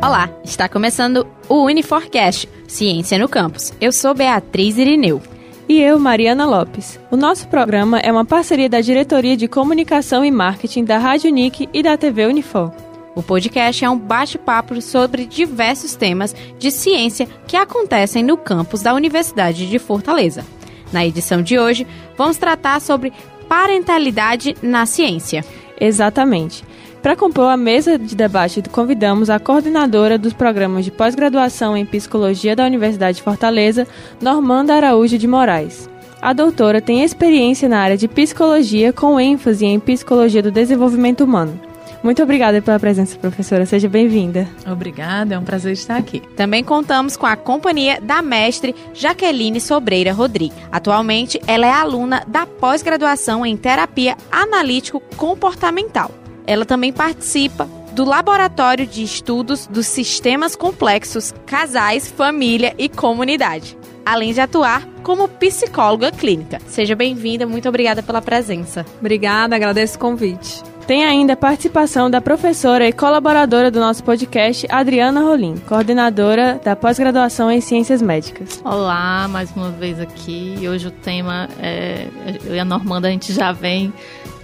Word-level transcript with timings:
Olá, 0.00 0.30
está 0.44 0.68
começando 0.68 1.26
o 1.48 1.64
Uniforcast 1.64 2.48
Ciência 2.68 3.18
no 3.18 3.28
Campus. 3.28 3.72
Eu 3.80 3.90
sou 3.90 4.14
Beatriz 4.14 4.78
Irineu. 4.78 5.20
E 5.68 5.80
eu, 5.80 5.98
Mariana 5.98 6.46
Lopes. 6.46 7.00
O 7.10 7.16
nosso 7.16 7.48
programa 7.48 7.98
é 7.98 8.10
uma 8.10 8.24
parceria 8.24 8.68
da 8.68 8.80
Diretoria 8.80 9.36
de 9.36 9.48
Comunicação 9.48 10.24
e 10.24 10.30
Marketing 10.30 10.84
da 10.84 10.98
Rádio 10.98 11.30
Unic 11.30 11.68
e 11.74 11.82
da 11.82 11.96
TV 11.96 12.26
Unifor. 12.26 12.72
O 13.16 13.24
podcast 13.24 13.84
é 13.84 13.90
um 13.90 13.98
bate-papo 13.98 14.80
sobre 14.80 15.26
diversos 15.26 15.96
temas 15.96 16.34
de 16.60 16.70
ciência 16.70 17.28
que 17.48 17.56
acontecem 17.56 18.22
no 18.22 18.36
campus 18.36 18.82
da 18.82 18.94
Universidade 18.94 19.68
de 19.68 19.80
Fortaleza. 19.80 20.46
Na 20.92 21.04
edição 21.04 21.42
de 21.42 21.58
hoje, 21.58 21.84
vamos 22.16 22.36
tratar 22.36 22.80
sobre 22.80 23.12
parentalidade 23.48 24.54
na 24.62 24.86
ciência. 24.86 25.44
Exatamente. 25.80 26.67
Para 27.02 27.14
compor 27.14 27.48
a 27.48 27.56
mesa 27.56 27.96
de 27.96 28.16
debate, 28.16 28.60
convidamos 28.70 29.30
a 29.30 29.38
coordenadora 29.38 30.18
dos 30.18 30.32
programas 30.32 30.84
de 30.84 30.90
pós-graduação 30.90 31.76
em 31.76 31.86
Psicologia 31.86 32.56
da 32.56 32.66
Universidade 32.66 33.18
de 33.18 33.22
Fortaleza, 33.22 33.86
Normanda 34.20 34.74
Araújo 34.74 35.16
de 35.16 35.26
Moraes. 35.26 35.88
A 36.20 36.32
doutora 36.32 36.80
tem 36.80 37.04
experiência 37.04 37.68
na 37.68 37.78
área 37.78 37.96
de 37.96 38.08
psicologia 38.08 38.92
com 38.92 39.20
ênfase 39.20 39.64
em 39.64 39.78
psicologia 39.78 40.42
do 40.42 40.50
desenvolvimento 40.50 41.22
humano. 41.22 41.58
Muito 42.02 42.22
obrigada 42.22 42.60
pela 42.60 42.78
presença, 42.78 43.16
professora. 43.18 43.64
Seja 43.64 43.88
bem-vinda. 43.88 44.48
Obrigada, 44.70 45.34
é 45.34 45.38
um 45.38 45.44
prazer 45.44 45.72
estar 45.72 45.96
aqui. 45.96 46.20
Também 46.36 46.64
contamos 46.64 47.16
com 47.16 47.26
a 47.26 47.36
companhia 47.36 48.00
da 48.00 48.22
mestre 48.22 48.74
Jaqueline 48.92 49.60
Sobreira 49.60 50.12
Rodrigues. 50.12 50.56
Atualmente, 50.70 51.40
ela 51.46 51.66
é 51.66 51.72
aluna 51.72 52.24
da 52.26 52.44
pós-graduação 52.44 53.46
em 53.46 53.56
terapia 53.56 54.16
analítico 54.30 55.00
comportamental. 55.16 56.10
Ela 56.48 56.64
também 56.64 56.90
participa 56.90 57.68
do 57.92 58.06
Laboratório 58.06 58.86
de 58.86 59.02
Estudos 59.02 59.66
dos 59.66 59.86
Sistemas 59.86 60.56
Complexos, 60.56 61.34
Casais, 61.44 62.10
Família 62.10 62.74
e 62.78 62.88
Comunidade, 62.88 63.76
além 64.02 64.32
de 64.32 64.40
atuar 64.40 64.88
como 65.02 65.28
psicóloga 65.28 66.10
clínica. 66.10 66.58
Seja 66.66 66.96
bem-vinda, 66.96 67.46
muito 67.46 67.68
obrigada 67.68 68.02
pela 68.02 68.22
presença. 68.22 68.86
Obrigada, 68.98 69.56
agradeço 69.56 69.96
o 69.96 70.00
convite. 70.00 70.62
Tem 70.86 71.04
ainda 71.04 71.34
a 71.34 71.36
participação 71.36 72.10
da 72.10 72.18
professora 72.18 72.88
e 72.88 72.94
colaboradora 72.94 73.70
do 73.70 73.78
nosso 73.78 74.02
podcast, 74.02 74.66
Adriana 74.70 75.20
Rolim, 75.20 75.56
coordenadora 75.68 76.58
da 76.64 76.74
pós-graduação 76.74 77.50
em 77.50 77.60
Ciências 77.60 78.00
Médicas. 78.00 78.62
Olá, 78.64 79.28
mais 79.28 79.54
uma 79.54 79.70
vez 79.70 80.00
aqui. 80.00 80.54
E 80.58 80.66
hoje 80.66 80.88
o 80.88 80.90
tema 80.90 81.46
é. 81.60 82.06
Eu 82.42 82.54
e 82.54 82.58
a 82.58 82.64
Normanda, 82.64 83.08
a 83.08 83.10
gente 83.10 83.34
já 83.34 83.52
vem 83.52 83.92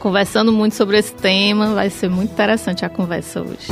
conversando 0.04 0.52
muito 0.52 0.74
sobre 0.74 0.98
esse 0.98 1.14
tema. 1.14 1.72
Vai 1.72 1.88
ser 1.88 2.10
muito 2.10 2.30
interessante 2.30 2.84
a 2.84 2.90
conversa 2.90 3.40
hoje. 3.40 3.68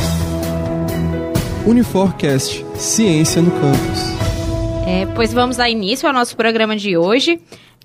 Uniforcast 1.66 2.65
Ciência 2.75 3.43
no 3.43 3.50
Campus. 3.50 4.00
É, 4.87 5.04
pois 5.15 5.31
vamos 5.31 5.59
dar 5.59 5.69
início 5.69 6.09
ao 6.09 6.15
nosso 6.15 6.34
programa 6.34 6.75
de 6.75 6.97
hoje. 6.97 7.38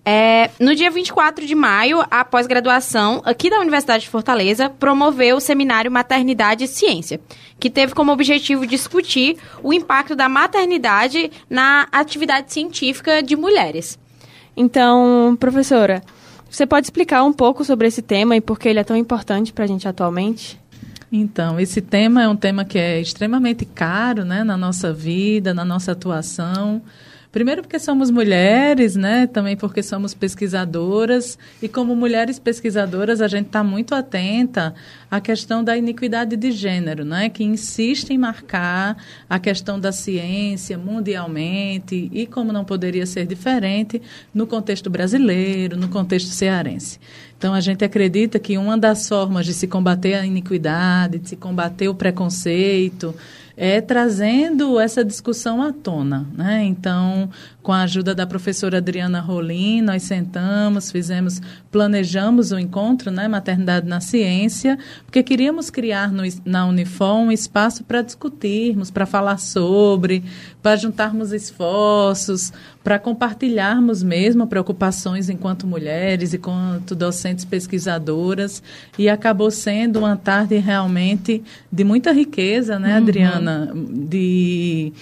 É, 0.06 0.50
no 0.62 0.74
dia 0.74 0.90
24 0.90 1.46
de 1.46 1.54
maio, 1.54 2.02
a 2.10 2.24
pós-graduação 2.24 3.22
aqui 3.26 3.50
da 3.50 3.60
Universidade 3.60 4.06
de 4.06 4.10
Fortaleza 4.10 4.70
promoveu 4.70 5.36
o 5.36 5.42
seminário 5.42 5.92
Maternidade 5.92 6.64
e 6.64 6.68
Ciência, 6.70 7.20
que 7.60 7.70
teve 7.70 7.94
como 7.94 8.14
objetivo 8.14 8.66
discutir 8.66 9.36
o 9.62 9.74
impacto 9.74 10.16
da 10.16 10.30
maternidade 10.30 11.30
na 11.50 11.86
atividade 11.92 12.54
científica 12.54 13.22
de 13.22 13.36
mulheres. 13.36 14.00
Então, 14.56 15.36
professora, 15.38 16.02
você 16.50 16.66
pode 16.66 16.88
explicar 16.88 17.24
um 17.24 17.34
pouco 17.34 17.64
sobre 17.64 17.88
esse 17.88 18.02
tema 18.02 18.36
e 18.36 18.42
por 18.42 18.60
que 18.60 18.70
ele 18.70 18.80
é 18.80 18.84
tão 18.84 18.96
importante 18.96 19.54
para 19.54 19.64
a 19.64 19.68
gente 19.68 19.88
atualmente? 19.88 20.60
Então, 21.12 21.60
esse 21.60 21.82
tema 21.82 22.24
é 22.24 22.28
um 22.28 22.36
tema 22.36 22.66
que 22.66 22.78
é 22.78 23.00
extremamente 23.00 23.66
caro 23.66 24.26
né, 24.26 24.44
na 24.44 24.58
nossa 24.58 24.92
vida, 24.92 25.54
na 25.54 25.64
nossa 25.64 25.94
atuação. 25.94 26.82
Primeiro 27.38 27.62
porque 27.62 27.78
somos 27.78 28.10
mulheres, 28.10 28.96
né? 28.96 29.28
Também 29.28 29.56
porque 29.56 29.84
somos 29.84 30.12
pesquisadoras 30.16 31.38
e 31.62 31.70
como 31.70 31.96
mulheres 31.96 32.40
pesquisadoras 32.40 33.22
a 33.22 33.28
gente 33.28 33.46
está 33.46 33.64
muito 33.64 33.94
atenta 33.94 34.74
à 35.12 35.22
questão 35.22 35.64
da 35.64 35.78
iniquidade 35.78 36.36
de 36.36 36.52
gênero, 36.52 37.06
né? 37.06 37.30
Que 37.30 37.44
insiste 37.44 38.10
em 38.10 38.18
marcar 38.18 38.98
a 39.30 39.38
questão 39.38 39.80
da 39.80 39.92
ciência 39.92 40.80
mundialmente 40.80 42.10
e 42.12 42.26
como 42.26 42.52
não 42.52 42.66
poderia 42.66 43.06
ser 43.06 43.28
diferente 43.28 44.02
no 44.34 44.48
contexto 44.48 44.90
brasileiro, 44.90 45.78
no 45.78 45.90
contexto 45.90 46.30
cearense. 46.30 47.00
Então, 47.38 47.54
a 47.54 47.62
gente 47.62 47.86
acredita 47.86 48.40
que 48.40 48.58
uma 48.58 48.76
das 48.76 49.08
formas 49.08 49.46
de 49.46 49.54
se 49.54 49.68
combater 49.68 50.16
a 50.16 50.26
iniquidade, 50.26 51.20
de 51.20 51.30
se 51.30 51.36
combater 51.36 51.88
o 51.88 51.94
preconceito, 51.94 53.14
é 53.60 53.82
trazendo 53.82 54.80
essa 54.80 55.04
discussão 55.04 55.64
à 55.64 55.74
tona. 55.74 56.28
Né? 56.32 56.64
Então, 56.66 57.28
com 57.64 57.74
a 57.74 57.82
ajuda 57.82 58.16
da 58.16 58.26
professora 58.26 58.78
Adriana 58.78 59.20
Rolim, 59.20 59.82
nós 59.82 60.04
sentamos, 60.04 60.92
fizemos, 60.92 61.42
planejamos 61.70 62.52
o 62.52 62.60
encontro, 62.60 63.12
né, 63.12 63.28
Maternidade 63.28 63.86
na 63.86 64.00
Ciência, 64.00 64.78
porque 65.04 65.22
queríamos 65.22 65.70
criar 65.70 66.10
no, 66.10 66.24
na 66.46 66.66
Unifor 66.66 67.16
um 67.16 67.32
espaço 67.32 67.84
para 67.84 68.02
discutirmos, 68.02 68.90
para 68.90 69.06
falar 69.06 69.38
sobre, 69.38 70.24
para 70.62 70.78
juntarmos 70.78 71.34
esforços, 71.34 72.54
para 72.84 72.98
compartilharmos 72.98 74.02
mesmo 74.02 74.48
preocupações 74.48 75.28
enquanto 75.28 75.68
mulheres, 75.68 76.34
enquanto 76.34 76.96
docentes 76.96 77.44
pesquisadoras, 77.44 78.64
e 78.98 79.10
acabou 79.10 79.52
sendo 79.52 80.00
uma 80.00 80.16
tarde 80.16 80.56
realmente 80.58 81.44
de 81.70 81.84
muita 81.84 82.14
riqueza, 82.14 82.80
né, 82.80 82.98
uhum. 82.98 83.06
De 83.48 84.94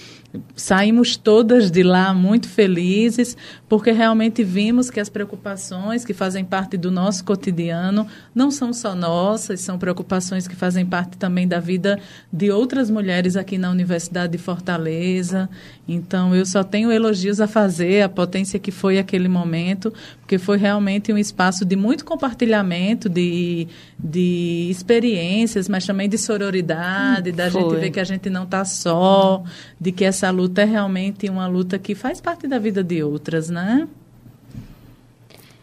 saímos 0.54 1.16
todas 1.16 1.70
de 1.70 1.82
lá 1.82 2.12
muito 2.14 2.48
felizes, 2.48 3.36
porque 3.68 3.90
realmente 3.90 4.44
vimos 4.44 4.90
que 4.90 5.00
as 5.00 5.08
preocupações 5.08 6.04
que 6.04 6.14
fazem 6.14 6.44
parte 6.44 6.76
do 6.76 6.90
nosso 6.90 7.24
cotidiano 7.24 8.06
não 8.34 8.50
são 8.50 8.72
só 8.72 8.94
nossas, 8.94 9.60
são 9.60 9.78
preocupações 9.78 10.46
que 10.46 10.54
fazem 10.54 10.86
parte 10.86 11.16
também 11.16 11.46
da 11.46 11.58
vida 11.60 11.98
de 12.32 12.50
outras 12.50 12.90
mulheres 12.90 13.36
aqui 13.36 13.58
na 13.58 13.70
Universidade 13.70 14.32
de 14.32 14.38
Fortaleza. 14.38 15.48
Então, 15.88 16.34
eu 16.34 16.44
só 16.44 16.64
tenho 16.64 16.90
elogios 16.90 17.40
a 17.40 17.46
fazer, 17.46 18.02
a 18.02 18.08
potência 18.08 18.58
que 18.58 18.70
foi 18.70 18.98
aquele 18.98 19.28
momento, 19.28 19.92
porque 20.20 20.38
foi 20.38 20.58
realmente 20.58 21.12
um 21.12 21.18
espaço 21.18 21.64
de 21.64 21.76
muito 21.76 22.04
compartilhamento, 22.04 23.08
de, 23.08 23.68
de 23.98 24.68
experiências, 24.70 25.68
mas 25.68 25.86
também 25.86 26.08
de 26.08 26.18
sororidade, 26.18 27.30
da 27.32 27.50
foi. 27.50 27.62
gente 27.62 27.76
ver 27.76 27.90
que 27.90 28.00
a 28.00 28.04
gente 28.04 28.28
não 28.28 28.44
está 28.44 28.64
só, 28.64 29.44
de 29.80 29.92
que 29.92 30.04
essa 30.04 30.25
luta 30.30 30.62
é 30.62 30.64
realmente 30.64 31.28
uma 31.28 31.46
luta 31.46 31.78
que 31.78 31.94
faz 31.94 32.20
parte 32.20 32.46
da 32.46 32.58
vida 32.58 32.82
de 32.82 33.02
outras, 33.02 33.50
né? 33.50 33.88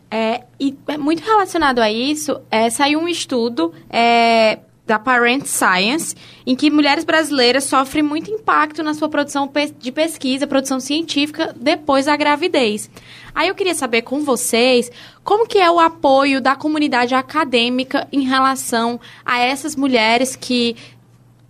É, 0.09 0.43
e 0.59 0.77
é 0.87 0.97
muito 0.97 1.23
relacionado 1.23 1.79
a 1.79 1.91
isso, 1.91 2.39
é, 2.51 2.69
saiu 2.69 2.99
um 2.99 3.07
estudo 3.07 3.73
é, 3.89 4.59
da 4.85 4.99
Parent 4.99 5.45
Science, 5.45 6.15
em 6.45 6.55
que 6.55 6.69
mulheres 6.69 7.03
brasileiras 7.03 7.63
sofrem 7.63 8.03
muito 8.03 8.29
impacto 8.29 8.83
na 8.83 8.93
sua 8.93 9.09
produção 9.09 9.51
de 9.79 9.91
pesquisa, 9.91 10.45
produção 10.45 10.79
científica, 10.79 11.55
depois 11.59 12.05
da 12.05 12.15
gravidez. 12.15 12.89
Aí 13.33 13.47
eu 13.47 13.55
queria 13.55 13.73
saber 13.73 14.03
com 14.03 14.21
vocês 14.23 14.91
como 15.23 15.47
que 15.47 15.57
é 15.57 15.71
o 15.71 15.79
apoio 15.79 16.41
da 16.41 16.55
comunidade 16.55 17.15
acadêmica 17.15 18.07
em 18.11 18.21
relação 18.21 18.99
a 19.25 19.39
essas 19.39 19.75
mulheres 19.75 20.35
que 20.35 20.75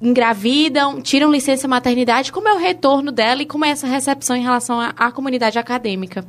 engravidam, 0.04 1.02
tiram 1.02 1.32
licença 1.32 1.68
maternidade, 1.68 2.32
como 2.32 2.50
é 2.50 2.54
o 2.54 2.58
retorno 2.58 3.12
dela 3.12 3.42
e 3.42 3.46
como 3.46 3.64
é 3.64 3.70
essa 3.70 3.88
recepção 3.88 4.36
em 4.36 4.44
relação 4.44 4.80
à, 4.80 4.94
à 4.98 5.12
comunidade 5.12 5.58
acadêmica? 5.58 6.26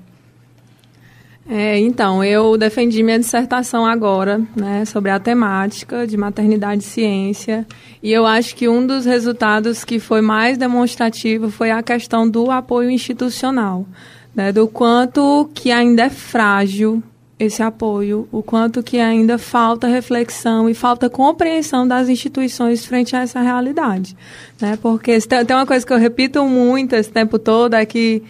É, 1.47 1.79
então, 1.79 2.25
eu 2.25 2.57
defendi 2.57 3.03
minha 3.03 3.19
dissertação 3.19 3.85
agora, 3.85 4.41
né, 4.57 4.85
sobre 4.87 5.11
a 5.11 5.19
temática 5.19 6.07
de 6.07 6.17
maternidade 6.17 6.83
e 6.83 6.87
ciência, 6.87 7.67
e 8.03 8.11
eu 8.11 8.25
acho 8.25 8.55
que 8.55 8.67
um 8.67 8.87
dos 8.87 9.05
resultados 9.05 9.85
que 9.85 9.99
foi 9.99 10.23
mais 10.23 10.57
demonstrativo 10.57 11.51
foi 11.51 11.71
a 11.71 11.83
questão 11.83 12.27
do 12.27 12.51
apoio 12.51 12.89
institucional, 12.89 13.85
né, 14.35 14.53
do 14.53 14.67
quanto 14.67 15.51
que 15.53 15.71
ainda 15.71 16.05
é 16.05 16.11
frágil 16.11 17.03
esse 17.45 17.63
apoio, 17.63 18.29
o 18.33 18.43
quanto 18.43 18.83
que 18.83 18.99
ainda 18.99 19.39
falta 19.39 19.87
reflexão 19.87 20.69
e 20.69 20.75
falta 20.75 21.09
compreensão 21.09 21.87
das 21.87 22.09
instituições 22.09 22.85
frente 22.85 23.15
a 23.15 23.21
essa 23.21 23.41
realidade, 23.41 24.17
né, 24.61 24.79
porque 24.81 25.19
tem 25.21 25.57
uma 25.57 25.67
coisa 25.67 25.87
que 25.87 25.93
eu 25.93 25.99
repito 25.99 26.45
muito 26.45 26.95
esse 26.95 27.11
tempo 27.11 27.39
todo, 27.39 27.75
é 27.75 27.85
que 27.87 28.23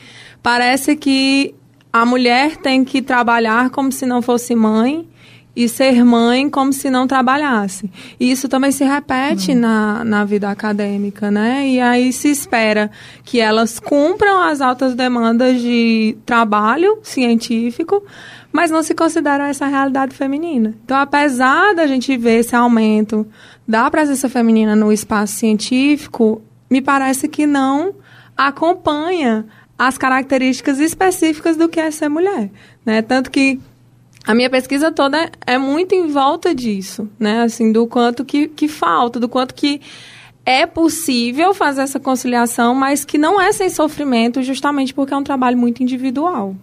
parece 0.42 0.96
que 0.96 1.54
a 1.92 2.04
mulher 2.04 2.56
tem 2.56 2.84
que 2.84 3.00
trabalhar 3.00 3.70
como 3.70 3.92
se 3.92 4.04
não 4.04 4.20
fosse 4.20 4.54
mãe 4.54 5.08
e 5.56 5.68
ser 5.68 6.04
mãe 6.04 6.50
como 6.50 6.72
se 6.72 6.90
não 6.90 7.06
trabalhasse. 7.06 7.88
E 8.18 8.30
isso 8.30 8.48
também 8.48 8.72
se 8.72 8.84
repete 8.84 9.52
uhum. 9.52 9.60
na, 9.60 10.04
na 10.04 10.24
vida 10.24 10.50
acadêmica, 10.50 11.30
né? 11.30 11.68
E 11.68 11.80
aí 11.80 12.12
se 12.12 12.28
espera 12.28 12.90
que 13.24 13.40
elas 13.40 13.78
cumpram 13.78 14.42
as 14.42 14.60
altas 14.60 14.94
demandas 14.94 15.60
de 15.60 16.16
trabalho 16.26 16.98
científico, 17.02 18.02
mas 18.52 18.70
não 18.70 18.82
se 18.82 18.94
considera 18.94 19.48
essa 19.48 19.66
realidade 19.66 20.14
feminina. 20.14 20.74
Então, 20.84 20.96
apesar 20.96 21.74
da 21.74 21.86
gente 21.86 22.16
ver 22.16 22.40
esse 22.40 22.54
aumento 22.54 23.26
da 23.66 23.90
presença 23.90 24.28
feminina 24.28 24.74
no 24.74 24.92
espaço 24.92 25.34
científico, 25.34 26.42
me 26.68 26.80
parece 26.80 27.28
que 27.28 27.46
não 27.46 27.94
acompanha 28.36 29.46
as 29.78 29.98
características 29.98 30.78
específicas 30.78 31.56
do 31.56 31.68
que 31.68 31.80
é 31.80 31.90
ser 31.90 32.08
mulher, 32.08 32.50
né? 32.84 33.02
Tanto 33.02 33.30
que 33.30 33.60
a 34.26 34.34
minha 34.34 34.48
pesquisa 34.48 34.90
toda 34.90 35.30
é 35.46 35.58
muito 35.58 35.94
em 35.94 36.06
volta 36.08 36.54
disso, 36.54 37.08
né? 37.18 37.42
Assim, 37.42 37.70
do 37.70 37.86
quanto 37.86 38.24
que, 38.24 38.48
que 38.48 38.68
falta, 38.68 39.20
do 39.20 39.28
quanto 39.28 39.54
que 39.54 39.80
é 40.46 40.66
possível 40.66 41.54
fazer 41.54 41.82
essa 41.82 42.00
conciliação, 42.00 42.74
mas 42.74 43.04
que 43.04 43.18
não 43.18 43.40
é 43.40 43.52
sem 43.52 43.68
sofrimento, 43.68 44.42
justamente 44.42 44.92
porque 44.92 45.14
é 45.14 45.16
um 45.16 45.24
trabalho 45.24 45.56
muito 45.56 45.82
individual. 45.82 46.54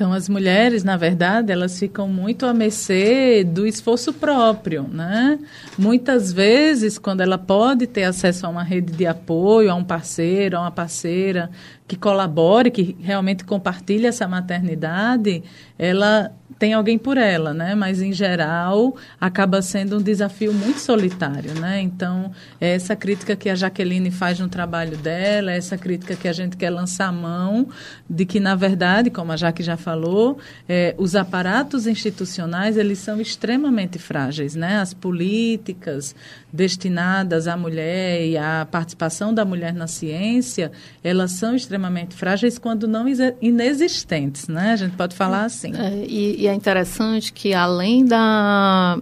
Então, 0.00 0.14
as 0.14 0.30
mulheres, 0.30 0.82
na 0.82 0.96
verdade, 0.96 1.52
elas 1.52 1.78
ficam 1.78 2.08
muito 2.08 2.46
à 2.46 2.54
mercê 2.54 3.44
do 3.44 3.66
esforço 3.66 4.14
próprio, 4.14 4.84
né? 4.84 5.38
Muitas 5.76 6.32
vezes, 6.32 6.98
quando 6.98 7.20
ela 7.20 7.36
pode 7.36 7.86
ter 7.86 8.04
acesso 8.04 8.46
a 8.46 8.48
uma 8.48 8.62
rede 8.62 8.94
de 8.94 9.04
apoio, 9.06 9.70
a 9.70 9.74
um 9.74 9.84
parceiro, 9.84 10.56
a 10.56 10.62
uma 10.62 10.70
parceira 10.70 11.50
que 11.86 11.96
colabore, 11.96 12.70
que 12.70 12.96
realmente 12.98 13.44
compartilhe 13.44 14.06
essa 14.06 14.26
maternidade, 14.26 15.42
ela 15.78 16.32
tem 16.60 16.74
alguém 16.74 16.98
por 16.98 17.16
ela, 17.16 17.54
né? 17.54 17.74
Mas 17.74 18.02
em 18.02 18.12
geral 18.12 18.94
acaba 19.18 19.62
sendo 19.62 19.96
um 19.96 20.02
desafio 20.02 20.52
muito 20.52 20.78
solitário, 20.78 21.54
né? 21.54 21.80
Então 21.80 22.30
é 22.60 22.74
essa 22.74 22.94
crítica 22.94 23.34
que 23.34 23.48
a 23.48 23.54
Jaqueline 23.54 24.10
faz 24.10 24.38
no 24.38 24.46
trabalho 24.46 24.94
dela, 24.98 25.52
é 25.52 25.56
essa 25.56 25.78
crítica 25.78 26.14
que 26.14 26.28
a 26.28 26.34
gente 26.34 26.58
quer 26.58 26.68
lançar 26.68 27.06
a 27.06 27.12
mão 27.12 27.68
de 28.08 28.26
que 28.26 28.38
na 28.38 28.54
verdade, 28.54 29.08
como 29.08 29.32
a 29.32 29.38
Jaque 29.38 29.62
já 29.62 29.78
falou, 29.78 30.38
é, 30.68 30.94
os 30.98 31.16
aparatos 31.16 31.86
institucionais 31.86 32.76
eles 32.76 32.98
são 32.98 33.18
extremamente 33.18 33.98
frágeis, 33.98 34.54
né? 34.54 34.80
As 34.80 34.92
políticas 34.92 36.14
destinadas 36.52 37.48
à 37.48 37.56
mulher 37.56 38.26
e 38.26 38.36
à 38.36 38.68
participação 38.70 39.32
da 39.32 39.46
mulher 39.46 39.72
na 39.72 39.86
ciência, 39.86 40.70
elas 41.02 41.32
são 41.32 41.54
extremamente 41.54 42.14
frágeis 42.14 42.58
quando 42.58 42.86
não 42.86 43.06
inexistentes, 43.40 44.46
né? 44.46 44.72
A 44.72 44.76
gente 44.76 44.94
pode 44.94 45.16
falar 45.16 45.44
assim. 45.44 45.72
É, 45.74 46.04
e, 46.06 46.42
e 46.42 46.49
é 46.50 46.54
interessante 46.54 47.32
que 47.32 47.54
além 47.54 48.04
da 48.04 48.98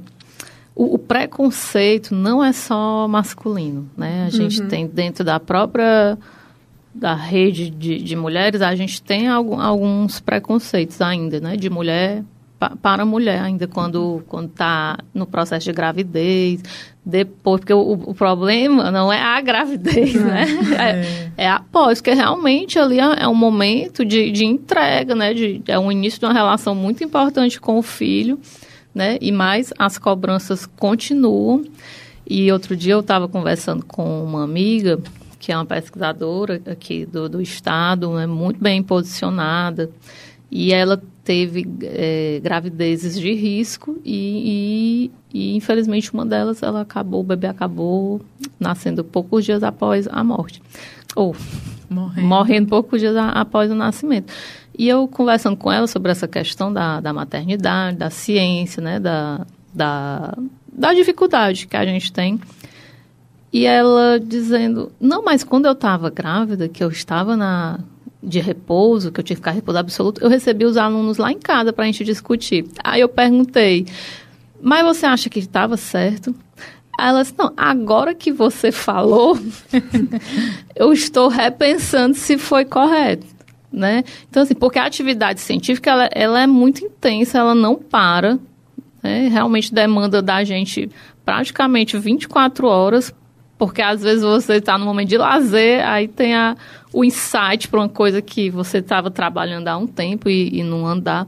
o, 0.75 0.95
o, 0.95 0.99
preconceito 0.99 2.15
não 2.15 2.45
é 2.45 2.53
só 2.53 3.09
masculino, 3.09 3.91
né? 3.97 4.27
A 4.27 4.31
gente 4.31 4.63
uhum. 4.63 4.69
tem 4.69 4.87
dentro 4.87 5.25
da 5.25 5.41
própria 5.41 6.17
da 6.95 7.15
rede 7.15 7.71
de, 7.71 7.99
de 7.99 8.17
mulheres, 8.17 8.61
a 8.61 8.75
gente 8.75 9.01
tem 9.03 9.29
algum, 9.29 9.61
alguns 9.61 10.21
preconceitos 10.21 11.01
ainda, 11.01 11.41
né? 11.41 11.57
De 11.57 11.69
mulher 11.69 12.25
pa, 12.59 12.77
para 12.81 13.05
mulher 13.05 13.41
ainda 13.41 13.67
quando 13.67 14.23
quando 14.29 14.49
está 14.49 14.99
no 15.15 15.27
processo 15.27 15.67
de 15.67 15.73
gravidez, 15.73 16.63
depois, 17.09 17.61
porque 17.61 17.73
o, 17.73 17.93
o, 17.93 18.15
problema 18.15 18.91
não 18.91 19.11
é 19.11 19.19
a 19.19 19.41
gravidez, 19.41 20.15
né? 20.15 20.45
É, 20.79 21.45
é 21.45 21.49
após, 21.49 22.01
porque 22.01 22.13
realmente 22.13 22.79
ali 22.79 23.01
é, 23.01 23.23
é 23.23 23.29
um 23.29 23.35
momento 23.35 24.05
de, 24.05 24.31
de 24.31 24.45
entrega, 24.45 25.15
né? 25.15 25.33
De, 25.33 25.63
é 25.67 25.79
um 25.79 25.91
início 25.91 26.21
de 26.21 26.27
uma 26.27 26.35
relação 26.35 26.75
muito 26.75 27.03
importante 27.03 27.59
com 27.59 27.79
o 27.79 27.83
filho, 27.83 28.39
né? 28.95 29.17
E 29.23 29.33
mais 29.33 29.73
as 29.79 29.97
cobranças 29.97 30.67
continuam. 30.67 31.65
E 32.29 32.53
outro 32.53 32.77
dia 32.77 32.93
eu 32.93 33.01
estava 33.01 33.27
conversando 33.27 33.87
com 33.87 34.23
uma 34.23 34.45
amiga, 34.45 35.01
que 35.39 35.51
é 35.51 35.57
uma 35.57 35.65
pesquisadora 35.65 36.61
aqui 36.71 37.07
do, 37.07 37.27
do 37.27 37.41
estado, 37.41 38.13
né? 38.13 38.27
muito 38.27 38.61
bem 38.61 38.83
posicionada, 38.83 39.91
e 40.51 40.73
ela 40.73 41.01
teve 41.23 41.69
é, 41.83 42.41
gravidezes 42.43 43.21
de 43.21 43.35
risco 43.35 43.99
e, 44.03 45.11
e, 45.33 45.39
e, 45.39 45.57
infelizmente 45.57 46.13
uma 46.13 46.25
delas 46.25 46.63
ela 46.63 46.81
acabou, 46.81 47.21
o 47.21 47.25
bebê 47.25 47.47
acabou 47.47 48.23
nascendo 48.59 49.05
poucos 49.05 49.45
dias 49.45 49.63
após 49.63 50.09
a 50.09 50.25
morte. 50.25 50.63
Ou 51.15 51.37
morrendo, 51.91 52.27
morrendo 52.27 52.69
poucos 52.69 53.01
dias 53.01 53.15
a, 53.15 53.29
após 53.31 53.71
o 53.71 53.75
nascimento. 53.75 54.33
E 54.79 54.89
eu 54.89 55.07
conversando 55.07 55.57
com 55.57 55.71
ela 55.71 55.87
sobre 55.87 56.13
essa 56.13 56.27
questão 56.27 56.73
da, 56.73 57.01
da 57.01 57.13
maternidade, 57.13 57.99
da 57.99 58.09
ciência, 58.09 58.81
né, 58.81 58.99
da, 58.99 59.47
da, 59.75 60.39
da 60.73 60.95
dificuldade 60.95 61.67
que 61.67 61.77
a 61.77 61.85
gente 61.85 62.11
tem. 62.11 62.41
E 63.53 63.67
ela 63.67 64.21
dizendo, 64.21 64.93
não, 65.01 65.23
mas 65.25 65.43
quando 65.43 65.67
eu 65.67 65.73
estava 65.73 66.09
grávida, 66.11 66.69
que 66.69 66.83
eu 66.83 66.91
estava 66.91 67.37
na, 67.37 67.81
de 68.23 68.41
repouso, 68.41 69.13
que 69.13 69.21
eu 69.21 69.25
tive 69.25 69.37
que 69.37 69.43
ficar 69.43 69.53
repouso 69.53 69.79
absoluto, 69.79 70.21
eu 70.21 70.29
recebi 70.29 70.65
os 70.65 70.77
alunos 70.77 71.19
lá 71.19 71.31
em 71.31 71.39
casa 71.39 71.73
para 71.73 71.85
a 71.85 71.87
gente 71.87 72.05
discutir. 72.05 72.67
Aí 72.83 73.01
eu 73.01 73.09
perguntei, 73.09 73.87
mas 74.61 74.85
você 74.85 75.07
acha 75.07 75.31
que 75.31 75.39
estava 75.39 75.77
certo? 75.77 76.35
Aí 76.99 77.09
ela 77.09 77.23
disse, 77.23 77.35
não, 77.39 77.53
agora 77.57 78.15
que 78.15 78.33
você 78.33 78.73
falou, 78.73 79.39
eu 80.75 80.93
estou 80.93 81.29
repensando 81.29 82.17
se 82.17 82.37
foi 82.37 82.65
correto. 82.65 83.27
Né? 83.71 84.03
Então, 84.29 84.43
assim, 84.43 84.55
porque 84.55 84.79
a 84.79 84.87
atividade 84.87 85.41
científica, 85.41 85.91
ela, 85.91 86.09
ela 86.13 86.41
é 86.41 86.47
muito 86.47 86.85
intensa, 86.85 87.39
ela 87.39 87.55
não 87.55 87.77
para, 87.77 88.39
né? 89.03 89.29
realmente 89.29 89.73
demanda 89.73 90.23
da 90.23 90.43
gente 90.43 90.91
praticamente 91.25 91.99
24 91.99 92.67
horas 92.67 93.15
porque 93.59 93.83
às 93.83 94.03
vezes 94.03 94.23
você 94.23 94.55
está 94.55 94.79
no 94.79 94.87
momento 94.87 95.09
de 95.09 95.19
lazer, 95.19 95.85
aí 95.87 96.07
tem 96.07 96.35
a, 96.35 96.57
o 96.93 97.05
insight 97.05 97.69
para 97.69 97.81
uma 97.81 97.89
coisa 97.89 98.23
que 98.23 98.51
você 98.51 98.79
estava 98.79 99.11
trabalhando 99.11 99.69
há 99.69 99.77
um 99.77 99.87
tempo 99.87 100.29
e, 100.29 100.61
e 100.61 100.63
não 100.63 100.87
andar. 100.87 101.27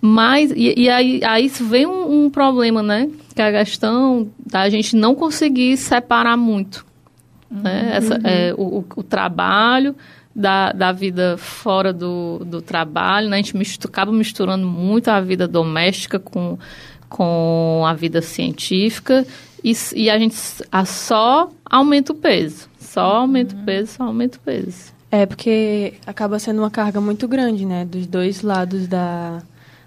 Mas, 0.00 0.52
e, 0.52 0.74
e 0.76 0.88
aí, 0.88 1.20
aí 1.24 1.48
vem 1.48 1.86
um, 1.86 2.24
um, 2.24 2.30
problema, 2.30 2.82
né? 2.82 3.08
Que 3.34 3.42
é 3.42 3.48
a 3.48 3.64
questão 3.64 4.28
da 4.44 4.68
gente 4.68 4.94
não 4.94 5.14
conseguir 5.14 5.76
separar 5.76 6.36
muito. 6.36 6.84
Né? 7.50 7.90
Essa, 7.94 8.20
é, 8.24 8.54
o, 8.56 8.84
o 8.96 9.02
trabalho 9.02 9.94
da, 10.34 10.70
da 10.72 10.92
vida 10.92 11.36
fora 11.38 11.92
do, 11.92 12.42
do 12.44 12.60
trabalho, 12.60 13.28
né? 13.28 13.36
a 13.36 13.38
gente 13.38 13.56
mistura, 13.56 13.90
acaba 13.90 14.12
misturando 14.12 14.66
muito 14.66 15.08
a 15.08 15.20
vida 15.20 15.48
doméstica 15.48 16.18
com, 16.18 16.58
com 17.08 17.84
a 17.86 17.94
vida 17.94 18.20
científica 18.20 19.26
e, 19.64 19.72
e 19.94 20.10
a 20.10 20.18
gente 20.18 20.36
a 20.70 20.84
só 20.84 21.50
aumenta 21.64 22.12
o 22.12 22.16
peso. 22.16 22.68
Só 22.96 23.02
aumenta 23.02 23.54
o 23.54 23.58
peso, 23.58 23.92
só 23.92 24.04
aumenta 24.04 24.38
o 24.38 24.40
peso. 24.40 24.90
É, 25.10 25.26
porque 25.26 25.92
acaba 26.06 26.38
sendo 26.38 26.62
uma 26.62 26.70
carga 26.70 26.98
muito 26.98 27.28
grande, 27.28 27.66
né? 27.66 27.84
Dos 27.84 28.06
dois 28.06 28.40
lados 28.40 28.88
da, 28.88 29.42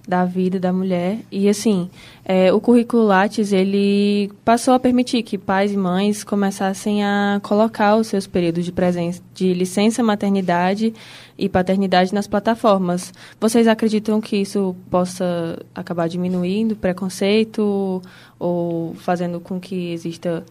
da 0.08 0.26
vida 0.26 0.60
da 0.60 0.72
mulher. 0.72 1.18
E, 1.32 1.50
assim, 1.50 1.90
é, 2.24 2.54
o 2.54 2.62
currículo 2.62 3.02
Lattes, 3.02 3.52
ele 3.52 4.32
passou 4.46 4.76
a 4.76 4.80
permitir 4.80 5.24
que 5.24 5.40
pais 5.40 5.72
e 5.72 5.76
mães 5.76 6.24
começassem 6.24 7.04
a 7.04 7.40
colocar 7.42 7.96
os 7.96 8.06
seus 8.06 8.28
períodos 8.28 8.64
de 8.64 8.72
presença, 8.72 9.20
de 9.34 9.56
licença 9.56 10.04
maternidade 10.04 10.94
e 11.36 11.50
paternidade 11.50 12.14
nas 12.14 12.28
plataformas. 12.28 13.12
Vocês 13.42 13.68
acreditam 13.68 14.22
que 14.22 14.38
isso 14.38 14.76
possa 14.88 15.58
acabar 15.74 16.08
diminuindo 16.08 16.74
o 16.74 16.76
preconceito 16.76 18.04
ou 18.38 18.94
fazendo 18.98 19.40
com 19.40 19.60
que 19.60 19.94
exista 19.94 20.46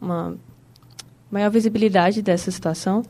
uma 0.00 0.36
maior 1.30 1.50
visibilidade 1.50 2.22
dessa 2.22 2.50
situação? 2.50 3.02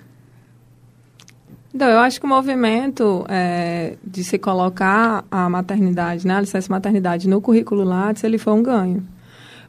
Então, 1.77 1.89
eu 1.89 1.99
acho 1.99 2.19
que 2.19 2.25
o 2.25 2.29
movimento 2.29 3.27
é, 3.29 3.99
de 4.03 4.25
se 4.25 4.39
colocar 4.39 5.27
a 5.31 5.47
maternidade, 5.51 6.27
né, 6.27 6.37
a 6.37 6.41
licença 6.41 6.73
maternidade 6.73 7.29
no 7.29 7.39
currículo 7.39 7.85
Lattes, 7.85 8.25
ele 8.25 8.39
foi 8.39 8.55
um 8.55 8.63
ganho. 8.63 9.07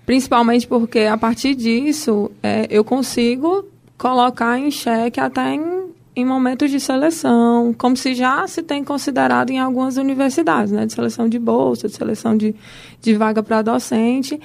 Principalmente 0.06 0.66
porque, 0.66 1.00
a 1.00 1.18
partir 1.18 1.54
disso, 1.54 2.32
é, 2.42 2.66
eu 2.70 2.82
consigo 2.86 3.66
colocar 3.98 4.58
em 4.58 4.72
xeque 4.72 5.20
até 5.20 5.56
em, 5.56 5.92
em 6.16 6.24
momentos 6.24 6.72
de 6.72 6.80
seleção, 6.80 7.76
como 7.78 7.98
se 7.98 8.16
já 8.16 8.48
se 8.48 8.64
tem 8.64 8.86
considerado 8.86 9.50
em 9.50 9.60
algumas 9.60 9.98
universidades, 9.98 10.72
né, 10.72 10.86
de 10.86 10.94
seleção 10.94 11.28
de 11.28 11.38
bolsa, 11.38 11.90
de 11.90 11.96
seleção 11.96 12.38
de, 12.38 12.56
de 13.02 13.16
vaga 13.16 13.44
para 13.44 13.62
docente, 13.62 14.40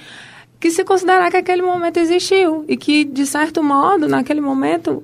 que 0.63 0.71
se 0.71 0.85
considerar 0.85 1.29
que 1.29 1.35
aquele 1.35 1.61
momento 1.61 1.97
existiu 1.97 2.63
e 2.69 2.77
que, 2.77 3.03
de 3.03 3.25
certo 3.25 3.61
modo, 3.61 4.07
naquele 4.07 4.39
momento, 4.39 5.03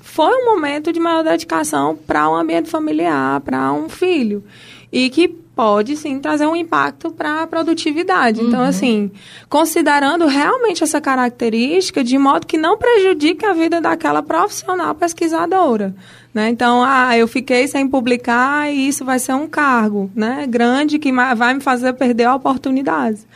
foi 0.00 0.32
um 0.32 0.44
momento 0.44 0.92
de 0.92 1.00
maior 1.00 1.24
dedicação 1.24 1.98
para 2.06 2.30
um 2.30 2.36
ambiente 2.36 2.70
familiar, 2.70 3.40
para 3.40 3.72
um 3.72 3.88
filho. 3.88 4.44
E 4.92 5.10
que 5.10 5.26
pode 5.26 5.96
sim 5.96 6.20
trazer 6.20 6.46
um 6.46 6.54
impacto 6.54 7.10
para 7.10 7.42
a 7.42 7.46
produtividade. 7.48 8.38
Então, 8.38 8.44
uhum. 8.44 8.48
Então, 8.48 8.62
assim, 8.62 9.10
considerando 9.48 10.26
realmente 10.26 10.84
essa 10.84 11.00
característica 11.00 12.04
de 12.04 12.16
modo 12.16 12.46
que 12.46 12.56
não 12.56 12.78
prejudique 12.78 13.44
a 13.44 13.54
vida 13.54 13.80
daquela 13.80 14.22
profissional 14.22 14.94
pesquisadora. 14.94 15.96
Né? 16.32 16.50
Então, 16.50 16.84
ah, 16.84 17.18
eu 17.18 17.26
fiquei 17.26 17.66
sem 17.66 17.88
publicar 17.88 18.70
e 18.70 18.86
isso 18.86 19.04
vai 19.04 19.18
ser 19.18 19.32
um 19.32 19.48
cargo 19.48 20.08
né, 20.14 20.46
grande 20.46 20.96
que 20.98 21.10
vai 21.10 21.54
me 21.54 21.60
fazer 21.60 21.94
perder 21.94 22.28
oportunidades. 22.28 23.26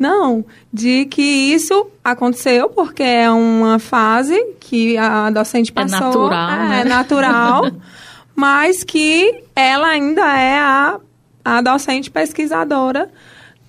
Não, 0.00 0.42
de 0.72 1.04
que 1.04 1.20
isso 1.20 1.88
aconteceu 2.02 2.70
porque 2.70 3.02
é 3.02 3.30
uma 3.30 3.78
fase 3.78 4.34
que 4.58 4.96
a 4.96 5.28
docente 5.28 5.70
é 5.70 5.74
passou. 5.74 5.98
É 5.98 6.00
natural, 6.00 6.50
é, 6.50 6.68
né? 6.68 6.80
É 6.80 6.84
natural, 6.84 7.70
mas 8.34 8.82
que 8.82 9.44
ela 9.54 9.88
ainda 9.88 10.22
é 10.22 10.58
a, 10.58 10.98
a 11.44 11.60
docente 11.60 12.10
pesquisadora 12.10 13.10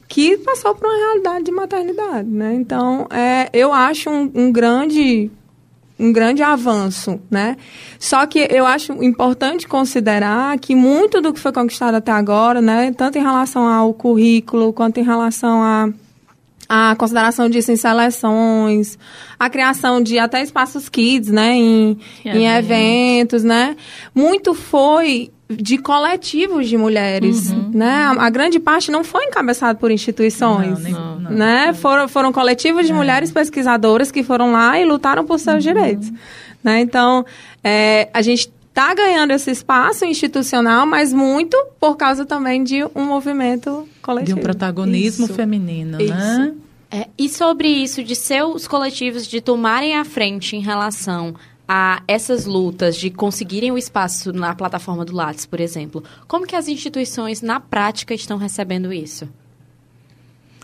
que 0.07 0.37
passou 0.37 0.73
por 0.73 0.87
uma 0.87 0.95
realidade 0.95 1.43
de 1.43 1.51
maternidade, 1.51 2.29
né? 2.29 2.53
Então, 2.53 3.07
é, 3.09 3.49
eu 3.51 3.73
acho 3.73 4.09
um, 4.09 4.31
um 4.33 4.51
grande 4.53 5.29
um 5.99 6.13
grande 6.13 6.41
avanço, 6.41 7.19
né? 7.29 7.57
Só 7.99 8.25
que 8.25 8.47
eu 8.49 8.65
acho 8.65 8.93
importante 9.03 9.67
considerar 9.67 10.57
que 10.59 10.73
muito 10.75 11.19
do 11.19 11.33
que 11.33 11.39
foi 11.39 11.51
conquistado 11.51 11.95
até 11.95 12.11
agora, 12.11 12.59
né, 12.59 12.91
tanto 12.97 13.19
em 13.19 13.21
relação 13.21 13.67
ao 13.67 13.93
currículo 13.93 14.73
quanto 14.73 14.99
em 14.99 15.03
relação 15.03 15.61
a 15.61 15.89
a 16.73 16.95
consideração 16.95 17.49
disso 17.49 17.69
em 17.69 17.75
seleções, 17.75 18.97
a 19.37 19.49
criação 19.49 20.01
de 20.01 20.17
até 20.17 20.41
espaços 20.41 20.87
kids, 20.87 21.29
né, 21.29 21.53
em, 21.53 21.99
em 22.23 22.47
eventos, 22.47 23.43
né? 23.43 23.75
Muito 24.15 24.53
foi 24.53 25.29
de 25.49 25.77
coletivos 25.77 26.69
de 26.69 26.77
mulheres, 26.77 27.51
uhum. 27.51 27.71
né? 27.73 27.91
A, 27.91 28.27
a, 28.27 28.29
grande 28.29 28.57
parte 28.57 28.89
não 28.89 29.03
foi 29.03 29.25
encabeçada 29.25 29.77
por 29.77 29.91
instituições, 29.91 30.81
não, 30.85 31.19
não, 31.19 31.31
né? 31.31 31.65
Não. 31.67 31.73
Foram, 31.73 32.07
foram 32.07 32.31
coletivos 32.31 32.85
de 32.85 32.93
é. 32.93 32.95
mulheres 32.95 33.33
pesquisadoras 33.33 34.09
que 34.09 34.23
foram 34.23 34.53
lá 34.53 34.79
e 34.79 34.85
lutaram 34.85 35.25
por 35.25 35.39
seus 35.39 35.55
uhum. 35.55 35.73
direitos, 35.73 36.09
né? 36.63 36.79
Então, 36.79 37.25
é, 37.61 38.07
a 38.13 38.21
gente 38.21 38.49
está 38.71 38.93
ganhando 38.93 39.31
esse 39.31 39.51
espaço 39.51 40.05
institucional, 40.05 40.85
mas 40.85 41.13
muito 41.13 41.57
por 41.79 41.95
causa 41.95 42.25
também 42.25 42.63
de 42.63 42.83
um 42.95 43.05
movimento 43.05 43.87
coletivo. 44.01 44.35
De 44.35 44.41
um 44.41 44.43
protagonismo 44.43 45.25
isso. 45.25 45.33
feminino, 45.33 45.97
né? 45.97 46.03
isso. 46.03 46.13
né? 46.13 46.53
É, 46.89 47.07
e 47.17 47.29
sobre 47.29 47.69
isso, 47.69 48.03
de 48.03 48.15
seus 48.15 48.67
coletivos 48.67 49.25
de 49.27 49.39
tomarem 49.39 49.95
a 49.95 50.03
frente 50.03 50.57
em 50.57 50.61
relação 50.61 51.35
a 51.67 52.01
essas 52.05 52.45
lutas, 52.45 52.97
de 52.97 53.09
conseguirem 53.09 53.71
o 53.71 53.77
espaço 53.77 54.33
na 54.33 54.53
plataforma 54.53 55.05
do 55.05 55.15
Lattes, 55.15 55.45
por 55.45 55.61
exemplo, 55.61 56.03
como 56.27 56.45
que 56.45 56.55
as 56.55 56.67
instituições, 56.67 57.41
na 57.41 57.61
prática, 57.61 58.13
estão 58.13 58.37
recebendo 58.37 58.91
isso? 58.91 59.29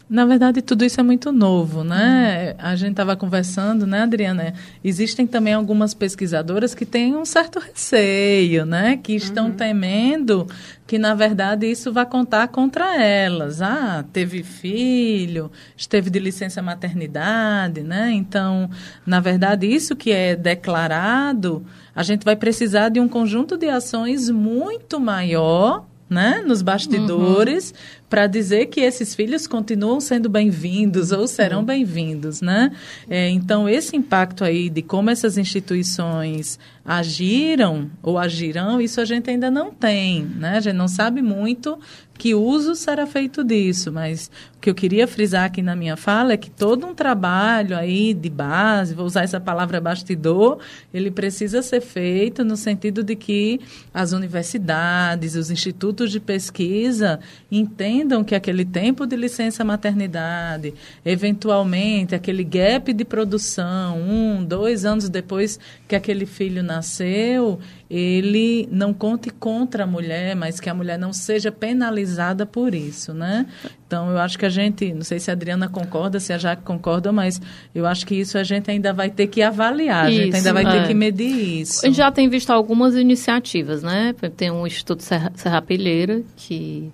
Na 0.09 0.25
verdade, 0.25 0.61
tudo 0.61 0.85
isso 0.85 1.01
é 1.01 1.03
muito 1.03 1.33
novo, 1.33 1.83
né? 1.83 2.55
A 2.57 2.77
gente 2.77 2.91
estava 2.91 3.17
conversando, 3.17 3.85
né, 3.85 4.03
Adriana? 4.03 4.53
Existem 4.81 5.27
também 5.27 5.53
algumas 5.53 5.93
pesquisadoras 5.93 6.73
que 6.73 6.85
têm 6.85 7.13
um 7.13 7.25
certo 7.25 7.59
receio, 7.59 8.65
né? 8.65 8.95
Que 8.95 9.13
estão 9.13 9.47
uhum. 9.47 9.51
temendo 9.51 10.47
que, 10.85 10.97
na 10.97 11.13
verdade, 11.13 11.69
isso 11.69 11.91
vai 11.91 12.05
contar 12.05 12.47
contra 12.47 13.03
elas. 13.03 13.61
Ah, 13.61 14.05
teve 14.13 14.43
filho, 14.43 15.51
esteve 15.75 16.09
de 16.09 16.19
licença 16.19 16.61
maternidade, 16.61 17.81
né? 17.81 18.09
Então, 18.13 18.69
na 19.05 19.19
verdade, 19.19 19.67
isso 19.67 19.93
que 19.93 20.11
é 20.11 20.37
declarado, 20.37 21.65
a 21.93 22.01
gente 22.01 22.23
vai 22.23 22.37
precisar 22.37 22.87
de 22.87 23.01
um 23.01 23.09
conjunto 23.09 23.57
de 23.57 23.67
ações 23.67 24.29
muito 24.29 25.01
maior 25.01 25.85
né, 26.09 26.41
nos 26.45 26.61
bastidores, 26.61 27.71
uhum 27.71 27.77
para 28.09 28.25
dizer 28.25 28.67
que 28.67 28.79
esses 28.79 29.13
filhos 29.13 29.47
continuam 29.47 29.99
sendo 29.99 30.29
bem-vindos 30.29 31.11
ou 31.11 31.27
serão 31.27 31.63
bem-vindos, 31.63 32.41
né? 32.41 32.71
É, 33.09 33.29
então 33.29 33.67
esse 33.67 33.95
impacto 33.97 34.43
aí 34.43 34.69
de 34.69 34.81
como 34.81 35.09
essas 35.09 35.37
instituições 35.37 36.57
agiram 36.85 37.91
ou 38.01 38.17
agirão, 38.17 38.79
isso 38.79 39.01
a 39.01 39.05
gente 39.05 39.29
ainda 39.29 39.51
não 39.51 39.71
tem, 39.71 40.23
né? 40.23 40.57
A 40.57 40.59
gente 40.61 40.75
não 40.75 40.87
sabe 40.87 41.21
muito 41.21 41.77
que 42.17 42.33
uso 42.33 42.75
será 42.75 43.05
feito 43.05 43.43
disso, 43.43 43.91
mas 43.91 44.31
o 44.57 44.59
que 44.59 44.69
eu 44.69 44.75
queria 44.75 45.07
frisar 45.07 45.45
aqui 45.45 45.61
na 45.61 45.75
minha 45.75 45.95
fala 45.95 46.33
é 46.33 46.37
que 46.37 46.49
todo 46.49 46.87
um 46.87 46.95
trabalho 46.95 47.77
aí 47.77 48.13
de 48.13 48.29
base, 48.29 48.95
vou 48.95 49.05
usar 49.05 49.23
essa 49.23 49.39
palavra 49.39 49.79
bastidor, 49.79 50.59
ele 50.93 51.11
precisa 51.11 51.61
ser 51.61 51.79
feito 51.79 52.43
no 52.43 52.57
sentido 52.57 53.03
de 53.03 53.15
que 53.15 53.61
as 53.93 54.13
universidades, 54.13 55.35
os 55.35 55.51
institutos 55.51 56.11
de 56.11 56.19
pesquisa 56.19 57.19
entendam 57.51 58.23
que 58.23 58.33
aquele 58.33 58.65
tempo 58.65 59.05
de 59.05 59.15
licença 59.15 59.63
maternidade, 59.63 60.73
eventualmente 61.05 62.15
aquele 62.15 62.43
gap 62.43 62.91
de 62.91 63.05
produção, 63.05 63.99
um, 64.01 64.43
dois 64.43 64.85
anos 64.85 65.07
depois 65.07 65.59
que 65.87 65.95
aquele 65.95 66.25
filho 66.25 66.63
nasceu, 66.63 67.59
ele 67.89 68.67
não 68.69 68.93
conte 68.93 69.29
contra 69.29 69.85
a 69.85 69.87
mulher, 69.87 70.35
mas 70.35 70.59
que 70.59 70.69
a 70.69 70.73
mulher 70.73 70.99
não 70.99 71.13
seja 71.13 71.51
penalizada 71.51 72.45
por 72.45 72.75
isso, 72.75 73.13
né? 73.13 73.45
Então, 73.85 74.11
eu 74.11 74.17
acho 74.17 74.37
que 74.37 74.45
a 74.45 74.49
gente, 74.49 74.93
não 74.93 75.03
sei 75.03 75.19
se 75.19 75.29
a 75.29 75.33
Adriana 75.33 75.69
concorda, 75.69 76.19
se 76.19 76.33
a 76.33 76.37
Jaque 76.37 76.63
concorda, 76.63 77.13
mas 77.13 77.41
eu 77.73 77.85
acho 77.85 78.05
que 78.05 78.15
isso 78.15 78.37
a 78.37 78.43
gente 78.43 78.69
ainda 78.69 78.91
vai 78.91 79.09
ter 79.09 79.27
que 79.27 79.41
avaliar, 79.41 80.11
isso, 80.11 80.19
a 80.19 80.23
gente 80.25 80.35
ainda 80.35 80.53
vai 80.53 80.65
é. 80.65 80.71
ter 80.71 80.87
que 80.87 80.93
medir 80.93 81.61
isso. 81.61 81.85
A 81.85 81.87
gente 81.87 81.97
já 81.97 82.11
tem 82.11 82.27
visto 82.27 82.49
algumas 82.49 82.95
iniciativas, 82.95 83.81
né? 83.81 84.13
Tem 84.35 84.51
um 84.51 84.67
Instituto 84.67 85.01
Serra, 85.01 85.31
Serrapilheira, 85.35 86.21
que 86.35 86.91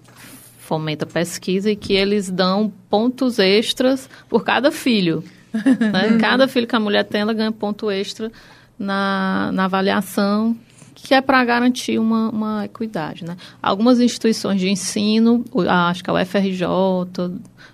fomenta 0.59 1.07
pesquisa 1.07 1.71
e 1.71 1.75
que 1.75 1.93
eles 1.93 2.29
dão 2.29 2.71
pontos 2.89 3.39
extras 3.39 4.07
por 4.29 4.43
cada 4.43 4.71
filho. 4.71 5.23
Né? 5.53 6.17
Cada 6.21 6.47
filho 6.47 6.65
que 6.65 6.75
a 6.75 6.79
mulher 6.79 7.03
tem, 7.03 7.21
ela 7.21 7.33
ganha 7.33 7.51
ponto 7.51 7.91
extra 7.91 8.31
na, 8.77 9.51
na 9.53 9.65
avaliação 9.65 10.57
que 11.03 11.13
é 11.13 11.19
para 11.19 11.43
garantir 11.43 11.99
uma, 11.99 12.29
uma 12.29 12.65
equidade. 12.65 13.25
Né? 13.25 13.35
Algumas 13.61 13.99
instituições 13.99 14.59
de 14.59 14.69
ensino, 14.69 15.43
acho 15.67 16.01
que 16.01 16.09
a 16.09 16.13
UFRJ, 16.13 16.65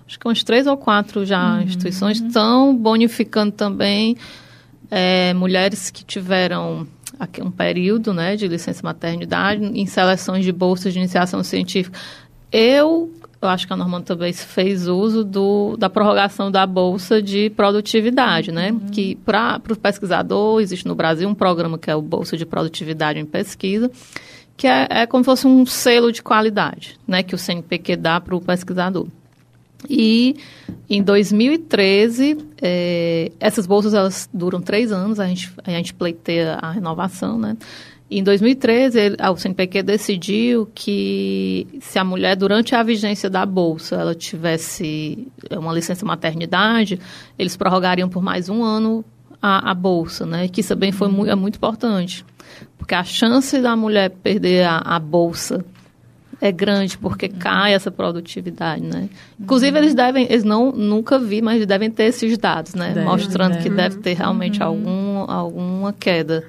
acho 0.06 0.18
que 0.18 0.26
umas 0.26 0.42
três 0.42 0.66
ou 0.66 0.76
quatro 0.76 1.24
já 1.24 1.54
uhum. 1.54 1.62
instituições, 1.62 2.20
estão 2.20 2.76
bonificando 2.76 3.52
também 3.52 4.16
é, 4.90 5.32
mulheres 5.32 5.90
que 5.90 6.04
tiveram 6.04 6.88
aqui 7.20 7.40
um 7.40 7.52
período 7.52 8.12
né, 8.12 8.34
de 8.34 8.48
licença 8.48 8.80
maternidade 8.82 9.62
em 9.62 9.86
seleções 9.86 10.44
de 10.44 10.50
bolsas 10.50 10.92
de 10.92 10.98
iniciação 10.98 11.44
científica 11.44 11.96
eu, 12.52 13.12
eu 13.40 13.48
acho 13.48 13.66
que 13.66 13.72
a 13.72 13.76
Normanda 13.76 14.04
também 14.04 14.32
fez 14.32 14.86
uso 14.86 15.24
do, 15.24 15.76
da 15.76 15.88
prorrogação 15.88 16.50
da 16.50 16.66
Bolsa 16.66 17.22
de 17.22 17.50
Produtividade, 17.50 18.52
né? 18.52 18.72
Uhum. 18.72 18.80
Que 18.90 19.14
para 19.16 19.60
o 19.70 19.76
pesquisador, 19.76 20.60
existe 20.60 20.86
no 20.86 20.94
Brasil 20.94 21.28
um 21.28 21.34
programa 21.34 21.78
que 21.78 21.90
é 21.90 21.96
o 21.96 22.02
Bolsa 22.02 22.36
de 22.36 22.44
Produtividade 22.44 23.18
em 23.18 23.24
Pesquisa, 23.24 23.90
que 24.56 24.66
é, 24.66 24.86
é 24.90 25.06
como 25.06 25.24
se 25.24 25.26
fosse 25.26 25.46
um 25.46 25.64
selo 25.64 26.12
de 26.12 26.22
qualidade, 26.22 26.98
né? 27.06 27.22
Que 27.22 27.34
o 27.34 27.38
CNPq 27.38 27.96
dá 27.96 28.20
para 28.20 28.36
o 28.36 28.40
pesquisador. 28.40 29.06
E 29.88 30.36
em 30.88 31.02
2013, 31.02 32.36
é, 32.60 33.32
essas 33.40 33.66
bolsas 33.66 33.94
elas 33.94 34.28
duram 34.32 34.60
três 34.60 34.92
anos, 34.92 35.18
a 35.18 35.26
gente, 35.26 35.50
a 35.64 35.70
gente 35.70 35.94
pleiteia 35.94 36.58
a 36.60 36.70
renovação, 36.70 37.38
né? 37.38 37.56
Em 38.10 38.24
2013, 38.24 38.98
ele, 38.98 39.16
o 39.20 39.36
CNPq 39.36 39.84
decidiu 39.84 40.68
que 40.74 41.68
se 41.80 41.96
a 41.96 42.02
mulher, 42.02 42.34
durante 42.34 42.74
a 42.74 42.82
vigência 42.82 43.30
da 43.30 43.46
bolsa, 43.46 43.94
ela 43.94 44.16
tivesse 44.16 45.28
uma 45.52 45.72
licença 45.72 46.04
maternidade, 46.04 46.98
eles 47.38 47.56
prorrogariam 47.56 48.08
por 48.08 48.20
mais 48.20 48.48
um 48.48 48.64
ano 48.64 49.04
a, 49.40 49.70
a 49.70 49.74
bolsa, 49.74 50.26
né? 50.26 50.48
Que 50.48 50.60
isso 50.60 50.70
também 50.70 50.90
foi 50.90 51.06
muito, 51.06 51.30
é 51.30 51.36
muito 51.36 51.54
importante, 51.54 52.24
porque 52.76 52.96
a 52.96 53.04
chance 53.04 53.60
da 53.60 53.76
mulher 53.76 54.10
perder 54.10 54.66
a, 54.66 54.78
a 54.78 54.98
bolsa 54.98 55.64
é 56.40 56.50
grande 56.50 56.96
porque 56.96 57.26
uhum. 57.26 57.38
cai 57.38 57.74
essa 57.74 57.90
produtividade, 57.90 58.82
né? 58.82 59.08
Inclusive 59.38 59.76
eles 59.78 59.94
devem, 59.94 60.24
eles 60.24 60.42
não 60.42 60.72
nunca 60.72 61.18
vi, 61.18 61.42
mas 61.42 61.64
devem 61.66 61.90
ter 61.90 62.04
esses 62.04 62.36
dados, 62.38 62.74
né? 62.74 62.92
Deve, 62.92 63.06
Mostrando 63.06 63.52
deve. 63.52 63.62
que 63.62 63.70
deve 63.70 63.96
ter 63.98 64.14
realmente 64.14 64.60
uhum. 64.60 64.66
algum, 64.66 65.30
alguma 65.30 65.92
queda. 65.92 66.44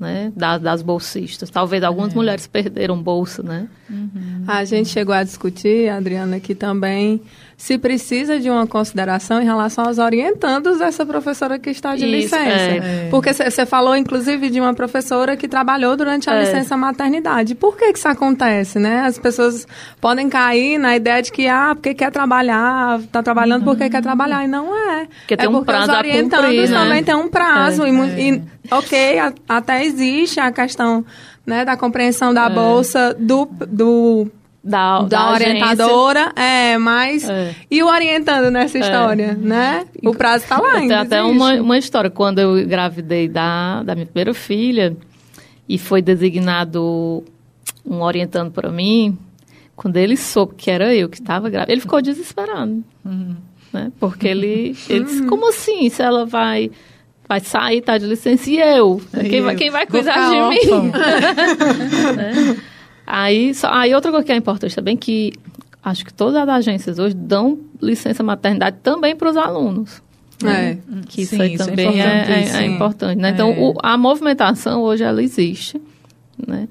Né, 0.00 0.32
das, 0.34 0.62
das 0.62 0.82
bolsistas. 0.82 1.50
Talvez 1.50 1.82
algumas 1.82 2.12
é. 2.12 2.16
mulheres 2.16 2.46
perderam 2.46 3.02
bolsa, 3.02 3.42
né? 3.42 3.68
Uhum. 3.90 4.44
A 4.46 4.64
gente 4.64 4.88
chegou 4.88 5.14
a 5.14 5.22
discutir, 5.22 5.90
Adriana, 5.90 6.40
que 6.40 6.54
também 6.54 7.20
se 7.60 7.76
precisa 7.76 8.40
de 8.40 8.48
uma 8.48 8.66
consideração 8.66 9.42
em 9.42 9.44
relação 9.44 9.84
aos 9.84 9.98
orientandos 9.98 10.78
dessa 10.78 11.04
professora 11.04 11.58
que 11.58 11.68
está 11.68 11.94
de 11.94 12.06
Isso, 12.06 12.34
licença. 12.34 12.40
É. 12.40 13.08
Porque 13.10 13.34
você 13.34 13.66
falou, 13.66 13.94
inclusive, 13.94 14.48
de 14.48 14.58
uma 14.58 14.72
professora 14.72 15.36
que 15.36 15.46
trabalhou 15.46 15.94
durante 15.94 16.30
a 16.30 16.36
é. 16.36 16.40
licença 16.40 16.74
maternidade. 16.74 17.54
Por 17.54 17.76
que, 17.76 17.92
que 17.92 17.98
isso 17.98 18.08
acontece, 18.08 18.78
né? 18.78 19.00
As 19.00 19.18
pessoas 19.18 19.66
podem 20.00 20.30
cair 20.30 20.78
na 20.78 20.96
ideia 20.96 21.20
de 21.20 21.30
que, 21.30 21.46
ah, 21.48 21.72
porque 21.74 21.92
quer 21.92 22.10
trabalhar, 22.10 22.98
está 23.00 23.22
trabalhando 23.22 23.62
porque 23.62 23.90
quer 23.90 24.00
trabalhar. 24.00 24.42
E 24.42 24.48
não 24.48 24.74
é. 24.74 25.06
Porque 25.18 25.36
tem 25.36 25.44
é 25.44 25.50
um 25.50 25.62
prazo 25.62 25.92
os 25.92 25.98
orientandos 25.98 26.46
cumprir, 26.46 26.70
né? 26.70 26.78
também 26.78 27.04
têm 27.04 27.14
um 27.14 27.28
prazo. 27.28 27.84
É. 27.84 27.90
E, 27.90 28.30
e, 28.30 28.42
ok, 28.70 29.18
a, 29.18 29.34
até 29.46 29.84
existe 29.84 30.40
a 30.40 30.50
questão 30.50 31.04
né, 31.44 31.62
da 31.66 31.76
compreensão 31.76 32.32
da 32.32 32.46
é. 32.46 32.48
bolsa 32.48 33.14
do, 33.18 33.46
do 33.68 34.30
da, 34.62 35.02
da, 35.02 35.06
da 35.06 35.32
orientadora, 35.32 36.32
é, 36.36 36.76
mas. 36.76 37.28
É. 37.28 37.54
E 37.70 37.82
o 37.82 37.86
orientando 37.86 38.50
nessa 38.50 38.78
é. 38.78 38.80
história, 38.80 39.24
é. 39.32 39.34
né? 39.34 39.86
O 40.04 40.14
prazo 40.14 40.44
está 40.44 40.58
lá, 40.58 40.74
ainda. 40.74 41.04
Tem 41.04 41.18
até 41.18 41.22
uma, 41.22 41.54
uma 41.54 41.78
história. 41.78 42.10
Quando 42.10 42.38
eu 42.38 42.58
engravidei 42.58 43.28
da, 43.28 43.82
da 43.82 43.94
minha 43.94 44.06
primeira 44.06 44.34
filha 44.34 44.96
e 45.68 45.78
foi 45.78 46.02
designado 46.02 47.24
um 47.84 48.02
orientando 48.02 48.50
para 48.50 48.70
mim, 48.70 49.16
quando 49.74 49.96
ele 49.96 50.16
soube 50.16 50.54
que 50.56 50.70
era 50.70 50.94
eu 50.94 51.08
que 51.08 51.16
estava 51.16 51.48
grávida, 51.48 51.72
ele 51.72 51.80
ficou 51.80 52.02
desesperado. 52.02 52.84
Uhum. 53.04 53.36
Né? 53.72 53.90
Porque 53.98 54.28
ele, 54.28 54.76
ele 54.88 55.04
disse: 55.04 55.22
uhum. 55.22 55.28
como 55.28 55.48
assim? 55.48 55.88
Se 55.88 56.02
ela 56.02 56.26
vai 56.26 56.70
vai 57.26 57.38
sair, 57.38 57.80
tá 57.80 57.96
de 57.96 58.06
licença, 58.06 58.50
e 58.50 58.58
eu? 58.58 59.00
Quem, 59.12 59.40
vai, 59.40 59.54
quem 59.54 59.70
vai 59.70 59.86
cuidar 59.86 60.30
de 60.30 60.66
mim? 60.66 60.90
né? 62.16 62.56
Aí, 63.12 63.52
só, 63.54 63.68
aí 63.72 63.94
outra 63.94 64.10
coisa 64.10 64.24
que 64.24 64.32
é 64.32 64.36
importante 64.36 64.74
também, 64.74 64.96
que 64.96 65.32
acho 65.82 66.04
que 66.04 66.12
todas 66.12 66.36
as 66.36 66.48
agências 66.48 66.98
hoje 66.98 67.14
dão 67.14 67.58
licença 67.82 68.22
maternidade 68.22 68.76
também 68.82 69.16
para 69.16 69.30
os 69.30 69.36
alunos. 69.36 70.02
Né? 70.42 70.70
É, 70.70 71.00
que 71.06 71.26
sim, 71.26 71.34
isso 71.34 71.42
aí 71.42 71.54
isso 71.54 71.62
é 71.64 71.66
também 71.66 72.00
é, 72.00 72.06
é, 72.06 72.62
é, 72.62 72.66
importante. 72.66 73.18
Né? 73.18 73.30
Então, 73.30 73.50
o, 73.50 73.74
a 73.82 73.98
movimentação 73.98 74.80
hoje 74.82 75.04
ela 75.04 75.22
existe, 75.22 75.80
né? 76.46 76.68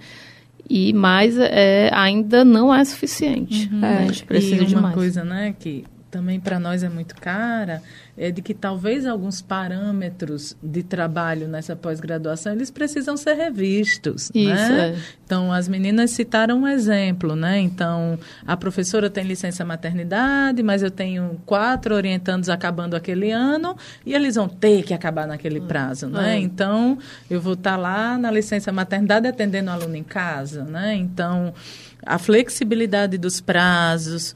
E 0.67 0.93
mais 0.93 1.37
é, 1.37 1.89
ainda 1.93 2.45
não 2.45 2.73
é 2.73 2.83
suficiente. 2.85 3.69
Uhum. 3.71 3.79
Né? 3.79 3.97
A 3.97 4.05
gente 4.05 4.23
precisa 4.23 4.63
e 4.63 4.65
de 4.65 4.75
uma 4.75 4.83
mais. 4.83 4.95
coisa, 4.95 5.23
né, 5.23 5.53
que 5.59 5.83
também 6.09 6.39
para 6.39 6.59
nós 6.59 6.83
é 6.83 6.89
muito 6.89 7.15
cara, 7.15 7.81
é 8.19 8.31
de 8.31 8.41
que 8.41 8.53
talvez 8.53 9.05
alguns 9.05 9.41
parâmetros 9.41 10.55
de 10.61 10.83
trabalho 10.83 11.47
nessa 11.47 11.73
pós-graduação 11.73 12.51
eles 12.51 12.69
precisam 12.69 13.15
ser 13.15 13.33
revistos, 13.35 14.29
Isso, 14.35 14.49
né? 14.49 14.89
É. 14.89 14.95
Então 15.23 15.53
as 15.53 15.69
meninas 15.69 16.11
citaram 16.11 16.63
um 16.63 16.67
exemplo, 16.67 17.33
né? 17.33 17.59
Então 17.59 18.19
a 18.45 18.57
professora 18.57 19.09
tem 19.09 19.23
licença 19.23 19.63
maternidade, 19.63 20.61
mas 20.61 20.83
eu 20.83 20.91
tenho 20.91 21.39
quatro 21.45 21.95
orientandos 21.95 22.49
acabando 22.49 22.93
aquele 22.93 23.31
ano 23.31 23.77
e 24.05 24.13
eles 24.13 24.35
vão 24.35 24.49
ter 24.49 24.83
que 24.83 24.93
acabar 24.93 25.25
naquele 25.25 25.61
prazo, 25.61 26.07
né? 26.07 26.35
É. 26.35 26.39
Então 26.39 26.97
eu 27.29 27.39
vou 27.39 27.53
estar 27.53 27.71
tá 27.71 27.77
lá 27.77 28.17
na 28.17 28.29
licença 28.29 28.69
maternidade 28.69 29.27
atendendo 29.27 29.71
o 29.71 29.73
aluno 29.73 29.95
em 29.95 30.03
casa, 30.03 30.65
né? 30.65 30.93
Então 30.93 31.53
a 32.05 32.17
flexibilidade 32.17 33.17
dos 33.17 33.39
prazos, 33.39 34.35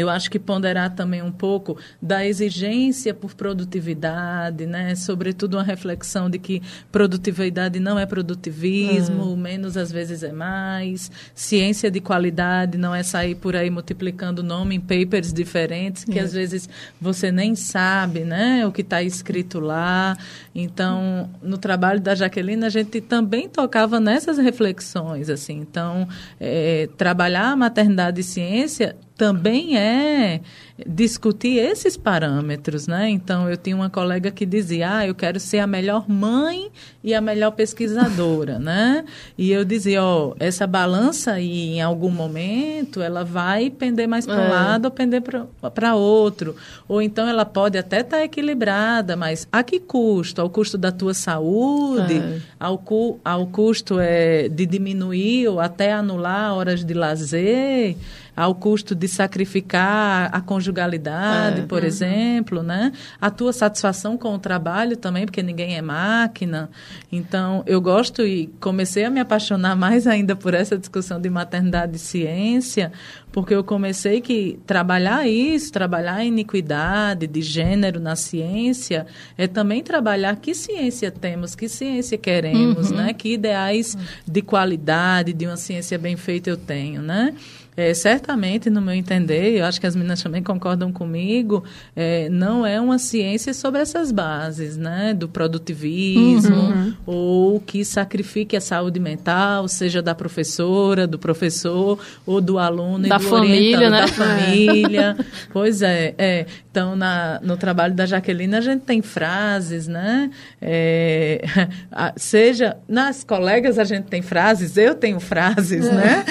eu 0.00 0.08
acho 0.08 0.30
que 0.30 0.38
ponderar 0.38 0.94
também 0.94 1.22
um 1.22 1.30
pouco 1.30 1.76
da 2.00 2.26
exigência 2.26 3.12
por 3.12 3.34
produtividade, 3.34 4.66
né? 4.66 4.94
Sobretudo 4.94 5.54
uma 5.54 5.62
reflexão 5.62 6.30
de 6.30 6.38
que 6.38 6.62
produtividade 6.90 7.78
não 7.78 7.98
é 7.98 8.06
produtivismo, 8.06 9.24
uhum. 9.24 9.36
menos 9.36 9.76
às 9.76 9.92
vezes 9.92 10.22
é 10.22 10.32
mais. 10.32 11.10
Ciência 11.34 11.90
de 11.90 12.00
qualidade 12.00 12.78
não 12.78 12.94
é 12.94 13.02
sair 13.02 13.34
por 13.34 13.54
aí 13.54 13.70
multiplicando 13.70 14.42
nome 14.42 14.76
em 14.76 14.80
papers 14.80 15.32
diferentes, 15.32 16.04
que 16.04 16.18
às 16.18 16.32
vezes 16.32 16.68
você 17.00 17.30
nem 17.30 17.54
sabe, 17.54 18.20
né? 18.20 18.66
O 18.66 18.72
que 18.72 18.82
está 18.82 19.02
escrito 19.02 19.60
lá. 19.60 20.16
Então, 20.54 21.30
no 21.42 21.58
trabalho 21.58 22.00
da 22.00 22.14
Jaqueline, 22.14 22.64
a 22.64 22.68
gente 22.68 23.00
também 23.00 23.48
tocava 23.48 24.00
nessas 24.00 24.38
reflexões, 24.38 25.28
assim. 25.28 25.58
Então, 25.58 26.08
é, 26.40 26.88
trabalhar 26.96 27.50
a 27.50 27.56
maternidade 27.56 28.20
e 28.20 28.24
ciência 28.24 28.96
também 29.20 29.76
é 29.76 30.40
discutir 30.86 31.58
esses 31.58 31.94
parâmetros, 31.94 32.86
né? 32.86 33.10
Então, 33.10 33.50
eu 33.50 33.56
tinha 33.58 33.76
uma 33.76 33.90
colega 33.90 34.30
que 34.30 34.46
dizia, 34.46 34.96
ah, 34.96 35.06
eu 35.06 35.14
quero 35.14 35.38
ser 35.38 35.58
a 35.58 35.66
melhor 35.66 36.08
mãe 36.08 36.70
e 37.04 37.12
a 37.12 37.20
melhor 37.20 37.50
pesquisadora, 37.50 38.56
né? 38.58 39.04
E 39.36 39.52
eu 39.52 39.62
dizia, 39.62 40.02
ó, 40.02 40.28
oh, 40.28 40.36
essa 40.40 40.66
balança 40.66 41.32
aí, 41.32 41.74
em 41.74 41.82
algum 41.82 42.08
momento, 42.08 43.02
ela 43.02 43.22
vai 43.22 43.68
pender 43.68 44.08
mais 44.08 44.24
para 44.24 44.38
um 44.38 44.46
é. 44.46 44.48
lado 44.48 44.84
ou 44.86 44.90
pender 44.90 45.20
para 45.20 45.94
outro. 45.94 46.56
Ou 46.88 47.02
então 47.02 47.28
ela 47.28 47.44
pode 47.44 47.76
até 47.76 48.00
estar 48.00 48.16
tá 48.16 48.24
equilibrada, 48.24 49.16
mas 49.16 49.46
a 49.52 49.62
que 49.62 49.78
custo? 49.80 50.40
Ao 50.40 50.48
custo 50.48 50.78
da 50.78 50.90
tua 50.90 51.12
saúde? 51.12 52.16
É. 52.16 52.40
Ao, 52.58 52.78
cu 52.78 53.20
ao 53.22 53.46
custo 53.48 53.98
é, 54.00 54.48
de 54.48 54.64
diminuir 54.64 55.48
ou 55.48 55.60
até 55.60 55.92
anular 55.92 56.54
horas 56.54 56.82
de 56.82 56.94
lazer? 56.94 57.98
Ao 58.40 58.54
custo 58.54 58.94
de 58.94 59.06
sacrificar 59.06 60.30
a 60.32 60.40
conjugalidade, 60.40 61.60
é, 61.60 61.64
por 61.66 61.82
uhum. 61.82 61.86
exemplo, 61.86 62.62
né? 62.62 62.90
A 63.20 63.30
tua 63.30 63.52
satisfação 63.52 64.16
com 64.16 64.34
o 64.34 64.38
trabalho 64.38 64.96
também, 64.96 65.26
porque 65.26 65.42
ninguém 65.42 65.76
é 65.76 65.82
máquina. 65.82 66.70
Então, 67.12 67.62
eu 67.66 67.82
gosto 67.82 68.22
e 68.22 68.46
comecei 68.58 69.04
a 69.04 69.10
me 69.10 69.20
apaixonar 69.20 69.76
mais 69.76 70.06
ainda 70.06 70.34
por 70.34 70.54
essa 70.54 70.78
discussão 70.78 71.20
de 71.20 71.28
maternidade 71.28 71.96
e 71.96 71.98
ciência, 71.98 72.90
porque 73.30 73.54
eu 73.54 73.62
comecei 73.62 74.22
que 74.22 74.58
trabalhar 74.66 75.28
isso, 75.28 75.70
trabalhar 75.70 76.14
a 76.14 76.24
iniquidade 76.24 77.26
de 77.26 77.42
gênero 77.42 78.00
na 78.00 78.16
ciência, 78.16 79.06
é 79.36 79.46
também 79.46 79.82
trabalhar 79.82 80.34
que 80.36 80.54
ciência 80.54 81.10
temos, 81.10 81.54
que 81.54 81.68
ciência 81.68 82.16
queremos, 82.16 82.90
uhum. 82.90 82.96
né? 82.96 83.12
Que 83.12 83.34
ideais 83.34 83.98
de 84.26 84.40
qualidade 84.40 85.34
de 85.34 85.44
uma 85.44 85.58
ciência 85.58 85.98
bem 85.98 86.16
feita 86.16 86.48
eu 86.48 86.56
tenho, 86.56 87.02
né? 87.02 87.34
É, 87.80 87.94
certamente, 87.94 88.68
no 88.68 88.82
meu 88.82 88.94
entender, 88.94 89.56
eu 89.56 89.64
acho 89.64 89.80
que 89.80 89.86
as 89.86 89.96
meninas 89.96 90.22
também 90.22 90.42
concordam 90.42 90.92
comigo, 90.92 91.64
é, 91.96 92.28
não 92.28 92.66
é 92.66 92.78
uma 92.78 92.98
ciência 92.98 93.54
sobre 93.54 93.80
essas 93.80 94.12
bases, 94.12 94.76
né? 94.76 95.14
Do 95.14 95.26
produtivismo, 95.26 96.56
uhum. 96.56 96.94
ou 97.06 97.58
que 97.58 97.82
sacrifique 97.82 98.54
a 98.54 98.60
saúde 98.60 99.00
mental, 99.00 99.66
seja 99.66 100.02
da 100.02 100.14
professora, 100.14 101.06
do 101.06 101.18
professor, 101.18 101.98
ou 102.26 102.38
do 102.38 102.58
aluno 102.58 103.08
da 103.08 103.16
e 103.16 103.18
do 103.18 103.24
família, 103.24 103.88
né? 103.88 104.00
da 104.02 104.08
família. 104.08 105.16
pois 105.50 105.80
é, 105.80 106.14
é. 106.18 106.46
Então, 106.70 106.94
na, 106.94 107.40
no 107.42 107.56
trabalho 107.56 107.94
da 107.94 108.04
Jaqueline, 108.04 108.56
a 108.56 108.60
gente 108.60 108.82
tem 108.82 109.00
frases, 109.00 109.88
né? 109.88 110.30
É, 110.60 111.42
seja, 112.14 112.76
nas 112.86 113.24
colegas 113.24 113.78
a 113.78 113.84
gente 113.84 114.04
tem 114.04 114.20
frases, 114.20 114.76
eu 114.76 114.94
tenho 114.94 115.18
frases, 115.18 115.86
é. 115.86 115.92
né? 115.92 116.24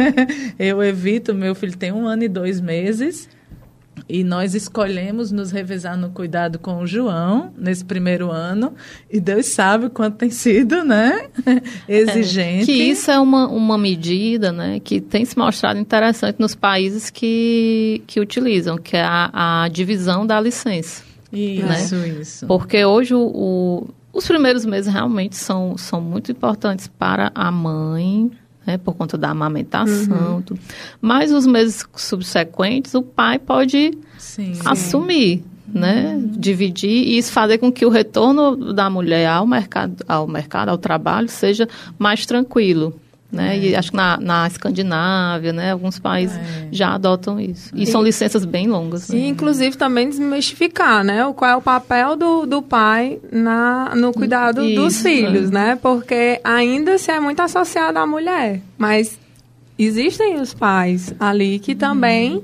eu 0.58 0.85
evito, 0.86 1.34
meu 1.34 1.54
filho 1.54 1.76
tem 1.76 1.92
um 1.92 2.06
ano 2.06 2.24
e 2.24 2.28
dois 2.28 2.60
meses, 2.60 3.28
E 4.08 4.22
nós 4.22 4.54
escolhemos 4.54 5.32
nos 5.32 5.50
revezar 5.50 5.96
no 5.96 6.10
cuidado 6.10 6.58
com 6.58 6.78
o 6.78 6.86
João 6.86 7.52
nesse 7.58 7.84
primeiro 7.84 8.30
ano. 8.30 8.74
E 9.10 9.18
Deus 9.18 9.46
sabe 9.46 9.86
o 9.86 9.90
quanto 9.90 10.16
tem 10.16 10.30
sido, 10.30 10.84
né? 10.84 11.28
Exigente. 11.88 12.62
É, 12.70 12.74
que 12.74 12.82
isso 12.82 13.10
é 13.10 13.18
uma, 13.18 13.48
uma 13.48 13.76
medida, 13.76 14.52
né? 14.52 14.78
Que 14.78 15.00
tem 15.00 15.24
se 15.24 15.36
mostrado 15.36 15.80
interessante 15.80 16.38
nos 16.38 16.54
países 16.54 17.10
que, 17.10 18.02
que 18.06 18.20
utilizam, 18.20 18.78
que 18.78 18.96
é 18.96 19.02
a, 19.02 19.64
a 19.64 19.68
divisão 19.68 20.24
da 20.24 20.40
licença. 20.40 21.02
Isso, 21.32 21.96
né? 21.96 22.08
isso. 22.20 22.46
Porque 22.46 22.84
hoje 22.84 23.14
o, 23.14 23.26
o, 23.34 23.88
os 24.12 24.26
primeiros 24.26 24.64
meses 24.64 24.92
realmente 24.92 25.36
são, 25.36 25.76
são 25.76 26.00
muito 26.00 26.30
importantes 26.30 26.86
para 26.86 27.32
a 27.34 27.50
mãe, 27.50 28.30
né, 28.66 28.76
por 28.76 28.94
conta 28.94 29.16
da 29.16 29.30
amamentação. 29.30 30.42
Uhum. 30.50 30.58
Mas 31.00 31.32
os 31.32 31.46
meses 31.46 31.84
subsequentes, 31.94 32.94
o 32.94 33.02
pai 33.02 33.38
pode 33.38 33.96
sim, 34.18 34.54
assumir, 34.64 35.38
sim. 35.38 35.44
né, 35.78 36.14
uhum. 36.16 36.30
dividir 36.32 36.90
e 36.90 37.18
isso 37.18 37.30
fazer 37.32 37.58
com 37.58 37.70
que 37.70 37.86
o 37.86 37.88
retorno 37.88 38.72
da 38.72 38.90
mulher 38.90 39.28
ao 39.28 39.46
mercado, 39.46 40.04
ao 40.08 40.26
mercado, 40.26 40.70
ao 40.70 40.78
trabalho, 40.78 41.28
seja 41.28 41.68
mais 41.98 42.26
tranquilo. 42.26 43.00
Né? 43.30 43.56
É. 43.56 43.58
E 43.58 43.76
acho 43.76 43.90
que 43.90 43.96
na, 43.96 44.16
na 44.18 44.46
Escandinávia, 44.46 45.52
né? 45.52 45.72
Alguns 45.72 45.98
países 45.98 46.36
é. 46.36 46.68
já 46.70 46.94
adotam 46.94 47.40
isso. 47.40 47.70
E, 47.74 47.82
e, 47.82 47.86
são 47.86 48.02
licenças 48.02 48.44
bem 48.44 48.68
longas. 48.68 49.08
Né? 49.08 49.18
E, 49.18 49.28
inclusive, 49.28 49.76
também 49.76 50.08
desmistificar, 50.08 51.04
né? 51.04 51.32
Qual 51.34 51.50
é 51.50 51.56
o 51.56 51.60
papel 51.60 52.16
do, 52.16 52.46
do 52.46 52.62
pai 52.62 53.18
na, 53.30 53.94
no 53.94 54.12
cuidado 54.12 54.64
isso, 54.64 54.80
dos 54.80 55.02
filhos, 55.02 55.50
é. 55.50 55.54
né? 55.54 55.78
Porque 55.80 56.40
ainda 56.44 56.98
se 56.98 57.10
é 57.10 57.18
muito 57.18 57.40
associado 57.40 57.98
à 57.98 58.06
mulher. 58.06 58.60
Mas 58.78 59.18
existem 59.78 60.40
os 60.40 60.54
pais 60.54 61.12
ali 61.18 61.58
que 61.58 61.74
também 61.74 62.42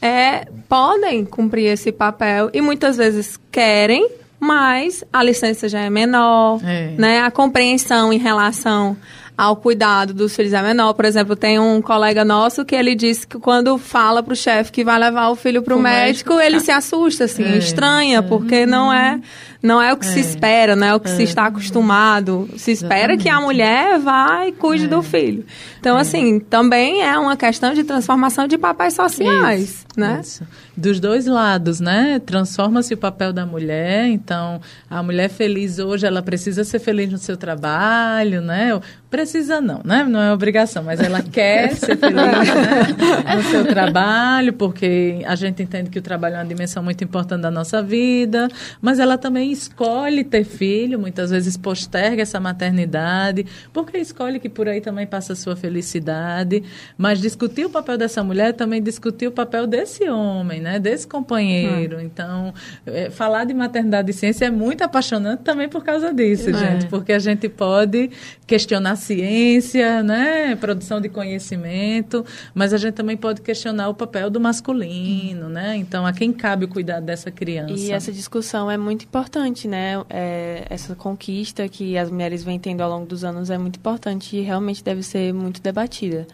é, 0.00 0.46
podem 0.68 1.24
cumprir 1.24 1.66
esse 1.66 1.92
papel 1.92 2.50
e 2.54 2.60
muitas 2.60 2.96
vezes 2.96 3.38
querem, 3.50 4.08
mas 4.38 5.04
a 5.12 5.22
licença 5.22 5.68
já 5.68 5.80
é 5.80 5.90
menor, 5.90 6.60
é. 6.64 6.94
né? 6.96 7.20
A 7.20 7.30
compreensão 7.30 8.12
em 8.12 8.18
relação 8.18 8.96
ao 9.40 9.56
cuidado 9.56 10.12
dos 10.12 10.36
filhos 10.36 10.52
é 10.52 10.60
menor. 10.60 10.92
Por 10.92 11.06
exemplo, 11.06 11.34
tem 11.34 11.58
um 11.58 11.80
colega 11.80 12.26
nosso 12.26 12.62
que 12.62 12.74
ele 12.74 12.94
disse 12.94 13.26
que 13.26 13.38
quando 13.38 13.78
fala 13.78 14.22
para 14.22 14.34
o 14.34 14.36
chefe 14.36 14.70
que 14.70 14.84
vai 14.84 14.98
levar 14.98 15.30
o 15.30 15.34
filho 15.34 15.62
para 15.62 15.74
o 15.74 15.80
médico, 15.80 16.34
médico, 16.34 16.46
ele 16.46 16.58
tá. 16.58 16.64
se 16.64 16.70
assusta, 16.70 17.24
assim, 17.24 17.44
é, 17.44 17.56
estranha, 17.56 18.18
é. 18.18 18.22
porque 18.22 18.66
não 18.66 18.92
é 18.92 19.18
não 19.62 19.80
é 19.80 19.92
o 19.94 19.96
que 19.96 20.04
é. 20.04 20.08
se 20.08 20.20
espera, 20.20 20.76
não 20.76 20.86
é 20.86 20.94
o 20.94 21.00
que 21.00 21.08
é. 21.08 21.16
se 21.16 21.22
está 21.22 21.46
acostumado. 21.46 22.50
Se 22.56 22.70
espera 22.70 23.14
Exatamente. 23.14 23.22
que 23.22 23.28
a 23.30 23.40
mulher 23.40 23.98
vá 23.98 24.46
e 24.46 24.52
cuide 24.52 24.84
é. 24.84 24.88
do 24.88 25.02
filho. 25.02 25.46
Então, 25.78 25.96
é. 25.96 26.02
assim, 26.02 26.38
também 26.38 27.02
é 27.02 27.18
uma 27.18 27.36
questão 27.36 27.72
de 27.72 27.82
transformação 27.82 28.46
de 28.46 28.58
papéis 28.58 28.92
sociais, 28.92 29.62
isso, 29.62 29.86
né? 29.96 30.20
Isso. 30.22 30.44
Dos 30.76 31.00
dois 31.00 31.26
lados, 31.26 31.80
né? 31.80 32.20
Transforma-se 32.24 32.94
o 32.94 32.96
papel 32.96 33.32
da 33.32 33.44
mulher. 33.44 34.06
Então, 34.06 34.60
a 34.88 35.02
mulher 35.02 35.28
feliz 35.28 35.78
hoje, 35.78 36.06
ela 36.06 36.22
precisa 36.22 36.64
ser 36.64 36.78
feliz 36.78 37.10
no 37.10 37.18
seu 37.18 37.36
trabalho, 37.36 38.40
né? 38.40 38.80
Precisa 39.10 39.60
não, 39.60 39.80
né? 39.84 40.04
Não 40.04 40.22
é 40.22 40.32
obrigação, 40.32 40.84
mas 40.84 41.00
ela 41.00 41.20
quer 41.32 41.74
ser 41.74 41.96
feliz 41.96 42.14
né? 42.14 43.36
no 43.36 43.42
seu 43.42 43.66
trabalho, 43.66 44.52
porque 44.52 45.20
a 45.26 45.34
gente 45.34 45.60
entende 45.60 45.90
que 45.90 45.98
o 45.98 46.02
trabalho 46.02 46.36
é 46.36 46.38
uma 46.38 46.44
dimensão 46.44 46.80
muito 46.80 47.02
importante 47.02 47.42
da 47.42 47.50
nossa 47.50 47.82
vida, 47.82 48.48
mas 48.80 49.00
ela 49.00 49.18
também 49.18 49.50
escolhe 49.50 50.22
ter 50.22 50.44
filho, 50.44 50.96
muitas 50.96 51.30
vezes 51.30 51.56
posterga 51.56 52.22
essa 52.22 52.38
maternidade, 52.38 53.44
porque 53.72 53.98
escolhe 53.98 54.38
que 54.38 54.48
por 54.48 54.68
aí 54.68 54.80
também 54.80 55.08
passa 55.08 55.32
a 55.32 55.36
sua 55.36 55.56
felicidade. 55.56 56.62
Mas 56.96 57.20
discutir 57.20 57.64
o 57.64 57.70
papel 57.70 57.98
dessa 57.98 58.22
mulher 58.22 58.52
também 58.52 58.80
discutir 58.80 59.26
o 59.26 59.32
papel 59.32 59.66
desse 59.66 60.08
homem, 60.08 60.59
né? 60.60 60.78
Desse 60.78 61.06
companheiro. 61.06 61.96
Hum. 61.98 62.00
Então, 62.00 62.54
é, 62.86 63.10
falar 63.10 63.44
de 63.44 63.54
maternidade 63.54 64.10
e 64.10 64.14
ciência 64.14 64.46
é 64.46 64.50
muito 64.50 64.82
apaixonante 64.82 65.40
também 65.40 65.68
por 65.68 65.82
causa 65.82 66.12
disso, 66.12 66.50
é. 66.50 66.52
gente. 66.52 66.86
Porque 66.86 67.12
a 67.12 67.18
gente 67.18 67.48
pode 67.48 68.10
questionar 68.46 68.96
ciência, 68.96 70.02
né? 70.02 70.54
Produção 70.56 71.00
de 71.00 71.08
conhecimento, 71.08 72.24
mas 72.54 72.72
a 72.72 72.76
gente 72.76 72.94
também 72.94 73.16
pode 73.16 73.40
questionar 73.40 73.88
o 73.88 73.94
papel 73.94 74.30
do 74.30 74.40
masculino, 74.40 75.46
hum. 75.46 75.50
né? 75.50 75.76
Então, 75.76 76.06
a 76.06 76.12
quem 76.12 76.32
cabe 76.32 76.64
o 76.64 76.68
cuidado 76.68 77.04
dessa 77.04 77.30
criança. 77.30 77.72
E 77.74 77.90
essa 77.90 78.12
discussão 78.12 78.70
é 78.70 78.76
muito 78.76 79.04
importante 79.04 79.30
importante, 79.30 79.68
né? 79.68 80.02
É, 80.08 80.66
essa 80.68 80.94
conquista 80.94 81.68
que 81.68 81.96
as 81.96 82.10
mulheres 82.10 82.42
vêm 82.42 82.58
tendo 82.58 82.80
ao 82.80 82.90
longo 82.90 83.06
dos 83.06 83.24
anos 83.24 83.50
é 83.50 83.58
muito 83.58 83.76
importante 83.76 84.36
e 84.36 84.40
realmente 84.40 84.82
deve 84.82 85.02
ser 85.02 85.32
muito 85.32 85.60
debatida. 85.60 86.26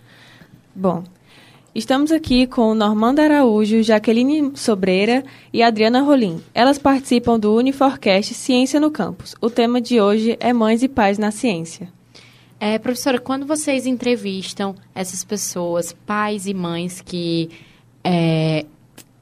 Bom, 0.75 1.05
estamos 1.77 2.11
aqui 2.11 2.47
com 2.47 2.75
Normanda 2.75 3.23
Araújo, 3.23 3.83
Jaqueline 3.83 4.53
Sobreira 4.55 5.23
e 5.53 5.63
Adriana 5.63 6.01
Rolim. 6.01 6.41
Elas 6.55 6.79
participam 6.79 7.39
do 7.39 7.55
Uniforcast 7.55 8.33
Ciência 8.33 8.81
no 8.81 8.91
Campus. 8.91 9.35
O 9.43 9.51
tema 9.51 9.79
de 9.79 10.01
hoje 10.01 10.39
é 10.41 10.55
Mães 10.55 10.83
e 10.83 10.89
Pais 10.89 11.19
na 11.19 11.31
Ciência. 11.31 11.93
É, 12.59 12.79
professora, 12.79 13.19
quando 13.19 13.45
vocês 13.45 13.87
entrevistam 13.87 14.75
essas 14.95 15.23
pessoas, 15.23 15.93
pais 16.07 16.47
e 16.47 16.55
mães 16.55 17.03
que 17.03 17.51
é, 18.03 18.65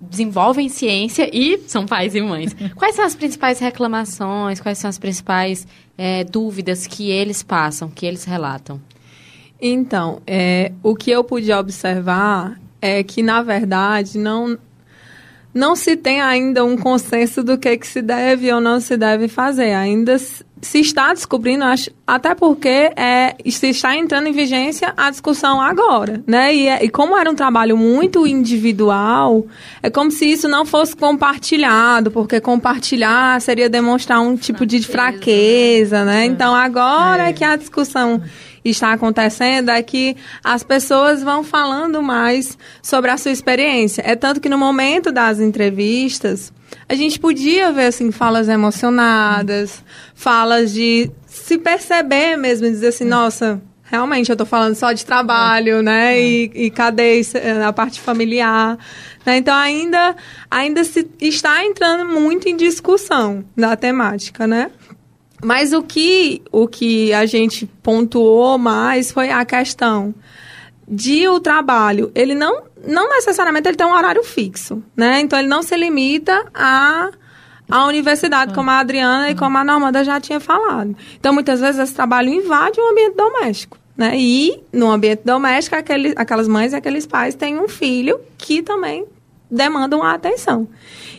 desenvolvem 0.00 0.68
ciência 0.68 1.28
e 1.32 1.58
são 1.66 1.84
pais 1.84 2.14
e 2.14 2.20
mães. 2.20 2.54
Quais 2.76 2.94
são 2.94 3.04
as 3.04 3.16
principais 3.16 3.58
reclamações, 3.58 4.60
quais 4.60 4.78
são 4.78 4.88
as 4.88 4.98
principais 4.98 5.66
é, 5.98 6.22
dúvidas 6.22 6.86
que 6.86 7.10
eles 7.10 7.42
passam, 7.42 7.90
que 7.90 8.06
eles 8.06 8.22
relatam? 8.22 8.80
Então, 9.66 10.20
é, 10.26 10.72
o 10.82 10.94
que 10.94 11.10
eu 11.10 11.24
pude 11.24 11.50
observar 11.50 12.60
é 12.82 13.02
que, 13.02 13.22
na 13.22 13.42
verdade, 13.42 14.18
não, 14.18 14.58
não 15.54 15.74
se 15.74 15.96
tem 15.96 16.20
ainda 16.20 16.62
um 16.62 16.76
consenso 16.76 17.42
do 17.42 17.56
que, 17.56 17.74
que 17.78 17.86
se 17.86 18.02
deve 18.02 18.52
ou 18.52 18.60
não 18.60 18.78
se 18.78 18.94
deve 18.94 19.26
fazer. 19.26 19.72
Ainda 19.72 20.18
se 20.18 20.80
está 20.80 21.14
descobrindo, 21.14 21.64
acho, 21.64 21.90
até 22.06 22.34
porque 22.34 22.90
é, 22.94 23.36
se 23.48 23.70
está 23.70 23.96
entrando 23.96 24.26
em 24.26 24.32
vigência 24.32 24.92
a 24.98 25.08
discussão 25.10 25.58
agora, 25.62 26.22
né? 26.26 26.54
E, 26.54 26.68
é, 26.68 26.84
e, 26.84 26.90
como 26.90 27.16
era 27.16 27.30
um 27.30 27.34
trabalho 27.34 27.74
muito 27.74 28.26
individual, 28.26 29.46
é 29.82 29.88
como 29.88 30.10
se 30.10 30.26
isso 30.26 30.46
não 30.46 30.66
fosse 30.66 30.94
compartilhado, 30.94 32.10
porque 32.10 32.38
compartilhar 32.38 33.40
seria 33.40 33.70
demonstrar 33.70 34.20
um 34.20 34.36
tipo 34.36 34.66
de 34.66 34.82
fraqueza, 34.82 36.04
né? 36.04 36.26
Então 36.26 36.54
agora 36.54 37.30
é. 37.30 37.32
que 37.32 37.44
a 37.44 37.56
discussão 37.56 38.20
está 38.70 38.92
acontecendo 38.92 39.70
é 39.70 39.82
que 39.82 40.16
as 40.42 40.62
pessoas 40.62 41.22
vão 41.22 41.44
falando 41.44 42.02
mais 42.02 42.56
sobre 42.82 43.10
a 43.10 43.16
sua 43.16 43.30
experiência. 43.30 44.02
É 44.06 44.16
tanto 44.16 44.40
que 44.40 44.48
no 44.48 44.58
momento 44.58 45.12
das 45.12 45.40
entrevistas, 45.40 46.52
a 46.88 46.94
gente 46.94 47.18
podia 47.18 47.72
ver 47.72 47.86
assim 47.86 48.10
falas 48.10 48.48
emocionadas, 48.48 49.84
falas 50.14 50.72
de 50.72 51.10
se 51.26 51.58
perceber 51.58 52.36
mesmo, 52.36 52.68
dizer 52.68 52.88
assim, 52.88 53.04
nossa, 53.04 53.60
realmente 53.84 54.30
eu 54.30 54.34
estou 54.34 54.46
falando 54.46 54.74
só 54.74 54.92
de 54.92 55.04
trabalho, 55.04 55.82
né? 55.82 56.20
E, 56.20 56.50
e 56.54 56.70
cadê 56.70 57.20
a 57.66 57.72
parte 57.72 58.00
familiar? 58.00 58.78
Né? 59.24 59.38
Então 59.38 59.54
ainda, 59.54 60.16
ainda 60.50 60.84
se 60.84 61.08
está 61.20 61.64
entrando 61.64 62.06
muito 62.06 62.48
em 62.48 62.56
discussão 62.56 63.44
da 63.56 63.76
temática, 63.76 64.46
né? 64.46 64.70
Mas 65.44 65.74
o 65.74 65.82
que, 65.82 66.40
o 66.50 66.66
que 66.66 67.12
a 67.12 67.26
gente 67.26 67.66
pontuou 67.82 68.56
mais 68.56 69.12
foi 69.12 69.30
a 69.30 69.44
questão 69.44 70.14
de 70.88 71.28
o 71.28 71.38
trabalho, 71.38 72.10
ele 72.14 72.34
não, 72.34 72.62
não 72.86 73.10
necessariamente 73.10 73.68
ele 73.68 73.76
tem 73.76 73.86
um 73.86 73.94
horário 73.94 74.24
fixo, 74.24 74.82
né? 74.96 75.20
Então 75.20 75.38
ele 75.38 75.48
não 75.48 75.62
se 75.62 75.76
limita 75.76 76.46
a 76.54 77.10
a 77.70 77.86
universidade, 77.86 78.52
como 78.52 78.70
a 78.70 78.78
Adriana 78.78 79.30
e 79.30 79.34
como 79.34 79.56
a 79.56 79.64
Normanda 79.64 80.04
já 80.04 80.20
tinha 80.20 80.38
falado. 80.38 80.94
Então, 81.18 81.32
muitas 81.32 81.60
vezes, 81.60 81.80
esse 81.80 81.94
trabalho 81.94 82.28
invade 82.28 82.78
o 82.78 82.90
ambiente 82.90 83.16
doméstico. 83.16 83.78
Né? 83.96 84.12
E, 84.18 84.62
no 84.70 84.90
ambiente 84.90 85.22
doméstico, 85.24 85.74
aquele, 85.74 86.12
aquelas 86.14 86.46
mães 86.46 86.74
e 86.74 86.76
aqueles 86.76 87.06
pais 87.06 87.34
têm 87.34 87.58
um 87.58 87.66
filho 87.66 88.20
que 88.36 88.62
também 88.62 89.06
demandam 89.54 90.02
a 90.02 90.12
atenção. 90.12 90.68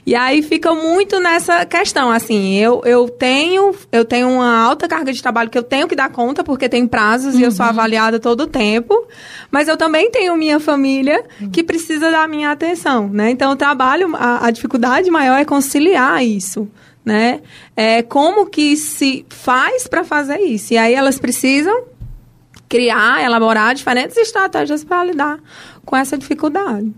E 0.06 0.14
aí 0.14 0.44
fica 0.44 0.72
muito 0.76 1.20
nessa 1.20 1.66
questão, 1.66 2.12
assim, 2.12 2.54
eu, 2.56 2.80
eu 2.86 3.10
tenho 3.10 3.74
eu 3.92 4.06
tenho 4.06 4.30
uma 4.30 4.62
alta 4.62 4.88
carga 4.88 5.12
de 5.12 5.20
trabalho 5.20 5.50
que 5.50 5.58
eu 5.58 5.64
tenho 5.64 5.88
que 5.88 5.96
dar 5.96 6.12
conta, 6.12 6.44
porque 6.44 6.70
tem 6.70 6.86
prazos 6.86 7.34
uhum. 7.34 7.40
e 7.40 7.44
eu 7.44 7.52
sou 7.52 7.66
uhum. 7.66 7.72
avaliada 7.72 8.20
todo 8.20 8.42
o 8.42 8.48
tempo, 8.48 9.08
mas 9.50 9.68
eu 9.68 9.76
também 9.76 10.12
tenho 10.12 10.38
minha 10.38 10.60
família 10.60 11.24
que 11.52 11.64
precisa 11.64 12.12
da 12.12 12.28
minha 12.28 12.52
atenção, 12.52 13.10
né? 13.10 13.32
Então, 13.32 13.52
o 13.52 13.56
trabalho, 13.56 14.16
a, 14.16 14.46
a 14.46 14.52
dificuldade 14.52 15.10
maior 15.10 15.40
é 15.40 15.46
conciliar 15.46 16.24
isso, 16.24 16.70
né? 17.04 17.42
É, 17.76 18.04
como 18.04 18.46
que 18.46 18.78
se 18.78 19.26
faz 19.30 19.88
para 19.88 20.04
fazer 20.04 20.38
isso? 20.40 20.72
E 20.72 20.78
aí 20.78 20.94
elas 20.94 21.18
precisam 21.18 21.86
criar, 22.70 23.24
elaborar 23.24 23.74
diferentes 23.74 24.16
estratégias 24.18 24.84
para 24.84 25.04
lidar 25.04 25.40
com 25.84 25.98
essa 25.98 26.16
dificuldade 26.16 26.94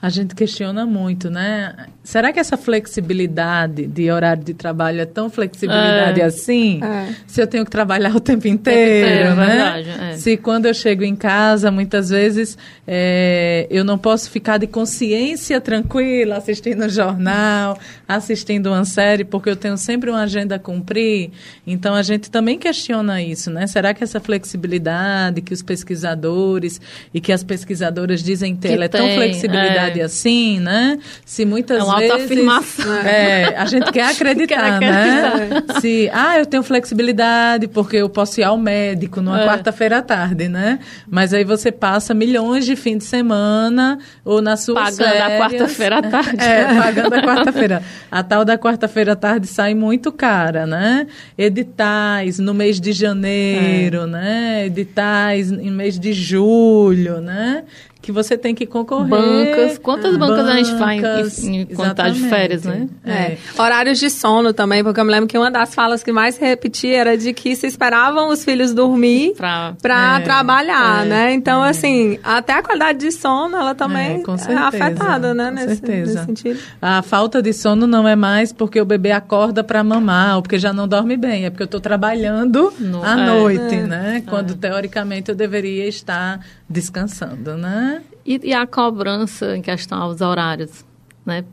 a 0.00 0.08
gente 0.08 0.34
questiona 0.34 0.86
muito, 0.86 1.28
né? 1.28 1.88
Será 2.08 2.32
que 2.32 2.40
essa 2.40 2.56
flexibilidade 2.56 3.86
de 3.86 4.10
horário 4.10 4.42
de 4.42 4.54
trabalho 4.54 4.98
é 5.02 5.04
tão 5.04 5.28
flexibilidade 5.28 6.22
É. 6.22 6.24
assim? 6.24 6.80
É. 6.82 7.12
Se 7.26 7.42
eu 7.42 7.46
tenho 7.46 7.66
que 7.66 7.70
trabalhar 7.70 8.14
o 8.16 8.18
tempo 8.20 8.48
inteiro, 8.48 9.06
inteiro, 9.06 9.28
é 9.28 9.34
né? 9.34 9.46
verdade, 9.46 9.90
é. 9.90 10.16
Se 10.16 10.38
quando 10.38 10.64
eu 10.64 10.72
chego 10.72 11.04
em 11.04 11.14
casa, 11.14 11.70
muitas 11.70 12.08
vezes 12.08 12.56
é, 12.86 13.66
eu 13.68 13.84
não 13.84 13.98
posso 13.98 14.30
ficar 14.30 14.56
de 14.56 14.66
consciência 14.66 15.60
tranquila 15.60 16.38
assistindo 16.38 16.86
um 16.86 16.88
jornal, 16.88 17.78
assistindo 18.08 18.68
uma 18.68 18.86
série, 18.86 19.22
porque 19.22 19.50
eu 19.50 19.56
tenho 19.56 19.76
sempre 19.76 20.08
uma 20.08 20.22
agenda 20.22 20.54
a 20.54 20.58
cumprir. 20.58 21.30
Então 21.66 21.94
a 21.94 22.00
gente 22.00 22.30
também 22.30 22.58
questiona 22.58 23.20
isso, 23.20 23.50
né? 23.50 23.66
Será 23.66 23.92
que 23.92 24.02
essa 24.02 24.18
flexibilidade 24.18 25.42
que 25.42 25.52
os 25.52 25.62
pesquisadores 25.62 26.80
e 27.12 27.20
que 27.20 27.32
as 27.32 27.44
pesquisadoras 27.44 28.22
dizem 28.22 28.56
ter, 28.56 28.72
ela 28.72 28.86
é 28.86 28.88
tão 28.88 29.06
flexibilidade 29.14 30.00
é. 30.00 30.04
assim, 30.04 30.58
né? 30.58 30.98
Se 31.26 31.44
muitas 31.44 31.80
É 31.80 31.97
autoafirmação. 32.02 32.94
é, 32.98 33.54
a 33.56 33.64
gente 33.66 33.90
quer 33.92 34.08
acreditar, 34.10 34.78
Quer 34.78 34.90
né? 34.92 35.62
Se, 35.80 36.10
ah, 36.12 36.38
eu 36.38 36.46
tenho 36.46 36.62
flexibilidade 36.62 37.68
porque 37.68 37.96
eu 37.96 38.08
posso 38.08 38.40
ir 38.40 38.44
ao 38.44 38.56
médico 38.58 39.20
numa 39.20 39.42
É. 39.42 39.46
quarta-feira 39.46 39.98
à 39.98 40.02
tarde, 40.02 40.48
né? 40.48 40.78
Mas 41.08 41.32
aí 41.34 41.44
você 41.44 41.70
passa 41.72 42.14
milhões 42.14 42.64
de 42.64 42.76
fim 42.76 42.96
de 42.98 43.04
semana 43.04 43.98
ou 44.24 44.40
na 44.42 44.56
sua 44.56 44.74
Pagando 44.84 45.02
a 45.22 45.38
quarta-feira 45.38 45.98
à 45.98 46.02
tarde. 46.02 46.36
É, 46.42 46.64
pagando 46.74 47.14
a 47.14 47.22
quarta-feira. 47.22 47.82
A 48.10 48.22
tal 48.22 48.44
da 48.44 48.56
quarta-feira 48.58 49.12
à 49.12 49.16
tarde 49.16 49.46
sai 49.46 49.74
muito 49.74 50.10
cara, 50.12 50.66
né? 50.66 51.06
Editais 51.36 52.38
no 52.38 52.52
mês 52.54 52.80
de 52.80 52.92
janeiro, 52.92 54.06
né? 54.06 54.66
Editais 54.66 55.50
em 55.50 55.70
mês 55.70 55.98
de 55.98 56.12
julho, 56.12 57.20
né? 57.20 57.64
Que 58.08 58.12
você 58.12 58.38
tem 58.38 58.54
que 58.54 58.64
concorrer. 58.64 59.06
Bancas. 59.06 59.76
Quantas 59.76 60.16
bancas 60.16 60.46
a 60.48 60.52
gente 60.56 60.74
vai 60.76 60.96
em- 60.96 61.02
Bancas, 61.02 61.44
em- 61.44 61.66
quando 61.66 61.94
tá 61.94 62.08
de 62.08 62.20
férias, 62.20 62.62
né? 62.64 62.88
É. 63.04 63.36
Horários 63.58 63.98
de 64.00 64.08
sono 64.08 64.54
também, 64.54 64.82
porque 64.82 64.98
eu 64.98 65.04
me 65.04 65.10
lembro 65.12 65.26
que 65.28 65.36
uma 65.36 65.50
das 65.50 65.74
falas 65.74 66.02
que 66.02 66.10
mais 66.10 66.38
repetia 66.38 66.96
era 66.96 67.18
de 67.18 67.34
que 67.34 67.54
se 67.54 67.66
esperavam 67.66 68.30
os 68.30 68.42
filhos 68.42 68.72
dormir 68.72 69.34
Pra, 69.36 69.74
para 69.82 70.20
É, 70.20 70.20
trabalhar, 70.22 71.04
é, 71.04 71.08
né? 71.10 71.32
Então, 71.34 71.62
assim, 71.62 72.18
até 72.24 72.54
a 72.54 72.62
qualidade 72.62 72.98
de 72.98 73.12
sono, 73.12 73.58
ela 73.58 73.74
também 73.74 74.24
É, 74.48 74.52
é 74.52 74.56
afetada, 74.56 75.34
né? 75.34 75.48
com 75.50 75.54
Nesse, 75.56 75.66
certeza. 75.76 76.12
nesse 76.14 76.24
sentido. 76.24 76.60
A 76.80 77.02
falta 77.02 77.42
de 77.42 77.52
sono 77.52 77.86
não 77.86 78.08
é 78.08 78.16
mais 78.16 78.54
porque 78.54 78.80
o 78.80 78.86
bebê 78.86 79.12
acorda 79.12 79.62
para 79.62 79.84
mamar 79.84 80.36
ou 80.36 80.40
porque 80.42 80.58
já 80.58 80.72
não 80.72 80.88
dorme 80.88 81.18
bem, 81.18 81.44
é 81.44 81.50
porque 81.50 81.64
eu 81.64 81.66
estou 81.66 81.80
trabalhando 81.80 82.72
No- 82.78 83.04
à 83.04 83.20
é. 83.20 83.26
noite, 83.26 83.74
É. 83.74 83.82
né? 83.82 84.22
Quando 84.26 84.54
teoricamente 84.54 85.28
eu 85.30 85.34
deveria 85.34 85.86
estar 85.86 86.40
descansando, 86.68 87.56
né? 87.56 88.02
E, 88.24 88.40
e 88.44 88.52
a 88.52 88.66
cobrança 88.66 89.56
em 89.56 89.62
questão 89.62 90.00
aos 90.00 90.20
horários, 90.20 90.84
né? 91.24 91.44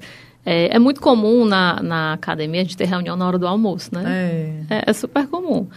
É, 0.45 0.75
é 0.75 0.79
muito 0.79 1.01
comum 1.01 1.45
na, 1.45 1.81
na 1.81 2.13
academia 2.13 2.61
a 2.61 2.63
gente 2.63 2.77
ter 2.77 2.85
reunião 2.85 3.15
na 3.15 3.25
hora 3.25 3.39
do 3.39 3.47
almoço, 3.47 3.89
né? 3.93 4.03
É. 4.69 4.75
É, 4.75 4.83
é 4.87 4.93
super 4.93 5.27
comum. 5.27 5.67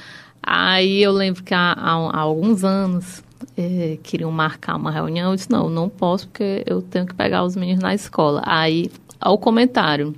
Aí 0.43 1.03
eu 1.03 1.13
lembro 1.13 1.43
que 1.43 1.55
há, 1.55 1.73
há, 1.73 1.93
há 1.93 2.21
alguns 2.21 2.65
anos 2.65 3.23
eh, 3.57 3.99
queriam 4.03 4.31
marcar 4.31 4.77
uma 4.77 4.91
reunião. 4.91 5.31
Eu 5.31 5.37
disse, 5.37 5.51
não, 5.51 5.71
não 5.71 5.89
posso 5.89 6.29
porque 6.29 6.63
eu 6.67 6.83
tenho 6.83 7.07
que 7.07 7.15
pegar 7.15 7.45
os 7.45 7.57
meninos 7.57 7.83
na 7.83 7.95
escola. 7.95 8.43
Aí, 8.45 8.91
ao 9.21 9.39
comentário, 9.39 10.15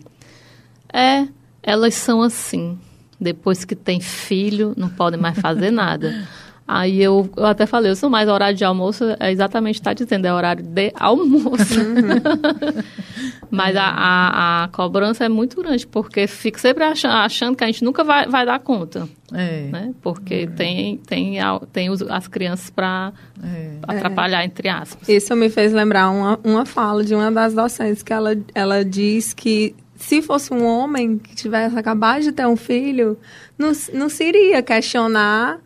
é, 0.93 1.27
elas 1.63 1.95
são 1.95 2.23
assim. 2.23 2.79
Depois 3.21 3.65
que 3.65 3.77
tem 3.77 4.01
filho, 4.01 4.73
não 4.77 4.89
podem 4.89 5.21
mais 5.21 5.39
fazer 5.39 5.71
nada. 5.71 6.27
Aí 6.73 7.03
eu, 7.03 7.29
eu 7.37 7.47
até 7.47 7.67
falei, 7.67 7.91
eu 7.91 7.97
sou 7.97 8.09
mais 8.09 8.29
horário 8.29 8.57
de 8.57 8.65
almoço, 8.65 9.05
é 9.19 9.33
exatamente 9.33 9.75
está 9.81 9.93
dizendo, 9.93 10.25
é 10.27 10.33
horário 10.33 10.63
de 10.63 10.93
almoço. 10.95 11.75
Mas 13.51 13.75
a, 13.77 13.83
a, 13.85 14.65
a 14.65 14.69
cobrança 14.69 15.25
é 15.25 15.29
muito 15.29 15.61
grande, 15.61 15.85
porque 15.87 16.27
fico 16.29 16.61
sempre 16.61 16.85
achando, 16.85 17.15
achando 17.15 17.57
que 17.57 17.65
a 17.65 17.67
gente 17.67 17.83
nunca 17.83 18.05
vai, 18.05 18.27
vai 18.29 18.47
dar 18.47 18.61
conta. 18.61 19.09
É. 19.33 19.69
Né? 19.73 19.95
Porque 20.01 20.47
tem, 20.49 20.99
tem, 20.99 21.41
a- 21.41 21.61
tem 21.73 21.91
os- 21.91 22.03
as 22.03 22.29
crianças 22.29 22.71
para 22.71 23.13
É. 23.43 23.71
atrapalhar, 23.89 24.45
entre 24.45 24.69
aspas. 24.69 25.09
Isso 25.09 25.35
me 25.35 25.49
fez 25.51 25.73
lembrar 25.73 26.11
uma, 26.11 26.39
uma 26.45 26.65
fala 26.65 27.03
de 27.03 27.15
uma 27.15 27.31
das 27.33 27.53
docentes, 27.55 28.03
que 28.03 28.13
ela, 28.13 28.37
ela 28.55 28.85
diz 28.85 29.33
que 29.35 29.75
se 29.97 30.23
fosse 30.23 30.55
um 30.55 30.65
homem 30.65 31.19
que 31.19 31.35
tivesse 31.35 31.77
acabado 31.77 32.23
de 32.23 32.33
ter 32.33 32.47
um 32.47 32.57
filho, 32.57 33.19
não, 33.59 33.73
não 33.93 34.09
se 34.09 34.25
iria 34.25 34.63
questionar 34.63 35.59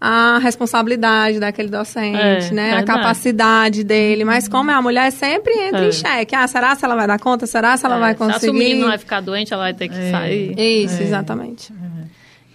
a 0.00 0.38
responsabilidade 0.38 1.38
daquele 1.38 1.68
docente, 1.68 2.16
É, 2.18 2.50
né? 2.52 2.72
A 2.78 2.82
capacidade 2.82 3.84
dele. 3.84 4.24
Mas 4.24 4.48
como 4.48 4.70
é 4.70 4.74
a 4.74 4.80
mulher, 4.80 5.10
sempre 5.12 5.52
entra 5.52 5.84
É. 5.84 5.88
em 5.88 5.92
xeque. 5.92 6.34
Ah, 6.34 6.46
será 6.46 6.74
se 6.74 6.84
ela 6.84 6.94
vai 6.96 7.06
dar 7.06 7.18
conta? 7.18 7.46
Será 7.46 7.76
se 7.76 7.84
ela 7.84 7.98
vai 7.98 8.12
É, 8.12 8.16
Se 8.16 8.22
o 8.22 8.26
conseguir? 8.26 8.52
menino 8.58 8.86
vai 8.86 8.96
ficar 8.98 9.20
doente, 9.20 9.52
ela 9.52 9.64
vai 9.64 9.74
ter 9.74 9.88
que 9.88 9.98
É. 9.98 10.10
sair. 10.10 10.58
Isso, 10.58 11.00
É. 11.02 11.04
exatamente. 11.04 11.72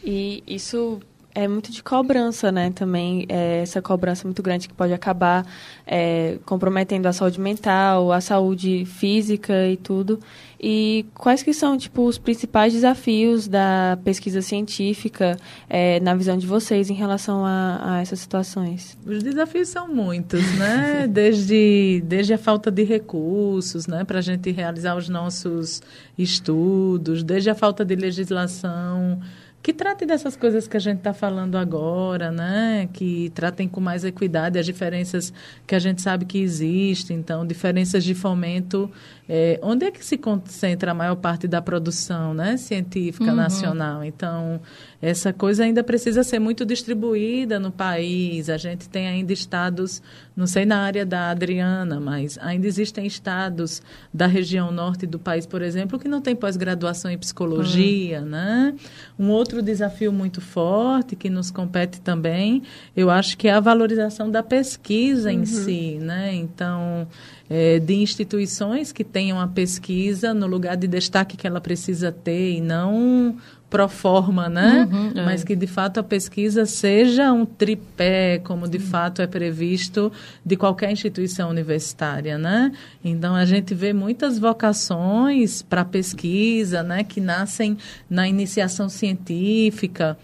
E 0.04 0.44
isso 0.48 1.00
é 1.34 1.48
muito 1.48 1.72
de 1.72 1.84
cobrança, 1.84 2.52
né? 2.52 2.72
Também 2.74 3.26
é 3.28 3.60
essa 3.62 3.82
cobrança 3.82 4.26
muito 4.26 4.42
grande 4.42 4.68
que 4.68 4.74
pode 4.74 4.94
acabar 4.94 5.46
é, 5.86 6.38
comprometendo 6.46 7.06
a 7.08 7.14
saúde 7.14 7.40
mental, 7.40 8.12
a 8.12 8.22
saúde 8.22 8.86
física 8.86 9.68
e 9.68 9.78
tudo. 9.78 10.20
E 10.60 11.06
quais 11.14 11.44
que 11.44 11.54
são, 11.54 11.78
tipo, 11.78 12.04
os 12.04 12.18
principais 12.18 12.74
desafios 12.74 13.48
da 13.48 13.98
pesquisa 14.04 14.42
científica 14.42 15.38
é, 15.70 16.00
na 16.00 16.16
visão 16.16 16.38
de 16.38 16.48
vocês 16.48 16.90
em 16.90 16.94
relação 16.94 17.46
a, 17.46 17.96
a 17.96 18.02
essas 18.02 18.20
situações? 18.20 18.98
Os 19.06 19.22
desafios 19.22 19.70
são 19.70 19.88
muitos, 19.88 20.42
né? 20.58 21.08
Desde, 21.12 22.02
desde 22.06 22.34
a 22.34 22.38
falta 22.38 22.72
de 22.72 22.84
recursos, 22.84 23.88
né? 23.88 24.04
Para 24.04 24.20
a 24.20 24.22
gente 24.22 24.52
realizar 24.52 24.96
os 24.96 25.10
nossos 25.10 25.82
estudos, 26.18 27.24
desde 27.24 27.50
a 27.50 27.56
falta 27.56 27.86
de 27.86 27.96
legislação 27.96 29.20
que 29.66 29.74
trate 29.74 30.06
dessas 30.06 30.36
coisas 30.36 30.68
que 30.68 30.78
a 30.78 30.80
gente 30.80 31.00
está 31.00 31.12
falando 31.12 31.58
agora, 31.58 32.30
né? 32.30 32.88
Que 32.94 33.32
tratem 33.34 33.68
com 33.68 33.82
mais 33.82 34.06
equidade 34.06 34.60
as 34.60 34.66
diferenças 34.68 35.34
que 35.66 35.74
a 35.74 35.80
gente 35.80 36.04
sabe 36.04 36.24
que 36.24 36.38
existem. 36.38 37.18
Então, 37.18 37.44
diferenças 37.44 38.04
de 38.04 38.14
fomento. 38.14 38.92
Eh, 39.28 39.60
onde 39.62 39.86
é 39.86 39.92
que 39.92 40.04
se 40.06 40.18
concentra 40.18 40.92
a 40.92 40.94
maior 40.94 41.16
parte 41.16 41.48
da 41.48 41.62
produção 41.62 42.34
né, 42.34 42.58
científica 42.58 43.30
Uhum. 43.32 43.36
nacional? 43.36 44.04
Então, 44.04 44.60
essa 45.02 45.32
coisa 45.34 45.64
ainda 45.64 45.84
precisa 45.84 46.24
ser 46.24 46.40
muito 46.40 46.66
distribuída 46.66 47.60
no 47.60 47.72
país. 47.72 48.50
A 48.50 48.58
gente 48.58 48.88
tem 48.90 49.08
ainda 49.08 49.34
estados, 49.34 50.02
não 50.36 50.48
sei 50.48 50.66
na 50.66 50.80
área 50.80 51.06
da 51.06 51.30
Adriana, 51.32 52.00
mas 52.00 52.38
ainda 52.42 52.68
existem 52.68 53.06
estados 53.06 53.82
da 54.14 54.28
região 54.28 54.72
norte 54.72 55.06
do 55.06 55.20
país, 55.20 55.46
por 55.46 55.62
exemplo, 55.62 56.00
que 56.00 56.08
não 56.08 56.22
tem 56.22 56.36
pós-graduação 56.36 57.10
em 57.12 57.18
psicologia, 57.18 58.22
né? 58.22 58.74
Um 59.18 59.30
outro 59.30 59.62
desafio 59.62 60.12
muito 60.12 60.42
forte 60.42 61.16
que 61.16 61.30
nos 61.30 61.52
compete 61.52 62.02
também, 62.02 62.64
eu 62.96 63.10
acho 63.10 63.38
que 63.38 63.48
é 63.48 63.54
a 63.54 63.60
valorização 63.60 64.30
da 64.30 64.42
pesquisa 64.44 65.32
em 65.32 65.46
si, 65.46 65.98
né? 66.02 66.34
Então, 66.34 67.08
eh, 67.50 67.80
de 67.80 67.94
instituições 67.96 68.92
que 68.92 69.04
tenham 69.16 69.40
a 69.40 69.48
pesquisa 69.48 70.34
no 70.34 70.46
lugar 70.46 70.76
de 70.76 70.90
destaque 70.90 71.38
que 71.38 71.48
ela 71.48 71.62
precisa 71.62 72.12
ter 72.12 72.58
e 72.58 72.60
não 72.60 73.38
pro 73.70 73.88
forma, 73.88 74.50
né? 74.50 74.86
Uhum, 74.92 75.12
é. 75.16 75.24
Mas 75.24 75.42
que 75.42 75.56
de 75.56 75.68
fato 75.68 76.02
a 76.02 76.04
pesquisa 76.04 76.66
seja 76.66 77.32
um 77.32 77.46
tripé, 77.46 78.40
como 78.44 78.68
de 78.68 78.78
fato 78.78 79.22
é 79.22 79.28
previsto 79.28 80.12
de 80.46 80.58
qualquer 80.58 80.92
instituição 80.92 81.50
universitária, 81.50 82.38
né? 82.38 82.74
Então 83.02 83.34
a 83.34 83.46
gente 83.46 83.74
vê 83.74 83.94
muitas 83.94 84.38
vocações 84.38 85.62
para 85.62 85.86
pesquisa, 85.86 86.84
né, 86.84 87.02
que 87.06 87.22
nascem 87.22 87.78
na 88.10 88.28
iniciação 88.28 88.90
científica, 88.90 90.18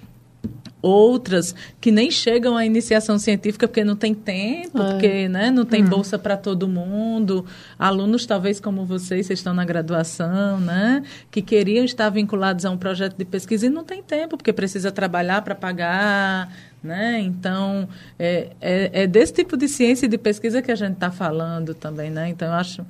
outras 0.82 1.54
que 1.80 1.92
nem 1.92 2.10
chegam 2.10 2.58
à 2.58 2.66
iniciação 2.66 3.20
científica 3.20 3.68
porque 3.68 3.84
não 3.84 3.96
tem 3.96 4.14
tempo, 4.14 4.82
É. 4.82 4.92
porque 4.92 5.30
né, 5.30 5.52
não 5.52 5.64
tem 5.64 5.84
bolsa 5.86 6.18
para 6.18 6.36
todo 6.36 6.68
mundo. 6.68 7.46
Alunos, 7.78 8.26
talvez 8.26 8.60
como 8.60 8.86
vocês, 8.86 9.28
vocês 9.28 9.40
estão 9.40 9.54
na 9.54 9.64
graduação, 9.64 10.60
né, 10.60 11.04
que 11.30 11.42
queriam 11.42 11.86
estar 11.86 12.10
vinculados 12.10 12.66
a 12.66 12.72
um 12.72 12.78
projeto 12.78 13.16
de 13.18 13.26
pesquisa 13.26 13.68
e 13.68 13.70
não 13.70 13.84
tem 13.84 14.02
tempo, 14.02 14.38
porque 14.38 14.52
precisa 14.52 14.92
trabalhar 14.92 15.42
para 15.42 15.56
pagar. 15.56 16.52
Né? 16.84 17.20
Então, 17.20 17.88
é, 18.18 18.50
é, 18.60 19.04
é 19.04 19.08
desse 19.08 19.34
tipo 19.34 19.56
de 19.56 19.68
ciência 19.68 20.08
e 20.08 20.10
de 20.10 20.18
pesquisa 20.18 20.64
que 20.64 20.72
a 20.72 20.76
gente 20.76 20.94
está 20.94 21.12
falando 21.12 21.76
também. 21.76 22.10
Né? 22.10 22.30
Então, 22.30 22.48
eu 22.48 22.56
acho 22.56 22.84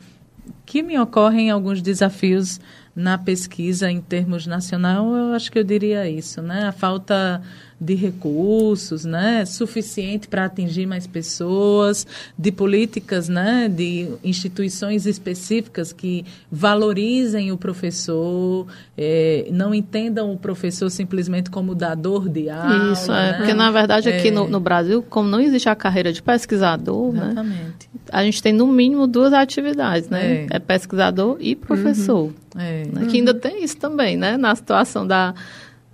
que 0.66 0.82
me 0.82 0.98
ocorrem 0.98 1.52
alguns 1.52 1.82
desafios 1.82 2.58
na 2.96 3.18
pesquisa 3.18 3.90
em 3.92 4.02
termos 4.02 4.48
nacional, 4.48 5.14
eu 5.16 5.34
acho 5.34 5.52
que 5.52 5.60
eu 5.60 5.64
diria 5.64 6.10
isso, 6.10 6.42
né? 6.42 6.68
A 6.68 6.72
falta 6.72 7.42
de 7.82 7.96
recursos, 7.96 9.04
né, 9.06 9.44
suficiente 9.44 10.28
para 10.28 10.46
atingir 10.46 10.86
mais 10.86 11.08
pessoas, 11.08 12.06
de 12.38 12.52
políticas, 12.52 13.28
né, 13.28 13.68
de 13.68 14.08
instituições 14.24 15.08
específicas 15.08 15.92
que 15.92 16.24
valorizem 16.52 17.52
o 17.52 17.58
professor, 17.58 18.68
é, 18.96 19.48
não 19.52 19.74
entendam 19.74 20.32
o 20.32 20.38
professor 20.38 20.92
simplesmente 20.92 21.50
como 21.50 21.74
dador 21.74 22.30
de 22.30 22.52
aula. 22.52 22.94
Isso, 22.94 23.12
é, 23.12 23.32
né? 23.32 23.34
porque 23.38 23.54
na 23.56 23.72
verdade 23.72 24.08
aqui 24.10 24.28
É. 24.28 24.32
no, 24.32 24.48
no 24.48 24.60
Brasil, 24.60 25.02
como 25.10 25.28
não 25.28 25.40
existe 25.40 25.68
a 25.68 25.76
carreira 25.76 26.14
de 26.14 26.22
pesquisador, 26.22 27.12
né, 27.12 27.26
Exatamente. 27.32 27.90
a 28.12 28.24
gente 28.24 28.44
tem 28.44 28.54
no 28.54 28.68
mínimo 28.68 29.08
duas 29.08 29.34
atividades, 29.34 30.08
né? 30.08 30.46
É. 30.52 30.58
É, 30.58 30.60
pesquisador 30.60 31.38
e 31.40 31.56
professor. 31.56 32.32
É. 32.56 32.86
né, 32.86 33.08
Que 33.10 33.18
ainda 33.18 33.34
tem 33.34 33.64
isso 33.64 33.78
também, 33.78 34.16
né? 34.18 34.38
Na 34.38 34.56
situação 34.56 35.08
da, 35.08 35.34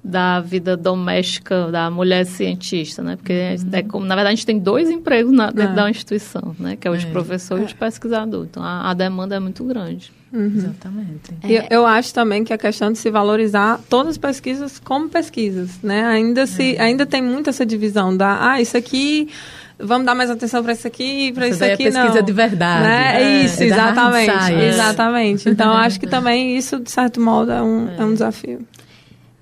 da 0.03 0.39
vida 0.39 0.77
doméstica 0.77 1.69
da 1.71 1.89
mulher 1.91 2.25
cientista, 2.25 3.01
né? 3.03 3.15
Porque 3.17 3.33
é 3.33 3.81
como, 3.83 4.05
na 4.05 4.15
verdade 4.15 4.33
a 4.33 4.35
gente 4.35 4.45
tem 4.45 4.57
dois 4.57 4.89
empregos 4.89 5.33
na, 5.33 5.47
dentro 5.51 5.73
É. 5.73 5.75
da 5.75 5.89
instituição, 5.89 6.55
né? 6.59 6.77
Que 6.77 6.87
é 6.87 6.91
o 6.91 6.95
de 6.97 7.05
É. 7.07 7.09
professor 7.11 7.59
e 7.59 7.63
o 7.63 7.65
de 7.65 7.75
pesquisador. 7.75 8.45
Então 8.49 8.63
a, 8.63 8.89
a 8.89 8.93
demanda 8.93 9.35
é 9.35 9.39
muito 9.39 9.63
grande. 9.65 10.11
Exatamente. 10.33 11.31
E 11.43 11.53
Eu, 11.55 11.63
eu 11.69 11.85
acho 11.85 12.13
também 12.13 12.43
que 12.43 12.53
a 12.53 12.57
questão 12.57 12.91
de 12.91 12.97
se 12.97 13.09
valorizar 13.09 13.79
todas 13.89 14.11
as 14.11 14.17
pesquisas 14.17 14.79
como 14.79 15.09
pesquisas, 15.09 15.79
né? 15.83 16.05
Ainda 16.05 16.45
se 16.47 16.75
É. 16.75 16.81
ainda 16.81 17.05
tem 17.05 17.21
muito 17.21 17.49
essa 17.49 17.65
divisão 17.65 18.15
da, 18.15 18.51
ah, 18.51 18.61
isso 18.61 18.77
aqui 18.77 19.29
vamos 19.79 20.05
dar 20.07 20.15
mais 20.15 20.29
atenção 20.29 20.63
para 20.63 20.73
isso 20.73 20.87
aqui, 20.87 21.31
para 21.33 21.45
Essa 21.47 21.51
isso 21.51 21.59
daí 21.59 21.69
é 21.69 21.73
aqui 21.73 21.83
pesquisa 21.83 22.15
não. 22.15 22.21
de 22.25 22.31
verdade. 22.33 22.83
Né? 22.83 23.21
É, 23.21 23.43
isso, 23.45 23.61
é 23.61 23.65
exatamente, 23.67 24.53
exatamente. 24.63 25.49
Então 25.49 25.67
eu 25.71 25.77
acho 25.77 25.99
que 25.99 26.07
também 26.07 26.57
isso 26.57 26.79
de 26.79 26.89
certo 26.91 27.21
modo 27.21 27.51
é 27.51 27.61
um, 27.61 27.89
é 27.97 28.03
um 28.05 28.13
desafio. 28.13 28.65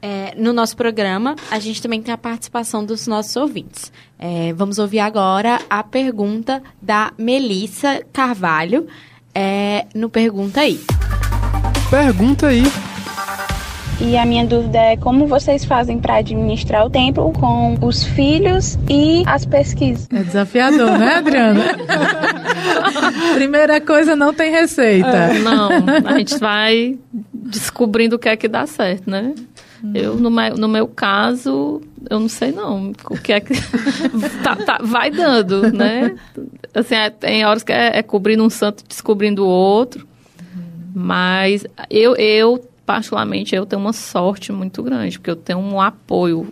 É, 0.08 0.36
no 0.38 0.54
nosso 0.54 0.78
programa, 0.78 1.36
a 1.50 1.58
gente 1.58 1.82
também 1.82 2.00
tem 2.00 2.14
a 2.14 2.18
participação 2.18 2.86
dos 2.86 3.08
nossos 3.08 3.36
ouvintes. 3.36 3.92
É, 4.20 4.54
vamos 4.54 4.78
ouvir 4.78 5.00
agora 5.00 5.60
a 5.68 5.82
pergunta 5.82 6.62
da 6.80 7.12
Melissa 7.18 8.04
Carvalho 8.14 8.86
é, 9.34 9.88
no 9.96 10.08
Pergunta 10.08 10.62
Aí. 10.62 10.80
Pergunta 11.90 12.48
aí. 12.50 12.62
E 14.00 14.16
a 14.16 14.28
minha 14.28 14.46
dúvida 14.46 14.78
é 14.78 14.96
como 14.96 15.26
vocês 15.26 15.66
fazem 15.66 15.98
para 15.98 16.18
administrar 16.18 16.86
o 16.86 16.90
tempo 16.90 17.32
com 17.40 17.76
os 17.82 18.04
filhos 18.04 18.78
e 18.88 19.24
as 19.26 19.44
pesquisas. 19.44 20.08
É 20.14 20.22
desafiador, 20.22 21.00
né, 21.00 21.16
Adriana? 21.16 21.64
Primeira 23.34 23.82
coisa, 23.82 24.16
não 24.16 24.32
tem 24.32 24.52
receita. 24.52 25.34
Não, 25.40 25.70
a 26.06 26.18
gente 26.20 26.38
vai 26.38 26.96
descobrindo 27.34 28.18
o 28.18 28.20
que 28.20 28.30
é 28.30 28.36
que 28.36 28.48
dá 28.48 28.68
certo, 28.68 29.10
né? 29.10 29.34
Eu, 29.94 30.16
no 30.16 30.30
meu, 30.32 30.56
no 30.56 30.68
meu 30.68 30.88
caso, 30.88 31.82
eu 32.10 32.20
não 32.20 32.30
sei 32.30 32.52
não 32.52 32.92
o 33.10 33.18
que 33.18 33.34
é 33.34 33.40
que 33.40 33.54
tá, 34.44 34.56
tá- 34.56 34.80
vai 34.84 35.12
dando, 35.12 35.72
né? 35.72 36.16
Assim, 36.74 36.96
é- 36.96 37.10
tem 37.10 37.46
horas 37.46 37.62
que 37.64 37.72
é, 37.74 37.98
é 38.00 38.02
cobrindo 38.04 38.44
um 38.44 38.50
santo, 38.50 38.84
descobrindo 38.88 39.44
o 39.44 39.48
outro. 39.48 40.08
Mas 40.94 41.66
eu, 41.90 42.16
eu, 42.16 42.66
particularmente, 42.86 43.54
eu 43.54 43.66
tenho 43.66 43.82
uma 43.82 43.92
sorte 43.94 44.52
muito 44.52 44.82
grande, 44.82 45.20
porque 45.20 45.30
eu 45.30 45.36
tenho 45.36 45.60
um 45.60 45.80
apoio 45.82 46.48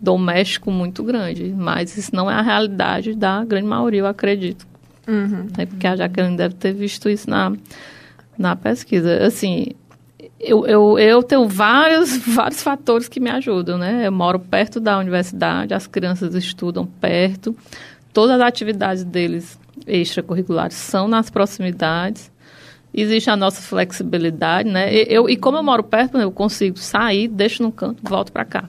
doméstico 0.00 0.70
muito 0.70 1.04
grande. 1.04 1.54
Mas 1.56 1.96
isso 1.96 2.14
não 2.14 2.30
é 2.30 2.34
a 2.34 2.42
realidade 2.42 3.14
da 3.14 3.44
grande 3.44 3.66
maioria, 3.66 4.00
eu 4.00 4.06
acredito. 4.06 4.66
É 5.58 5.66
porque 5.66 5.86
a 5.86 5.96
Jaqueline 5.96 6.36
deve 6.36 6.54
ter 6.54 6.72
visto 6.72 7.08
isso 7.08 7.28
na, 7.28 7.52
na 8.38 8.56
pesquisa. 8.56 9.22
Assim, 9.24 9.68
eu, 10.42 10.66
eu, 10.66 10.98
eu 10.98 11.22
tenho 11.22 11.46
vários, 11.46 12.16
vários 12.26 12.62
fatores 12.62 13.08
que 13.08 13.20
me 13.20 13.30
ajudam, 13.30 13.78
né? 13.78 14.06
Eu 14.06 14.12
moro 14.12 14.40
perto 14.40 14.80
da 14.80 14.98
universidade, 14.98 15.72
as 15.72 15.86
crianças 15.86 16.34
estudam 16.34 16.84
perto, 16.84 17.56
todas 18.12 18.40
as 18.40 18.42
atividades 18.42 19.04
deles 19.04 19.58
extracurriculares 19.86 20.74
são 20.74 21.06
nas 21.06 21.30
proximidades. 21.30 22.30
Existe 22.92 23.30
a 23.30 23.36
nossa 23.36 23.62
flexibilidade, 23.62 24.68
né? 24.68 24.92
E, 24.92 25.06
eu, 25.08 25.30
e 25.30 25.36
como 25.36 25.56
eu 25.56 25.62
moro 25.62 25.82
perto, 25.82 26.18
eu 26.18 26.30
consigo 26.30 26.76
sair, 26.76 27.28
deixo 27.28 27.62
no 27.62 27.72
canto, 27.72 28.02
volto 28.02 28.32
para 28.32 28.44
cá. 28.44 28.68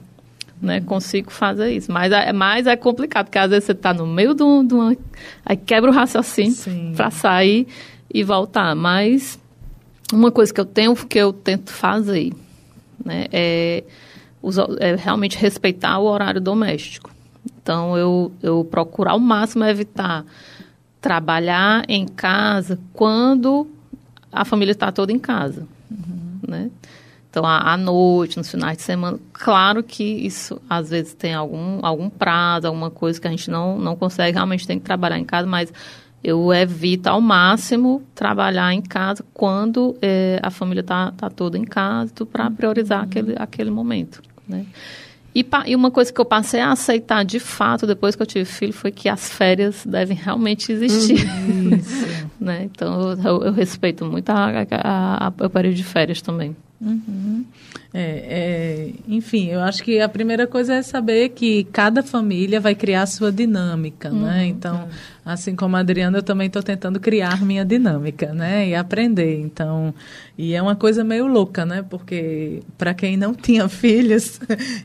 Né, 0.62 0.80
consigo 0.80 1.30
fazer 1.30 1.72
isso. 1.72 1.92
Mas 1.92 2.10
é, 2.10 2.32
mas 2.32 2.66
é 2.66 2.74
complicado, 2.74 3.26
porque 3.26 3.38
às 3.38 3.50
vezes 3.50 3.64
você 3.64 3.72
está 3.72 3.92
no 3.92 4.06
meio 4.06 4.32
de, 4.32 4.44
de 4.66 4.72
uma. 4.72 4.96
Aí 5.44 5.58
quebra 5.58 5.90
o 5.90 5.92
raciocínio 5.92 6.54
para 6.96 7.10
sair 7.10 7.66
e 8.12 8.22
voltar. 8.22 8.74
Mas 8.74 9.38
uma 10.16 10.30
coisa 10.30 10.52
que 10.52 10.60
eu 10.60 10.64
tenho, 10.64 10.94
que 10.94 11.18
eu 11.18 11.32
tento 11.32 11.70
fazer, 11.70 12.32
né, 13.04 13.26
é, 13.32 13.84
é 14.80 14.94
realmente 14.96 15.36
respeitar 15.36 15.98
o 15.98 16.04
horário 16.04 16.40
doméstico. 16.40 17.10
Então, 17.62 17.96
eu, 17.96 18.32
eu 18.42 18.64
procuro 18.64 19.10
ao 19.10 19.18
máximo 19.18 19.64
evitar 19.64 20.24
trabalhar 21.00 21.84
em 21.88 22.06
casa 22.06 22.78
quando 22.92 23.66
a 24.32 24.44
família 24.44 24.72
está 24.72 24.90
toda 24.90 25.12
em 25.12 25.18
casa, 25.18 25.66
né? 26.46 26.70
Então, 27.28 27.44
à 27.44 27.76
noite, 27.76 28.36
nos 28.36 28.48
finais 28.48 28.76
de 28.76 28.84
semana, 28.84 29.18
claro 29.32 29.82
que 29.82 30.04
isso 30.04 30.60
às 30.70 30.90
vezes 30.90 31.14
tem 31.14 31.34
algum, 31.34 31.80
algum 31.82 32.08
prazo, 32.08 32.68
alguma 32.68 32.90
coisa 32.90 33.20
que 33.20 33.26
a 33.26 33.30
gente 33.30 33.50
não, 33.50 33.76
não 33.76 33.96
consegue, 33.96 34.34
realmente 34.34 34.66
tem 34.66 34.78
que 34.78 34.84
trabalhar 34.84 35.18
em 35.18 35.24
casa, 35.24 35.44
mas 35.44 35.72
eu 36.24 36.52
evito 36.54 37.08
ao 37.08 37.20
máximo 37.20 38.02
trabalhar 38.14 38.72
em 38.72 38.80
casa 38.80 39.22
quando 39.34 39.94
eh, 40.00 40.40
a 40.42 40.50
família 40.50 40.80
está 40.80 41.10
tá 41.12 41.28
toda 41.28 41.58
em 41.58 41.64
casa, 41.64 42.12
para 42.32 42.50
priorizar 42.50 43.02
aquele, 43.04 43.34
aquele 43.38 43.70
momento, 43.70 44.22
né? 44.48 44.64
E, 45.34 45.44
e 45.66 45.74
uma 45.74 45.90
coisa 45.90 46.12
que 46.12 46.20
eu 46.20 46.24
passei 46.24 46.60
a 46.60 46.70
aceitar 46.70 47.24
de 47.24 47.40
fato 47.40 47.86
depois 47.88 48.14
que 48.14 48.22
eu 48.22 48.26
tive 48.26 48.44
filho 48.44 48.72
foi 48.72 48.92
que 48.92 49.08
as 49.08 49.28
férias 49.32 49.84
devem 49.84 50.16
realmente 50.16 50.70
existir. 50.70 51.26
né? 52.40 52.62
Então 52.64 53.10
eu, 53.24 53.42
eu 53.44 53.52
respeito 53.52 54.04
muito 54.04 54.30
a, 54.30 54.50
a- 54.70 55.26
a- 55.26 55.44
o 55.44 55.50
período 55.50 55.74
de 55.74 55.84
férias 55.84 56.22
também. 56.22 56.56
Uhum. 56.84 57.44
É, 57.96 58.00
é, 58.02 58.90
enfim, 59.08 59.46
eu 59.46 59.60
acho 59.60 59.82
que 59.82 60.00
a 60.00 60.08
primeira 60.08 60.46
coisa 60.46 60.74
é 60.74 60.82
saber 60.82 61.28
que 61.30 61.64
cada 61.72 62.02
família 62.02 62.60
vai 62.60 62.74
criar 62.74 63.02
a 63.02 63.06
sua 63.06 63.30
dinâmica, 63.30 64.10
né? 64.10 64.46
Então, 64.46 64.88
assim 65.24 65.54
como 65.54 65.76
a 65.76 65.78
Adriana, 65.78 66.18
eu 66.18 66.22
também 66.22 66.48
estou 66.48 66.62
tentando 66.62 66.98
criar 66.98 67.40
minha 67.42 67.64
dinâmica, 67.64 68.34
né? 68.34 68.68
E 68.68 68.74
aprender. 68.74 69.40
Então, 69.40 69.94
e 70.36 70.54
é 70.54 70.60
uma 70.60 70.74
coisa 70.74 71.04
meio 71.04 71.26
louca, 71.28 71.64
né? 71.64 71.84
Porque 71.88 72.62
para 72.76 72.92
quem 72.92 73.16
não 73.16 73.32
tinha 73.32 73.66
filhos 73.70 74.40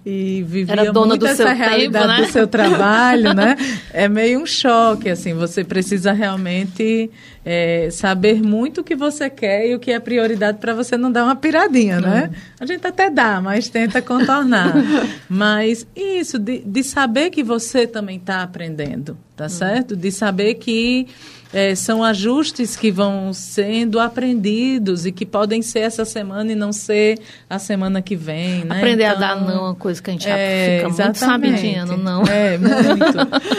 e 0.06 0.46
vivia 0.48 0.74
Era 0.74 0.94
dona 0.94 1.08
muito 1.08 1.22
do 1.22 1.28
essa 1.28 1.52
realidade 1.52 2.06
tempo, 2.06 2.22
né? 2.22 2.28
do 2.28 2.32
seu 2.32 2.48
trabalho, 2.48 3.34
né? 3.34 3.58
É 3.92 4.08
meio 4.08 4.40
um 4.40 4.46
choque, 4.46 5.10
assim. 5.10 5.34
Você 5.34 5.64
precisa 5.64 6.12
realmente 6.12 7.10
é, 7.52 7.90
saber 7.90 8.44
muito 8.44 8.82
o 8.82 8.84
que 8.84 8.96
você 8.96 9.28
quer 9.28 9.68
e 9.68 9.74
o 9.74 9.80
que 9.80 9.92
é 9.92 10.00
prioridade 10.00 10.60
para 10.60 10.72
você 10.72 10.96
não 10.96 11.12
dar 11.12 11.24
uma 11.24 11.36
piradinha, 11.36 12.00
né? 12.00 12.30
A 12.60 12.66
gente 12.66 12.86
até 12.86 13.10
dá, 13.10 13.42
mas 13.42 13.68
tenta 13.70 14.04
contornar. 14.04 14.72
mas 15.28 15.88
isso, 15.96 16.38
de, 16.38 16.60
de 16.60 16.84
saber 16.84 17.32
que 17.32 17.42
você 17.42 17.88
também 17.88 18.18
está 18.18 18.44
aprendendo, 18.44 19.18
tá 19.36 19.50
certo? 19.50 19.96
De 19.96 20.12
saber 20.12 20.56
que 20.56 21.08
é, 21.52 21.74
são 21.74 22.04
ajustes 22.04 22.76
que 22.76 22.92
vão 22.92 23.34
sendo 23.34 24.00
aprendidos 24.00 25.06
e 25.06 25.12
que 25.12 25.26
podem 25.26 25.62
ser 25.62 25.80
essa 25.80 26.06
semana 26.06 26.52
e 26.52 26.56
não 26.56 26.72
ser 26.72 27.20
a 27.50 27.58
semana 27.58 28.02
que 28.02 28.16
vem, 28.16 28.66
né? 28.66 28.78
Aprender 28.78 29.06
a 29.06 29.10
Então, 29.10 29.20
dar 29.20 29.42
não 29.42 29.50
é 29.50 29.60
uma 29.60 29.76
coisa 29.76 30.02
que 30.02 30.10
a 30.10 30.14
gente 30.14 30.30
é, 30.30 30.78
fica 30.78 30.90
muito 30.90 31.26
no 31.26 31.98
não. 31.98 32.24
É, 32.24 32.58
muito. 32.58 32.80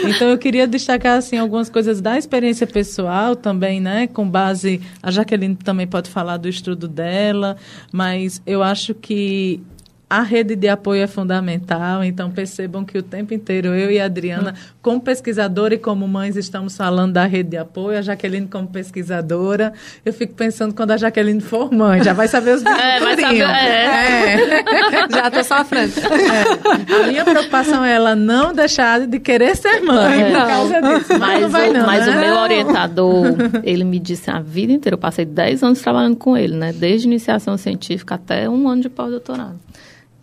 Então 0.15 0.29
eu 0.29 0.37
queria 0.37 0.67
destacar 0.67 1.17
assim 1.17 1.37
algumas 1.37 1.69
coisas 1.69 2.01
da 2.01 2.17
experiência 2.17 2.65
pessoal 2.65 3.35
também, 3.35 3.79
né, 3.79 4.07
com 4.07 4.27
base 4.27 4.81
a 5.01 5.11
Jaqueline 5.11 5.55
também 5.55 5.87
pode 5.87 6.09
falar 6.09 6.37
do 6.37 6.47
estudo 6.47 6.87
dela, 6.87 7.57
mas 7.91 8.41
eu 8.45 8.63
acho 8.63 8.93
que 8.93 9.61
a 10.11 10.21
rede 10.23 10.57
de 10.57 10.67
apoio 10.67 11.01
é 11.03 11.07
fundamental, 11.07 12.03
então 12.03 12.29
percebam 12.29 12.83
que 12.83 12.97
o 12.97 13.01
tempo 13.01 13.33
inteiro 13.33 13.69
eu 13.69 13.89
e 13.89 13.97
a 13.97 14.03
Adriana, 14.05 14.53
como 14.81 14.99
pesquisadora 14.99 15.75
e 15.75 15.77
como 15.77 16.05
mães, 16.05 16.35
estamos 16.35 16.75
falando 16.75 17.13
da 17.13 17.25
rede 17.25 17.51
de 17.51 17.57
apoio, 17.57 17.97
a 17.97 18.01
Jaqueline 18.01 18.45
como 18.45 18.67
pesquisadora. 18.67 19.71
Eu 20.05 20.11
fico 20.11 20.33
pensando 20.33 20.73
quando 20.75 20.91
a 20.91 20.97
Jaqueline 20.97 21.39
for 21.39 21.71
mãe, 21.71 22.03
já 22.03 22.11
vai 22.11 22.27
saber 22.27 22.55
os 22.55 22.61
É, 22.67 22.99
vai 22.99 23.15
saber, 23.15 23.25
tudinho. 23.27 23.45
é. 23.45 24.63
Já 25.11 25.27
estou 25.27 25.43
sofrendo. 25.43 25.93
A 27.03 27.07
minha 27.07 27.23
preocupação 27.23 27.83
é 27.85 27.93
ela 27.93 28.13
não 28.15 28.53
deixar 28.53 29.07
de 29.07 29.19
querer 29.19 29.55
ser 29.55 29.81
mãe 29.81 30.25
por 30.25 30.31
Não. 30.31 30.47
causa 30.47 30.81
disso. 30.81 31.19
Mas, 31.19 31.51
Mas, 31.51 31.69
o, 31.69 31.73
não, 31.73 31.85
mas 31.85 32.07
né? 32.07 32.15
o 32.15 32.19
meu 32.19 32.35
orientador, 32.37 33.25
ele 33.63 33.83
me 33.85 33.99
disse 33.99 34.29
a 34.29 34.39
vida 34.39 34.73
inteira, 34.73 34.95
eu 34.95 34.99
passei 34.99 35.23
10 35.25 35.63
anos 35.63 35.81
trabalhando 35.81 36.15
com 36.17 36.35
ele, 36.35 36.55
né? 36.55 36.73
Desde 36.73 37.07
iniciação 37.07 37.55
científica 37.57 38.15
até 38.15 38.49
um 38.49 38.67
ano 38.67 38.81
de 38.81 38.89
pós-doutorado. 38.89 39.59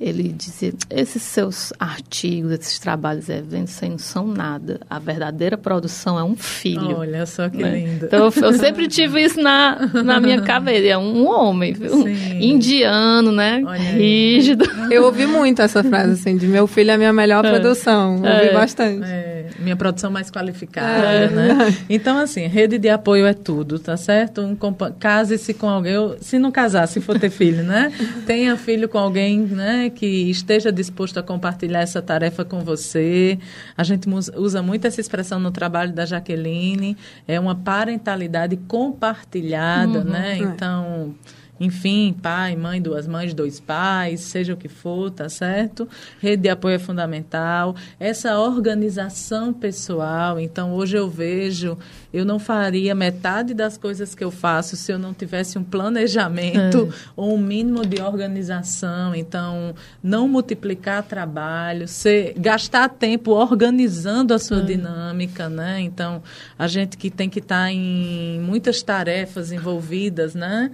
Ele 0.01 0.29
dizia: 0.29 0.73
esses 0.91 1.23
seus 1.23 1.73
artigos, 1.79 2.53
esses 2.53 2.79
trabalhos, 2.79 3.29
eventos, 3.29 3.81
não 3.81 3.99
são 3.99 4.27
nada. 4.29 4.81
A 4.89 4.99
verdadeira 4.99 5.57
produção 5.57 6.17
é 6.19 6.23
um 6.23 6.37
filho. 6.37 6.99
Olha 6.99 7.27
só 7.27 7.49
que 7.49 7.59
né? 7.59 7.79
lindo. 7.79 8.07
Então 8.07 8.21
eu, 8.27 8.43
eu, 8.43 8.53
sempre 8.53 8.87
tive 8.87 9.21
isso 9.23 9.41
na, 9.41 9.91
na 10.05 10.21
minha 10.21 10.41
cabeça. 10.43 10.87
É 10.87 10.97
um 10.97 11.27
homem, 11.27 11.73
viu? 11.73 12.07
indiano, 12.09 13.33
né? 13.33 13.61
Olha 13.67 13.79
Rígido. 13.79 14.65
Aí. 14.71 14.89
Eu 14.99 15.05
ouvi 15.05 15.27
muito 15.27 15.61
essa 15.61 15.83
frase 15.83 16.13
assim: 16.13 16.37
de 16.37 16.47
meu 16.47 16.67
filho 16.67 16.91
é 16.91 16.95
a 16.95 16.99
minha 16.99 17.13
melhor 17.13 17.45
é. 17.45 17.51
produção. 17.51 18.17
Ouvi 18.17 18.29
é. 18.29 18.53
bastante. 18.53 19.05
É. 19.05 19.47
Minha 19.59 19.77
produção 19.77 20.11
mais 20.11 20.31
qualificada, 20.31 21.07
é. 21.07 21.29
né? 21.29 21.75
Então, 21.91 22.19
assim, 22.19 22.47
rede 22.47 22.79
de 22.79 22.89
apoio 22.89 23.27
é 23.27 23.35
tudo, 23.35 23.79
tá 23.79 23.97
certo? 23.97 24.41
Um, 24.43 24.57
case-se 24.99 25.55
com 25.55 25.69
alguém. 25.69 25.95
Se 26.21 26.39
não 26.39 26.53
casar, 26.53 26.87
se 26.87 27.01
for 27.01 27.19
ter 27.19 27.31
filho, 27.31 27.63
né? 27.65 27.93
Tenha 28.27 28.57
filho 28.57 28.89
com 28.89 28.99
alguém, 28.99 29.41
né? 29.41 29.88
Que 29.91 30.07
esteja 30.31 30.73
disposto 30.73 31.19
a 31.19 31.23
compartilhar 31.23 31.81
essa 31.81 32.03
tarefa 32.03 32.45
com 32.45 32.61
você. 32.61 33.39
A 33.77 33.83
gente 33.83 34.09
usa 34.37 34.63
muito 34.63 34.87
essa 34.87 35.01
expressão 35.01 35.39
no 35.39 35.51
trabalho 35.51 35.93
da 35.93 36.07
Jaqueline, 36.07 36.97
é 37.27 37.39
uma 37.39 37.55
parentalidade 37.55 38.57
compartilhada, 38.69 40.01
uhum, 40.01 40.05
né? 40.05 40.35
É. 40.35 40.39
Então, 40.39 41.15
enfim, 41.61 42.15
pai, 42.23 42.55
mãe, 42.55 42.81
duas 42.81 43.07
mães, 43.07 43.35
dois 43.35 43.59
pais, 43.59 44.21
seja 44.21 44.55
o 44.55 44.57
que 44.57 44.69
for, 44.69 45.11
tá 45.11 45.29
certo? 45.29 45.89
Rede 46.21 46.43
de 46.43 46.49
apoio 46.49 46.77
é 46.77 46.79
fundamental. 46.79 47.75
Essa 47.99 48.39
organização 48.39 49.53
pessoal, 49.53 50.39
então 50.39 50.73
hoje 50.73 50.97
eu 50.97 51.09
vejo, 51.09 51.77
eu 52.13 52.25
não 52.25 52.39
faria 52.39 52.95
metade 52.95 53.53
das 53.55 53.77
coisas 53.77 54.15
que 54.15 54.25
eu 54.25 54.31
faço 54.31 54.77
se 54.77 54.93
eu 54.93 54.99
não 54.99 55.13
tivesse 55.13 55.59
um 55.59 55.65
planejamento 55.65 56.89
é. 56.91 57.11
ou 57.17 57.35
um 57.35 57.39
mínimo 57.39 57.85
de 57.85 58.01
organização. 58.01 59.15
Então, 59.15 59.75
não 60.03 60.29
multiplicar 60.29 61.03
trabalho, 61.03 61.89
ser, 61.89 62.35
gastar 62.37 62.89
tempo 62.89 63.33
organizando 63.33 64.33
a 64.33 64.39
sua 64.39 64.61
é. 64.61 64.63
dinâmica, 64.63 65.49
né? 65.49 65.81
Então, 65.81 66.23
a 66.59 66.67
gente 66.67 66.97
que 66.97 67.11
tem 67.11 67.29
que 67.29 67.41
estar 67.41 67.65
tá 67.65 67.73
em 67.73 68.41
muitas 68.41 68.83
tarefas 68.83 69.53
envolvidas, 69.53 70.35
né? 70.35 70.71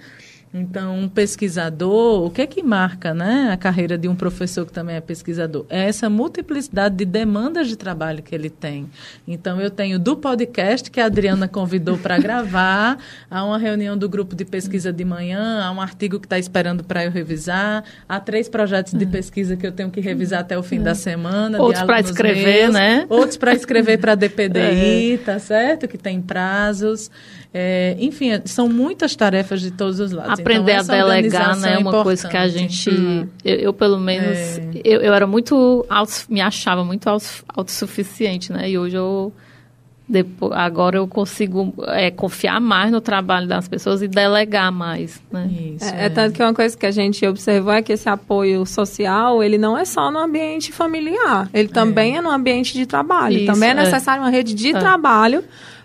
Então, 0.57 0.97
um 0.97 1.09
pesquisador, 1.09 2.25
o 2.25 2.31
que 2.31 2.41
é 2.41 2.47
que 2.47 2.63
marca 2.63 3.13
né, 3.13 3.51
a 3.51 3.57
carreira 3.57 3.99
de 3.99 4.07
um 4.07 4.15
professor 4.15 4.65
que 4.65 4.73
também 4.73 4.95
é 4.95 5.01
pesquisador? 5.01 5.67
É 5.69 5.89
essa 5.89 6.09
multiplicidade 6.09 6.95
de 6.95 7.05
demandas 7.05 7.67
de 7.67 7.75
trabalho 7.75 8.23
que 8.23 8.33
ele 8.33 8.49
tem. 8.49 8.89
Então, 9.27 9.61
eu 9.61 9.69
tenho 9.69 9.99
do 9.99 10.17
podcast 10.17 10.93
que 10.93 11.01
a 11.01 11.07
Adriana 11.07 11.49
convidou 11.49 11.99
para 11.99 12.19
gravar, 12.19 12.99
há 13.29 13.45
uma 13.45 13.59
reunião 13.59 13.99
do 13.99 14.09
grupo 14.09 14.37
de 14.37 14.45
pesquisa 14.45 14.93
de 14.93 15.05
manhã, 15.05 15.61
há 15.61 15.73
um 15.73 15.81
artigo 15.81 16.21
que 16.21 16.27
está 16.27 16.39
esperando 16.39 16.85
para 16.85 17.05
eu 17.05 17.11
revisar, 17.11 17.83
há 18.09 18.21
três 18.21 18.49
projetos 18.49 18.95
de 18.95 19.07
pesquisa 19.07 19.57
que 19.57 19.67
eu 19.67 19.73
tenho 19.73 19.91
que 19.91 20.01
revisar 20.01 20.39
até 20.39 20.57
o 20.57 20.63
fim 20.63 20.81
da 20.81 20.95
semana. 20.95 21.61
Outros 21.61 21.83
para 21.83 21.99
escrever, 21.99 22.63
meus, 22.63 22.75
né? 22.75 23.07
Outros 23.09 23.37
para 23.37 23.55
escrever 23.55 23.99
para 23.99 24.13
a 24.13 24.15
DPDI, 24.15 25.15
é. 25.15 25.19
tá 25.19 25.37
certo? 25.41 25.89
Que 25.89 25.99
tem 25.99 26.23
prazos. 26.23 27.11
É, 27.57 27.97
enfim, 28.01 28.31
são 28.47 28.69
muitas 28.69 29.15
tarefas 29.15 29.61
de 29.61 29.71
todos 29.71 30.01
os 30.01 30.11
lados. 30.11 30.41
Aprender 30.41 30.73
então, 30.73 30.93
a 30.93 30.99
delegar 30.99 31.57
né, 31.57 31.75
é 31.75 31.79
uma 31.79 32.03
coisa 32.03 32.27
que 32.27 32.37
a 32.37 32.49
gente. 32.49 32.91
Hum. 32.91 33.29
Eu, 33.45 33.55
eu, 33.55 33.73
pelo 33.73 33.97
menos. 34.01 34.59
É. 34.59 34.71
Eu, 34.83 35.01
eu, 35.03 35.15
era 35.15 35.25
muito. 35.25 35.87
Auto, 35.89 36.13
me 36.29 36.41
achava 36.41 36.85
muito 36.85 37.09
autossuficiente, 37.09 38.53
né? 38.53 38.69
E 38.69 38.77
hoje 38.77 38.97
eu. 38.97 39.33
Depois, 40.07 40.53
agora 40.53 40.99
eu 40.99 41.07
consigo 41.07 41.73
é, 41.87 42.11
confiar 42.11 42.61
mais 42.61 42.91
no 42.91 43.01
trabalho 43.01 43.47
das 43.47 43.69
pessoas 43.69 44.03
e 44.03 44.09
delegar 44.09 44.71
mais, 44.73 45.23
né? 45.31 45.49
Isso, 45.77 45.95
é, 45.95 46.03
é. 46.03 46.07
é, 46.07 46.09
tanto 46.11 46.35
que 46.35 46.43
uma 46.43 46.53
coisa 46.53 46.77
que 46.77 46.85
a 46.85 46.91
gente 46.91 47.25
observou 47.25 47.73
é 47.73 47.81
que 47.81 47.93
esse 47.93 48.09
apoio 48.09 48.67
social, 48.67 49.43
ele 49.43 49.57
não 49.57 49.79
é 49.79 49.85
só 49.85 50.11
no 50.11 50.19
ambiente 50.19 50.73
familiar, 50.73 51.49
ele 51.55 51.69
também 51.69 52.17
é, 52.17 52.19
é 52.19 52.21
no 52.21 52.31
ambiente 52.31 52.75
de 52.75 52.85
trabalho. 52.85 53.37
Isso, 53.37 53.47
também 53.47 53.71
é, 53.71 53.73
é. 53.73 53.75
necessário 53.77 54.23
uma 54.25 54.31
rede 54.31 54.53
de 54.53 54.73
trabalho 54.73 55.43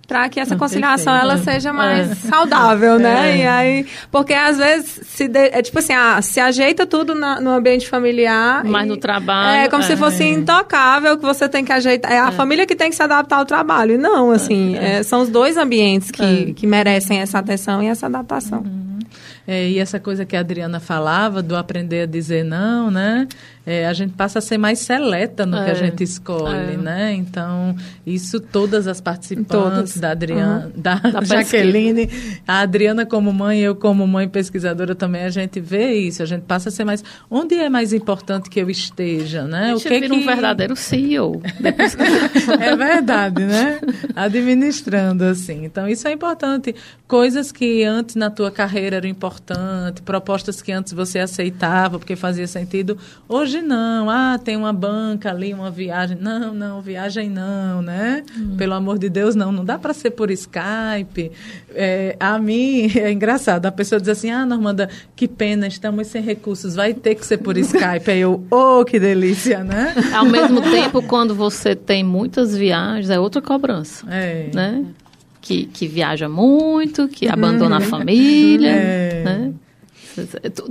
para 0.09 0.27
que 0.27 0.39
essa 0.39 0.55
conciliação 0.55 1.15
ela 1.15 1.37
seja 1.37 1.71
mais 1.71 2.11
é. 2.11 2.15
saudável, 2.15 2.97
né? 2.97 3.29
É. 3.29 3.37
E 3.37 3.47
aí, 3.47 3.85
porque 4.11 4.33
às 4.33 4.57
vezes 4.57 5.01
se 5.05 5.27
de, 5.27 5.37
é 5.37 5.61
tipo 5.61 5.77
assim, 5.77 5.93
ah, 5.93 6.19
se 6.19 6.39
ajeita 6.39 6.83
tudo 6.83 7.13
na, 7.13 7.39
no 7.39 7.51
ambiente 7.51 7.87
familiar, 7.87 8.63
mas 8.65 8.87
no 8.87 8.97
trabalho 8.97 9.65
é 9.65 9.69
como 9.69 9.83
é. 9.83 9.85
se 9.85 9.95
fosse 9.95 10.23
intocável 10.23 11.15
que 11.15 11.23
você 11.23 11.47
tem 11.47 11.63
que 11.63 11.71
ajeitar. 11.71 12.11
É 12.11 12.19
a 12.19 12.29
é. 12.29 12.31
família 12.31 12.65
que 12.65 12.75
tem 12.75 12.89
que 12.89 12.95
se 12.95 13.03
adaptar 13.03 13.37
ao 13.37 13.45
trabalho. 13.45 13.93
E 13.93 13.97
não, 13.99 14.31
assim, 14.31 14.75
é. 14.75 14.95
É, 14.97 15.03
são 15.03 15.21
os 15.21 15.29
dois 15.29 15.57
ambientes 15.57 16.09
que, 16.09 16.53
que 16.53 16.65
merecem 16.65 17.19
essa 17.19 17.37
atenção 17.37 17.83
e 17.83 17.85
essa 17.85 18.07
adaptação. 18.07 18.61
Uhum. 18.61 18.89
É, 19.47 19.67
e 19.67 19.79
essa 19.79 19.99
coisa 19.99 20.25
que 20.25 20.35
a 20.35 20.41
Adriana 20.41 20.79
falava 20.79 21.41
do 21.41 21.55
aprender 21.55 22.01
a 22.01 22.05
dizer 22.05 22.43
não, 22.43 22.91
né? 22.91 23.27
É, 23.69 23.85
a 23.85 23.93
gente 23.93 24.13
passa 24.13 24.39
a 24.39 24.41
ser 24.41 24.57
mais 24.57 24.79
seleta 24.79 25.45
no 25.45 25.55
é, 25.55 25.65
que 25.65 25.69
a 25.69 25.73
é. 25.73 25.75
gente 25.75 26.03
escolhe, 26.03 26.73
é. 26.73 26.77
né? 26.77 27.13
Então, 27.13 27.75
isso 28.03 28.39
todas 28.39 28.87
as 28.87 28.99
participantes 28.99 29.47
todas. 29.47 29.97
da 29.99 30.09
Adriana, 30.09 30.71
uhum. 30.75 30.81
da, 30.81 30.95
da 30.95 31.21
Jaqueline, 31.21 32.09
a 32.47 32.61
Adriana 32.61 33.05
como 33.05 33.31
mãe, 33.31 33.59
eu 33.59 33.75
como 33.75 34.07
mãe 34.07 34.27
pesquisadora 34.27 34.95
também, 34.95 35.21
a 35.21 35.29
gente 35.29 35.59
vê 35.59 35.93
isso, 35.93 36.23
a 36.23 36.25
gente 36.25 36.45
passa 36.45 36.69
a 36.69 36.71
ser 36.71 36.83
mais... 36.83 37.03
Onde 37.29 37.53
é 37.53 37.69
mais 37.69 37.93
importante 37.93 38.49
que 38.49 38.59
eu 38.59 38.71
esteja, 38.71 39.43
né? 39.43 39.65
A 39.65 39.75
gente 39.75 39.85
o 39.85 39.89
que 39.91 39.99
vira 39.99 40.15
que... 40.15 40.19
um 40.19 40.25
verdadeiro 40.25 40.75
CEO. 40.75 41.39
É 42.59 42.75
verdade, 42.75 43.43
né? 43.45 43.79
Administrando, 44.15 45.23
assim. 45.23 45.65
Então, 45.65 45.87
isso 45.87 46.07
é 46.07 46.11
importante. 46.11 46.73
Coisas 47.07 47.51
que 47.51 47.83
antes 47.83 48.15
na 48.15 48.31
tua 48.31 48.49
carreira 48.49 48.97
eram 48.97 49.07
importantes, 49.07 50.01
propostas 50.01 50.61
que 50.61 50.71
antes 50.71 50.93
você 50.93 51.19
aceitava 51.19 51.99
porque 51.99 52.15
fazia 52.15 52.47
sentido, 52.47 52.97
hoje 53.27 53.58
Hoje 53.59 53.61
não. 53.61 54.09
Ah, 54.09 54.39
tem 54.41 54.55
uma 54.55 54.71
banca 54.71 55.29
ali, 55.29 55.53
uma 55.53 55.69
viagem. 55.69 56.17
Não, 56.19 56.53
não, 56.53 56.81
viagem 56.81 57.29
não, 57.29 57.81
né? 57.81 58.23
Hum. 58.37 58.55
Pelo 58.57 58.73
amor 58.73 58.97
de 58.97 59.09
Deus, 59.09 59.35
não. 59.35 59.51
Não 59.51 59.65
dá 59.65 59.77
para 59.77 59.93
ser 59.93 60.11
por 60.11 60.31
Skype. 60.31 61.31
É, 61.73 62.15
a 62.19 62.39
mim, 62.39 62.89
é 62.95 63.11
engraçado. 63.11 63.65
A 63.65 63.71
pessoa 63.71 63.99
diz 63.99 64.09
assim, 64.09 64.31
ah, 64.31 64.45
Normanda, 64.45 64.89
que 65.15 65.27
pena, 65.27 65.67
estamos 65.67 66.07
sem 66.07 66.21
recursos. 66.21 66.75
Vai 66.75 66.93
ter 66.93 67.15
que 67.15 67.25
ser 67.25 67.37
por 67.37 67.57
Skype. 67.57 68.09
Aí 68.09 68.21
eu, 68.21 68.43
oh, 68.49 68.83
que 68.85 68.99
delícia, 68.99 69.63
né? 69.63 69.93
Ao 70.15 70.25
mesmo 70.25 70.61
tempo, 70.61 71.01
quando 71.01 71.35
você 71.35 71.75
tem 71.75 72.03
muitas 72.03 72.55
viagens, 72.55 73.09
é 73.09 73.19
outra 73.19 73.41
cobrança. 73.41 74.05
É. 74.09 74.49
Né? 74.53 74.85
Que, 75.41 75.65
que 75.65 75.87
viaja 75.87 76.27
muito, 76.27 77.07
que 77.07 77.27
abandona 77.27 77.77
a 77.77 77.81
família, 77.81 78.69
é. 78.69 79.23
né? 79.23 79.53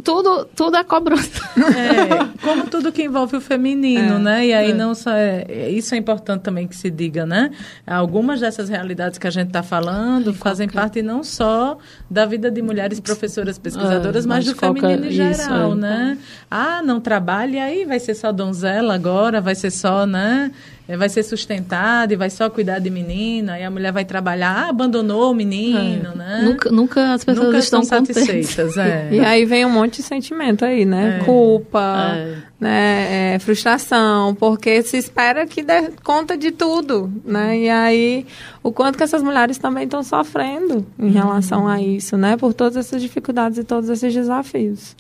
Tudo, 0.05 0.45
tudo 0.55 0.77
é 0.77 0.85
cobrança. 0.85 1.43
É, 1.57 2.39
como 2.43 2.67
tudo 2.67 2.93
que 2.93 3.03
envolve 3.03 3.37
o 3.37 3.41
feminino, 3.41 4.15
é, 4.15 4.19
né? 4.19 4.47
E 4.47 4.53
aí 4.53 4.71
é. 4.71 4.75
não 4.75 4.95
só 4.95 5.13
é, 5.13 5.45
é, 5.49 5.71
isso 5.71 5.95
é 5.95 5.99
importante 5.99 6.43
também 6.43 6.67
que 6.67 6.77
se 6.77 6.91
diga, 6.91 7.25
né? 7.25 7.51
Algumas 7.87 8.41
dessas 8.41 8.69
realidades 8.69 9.19
que 9.19 9.27
a 9.27 9.31
gente 9.31 9.49
está 9.49 9.63
falando 9.63 10.35
fazem 10.35 10.69
parte 10.69 11.03
não 11.03 11.23
só 11.23 11.79
da 12.11 12.27
vida 12.27 12.51
de 12.51 12.63
mulheres 12.63 13.01
professoras 13.01 13.59
pesquisadoras, 13.59 14.25
é, 14.25 14.29
mas, 14.29 14.45
mas 14.45 14.55
do 14.55 14.55
feminino 14.55 15.07
em 15.07 15.11
geral, 15.11 15.69
isso, 15.69 15.77
né? 15.77 16.19
Ah, 16.51 16.83
não 16.83 17.01
trabalha, 17.01 17.65
aí 17.65 17.85
vai 17.85 18.01
ser 18.01 18.15
só 18.15 18.33
donzela 18.33 18.95
agora, 18.95 19.41
vai 19.41 19.55
ser 19.55 19.71
só, 19.71 20.07
né? 20.07 20.51
É, 20.89 20.97
vai 20.97 21.11
ser 21.11 21.23
sustentada 21.23 22.15
e 22.15 22.17
vai 22.17 22.31
só 22.31 22.49
cuidar 22.49 22.79
de 22.79 22.89
menina, 22.89 23.61
e 23.61 23.63
a 23.63 23.71
mulher 23.71 23.93
vai 23.93 24.07
trabalhar, 24.07 24.65
ah, 24.65 24.69
abandonou 24.71 25.33
o 25.33 25.35
menino, 25.35 26.13
é. 26.13 26.17
né? 26.17 26.41
Nunca, 26.43 26.71
nunca 26.71 27.13
as 27.13 27.23
pessoas 27.23 27.47
nunca 27.47 27.59
estão 27.59 27.85
satisfeitas. 27.85 28.79
É. 28.79 29.09
E 29.19 29.21
aí 29.21 29.45
vem 29.45 29.67
um 29.67 29.71
monte 29.71 29.97
de 29.97 30.03
sentimento 30.03 30.65
aí, 30.65 30.87
né? 30.87 31.19
É. 31.21 31.25
Culpa, 31.25 32.15
é. 32.17 32.37
né? 32.59 33.35
É, 33.35 33.39
frustração, 33.39 34.35
porque 34.35 34.83
se 34.83 34.97
espera 34.97 35.47
que 35.47 35.63
dê 35.63 35.91
conta 36.03 36.39
de 36.39 36.53
tudo, 36.53 37.13
né? 37.23 37.59
E 37.59 37.69
aí 37.69 38.27
o 38.63 38.73
quanto 38.73 38.97
que 38.97 39.05
essas 39.05 39.23
mulheres 39.23 39.59
também 39.59 39.85
estão 39.85 40.03
sofrendo 40.03 40.87
em 40.99 41.11
relação 41.11 41.69
a 41.69 41.83
isso, 41.83 42.17
né? 42.17 42.39
Por 42.39 42.55
todas 42.55 42.77
essas 42.77 43.03
dificuldades 43.03 43.59
e 43.59 43.65
todos 43.65 43.91
esses 43.91 44.15
desafios. 44.15 44.97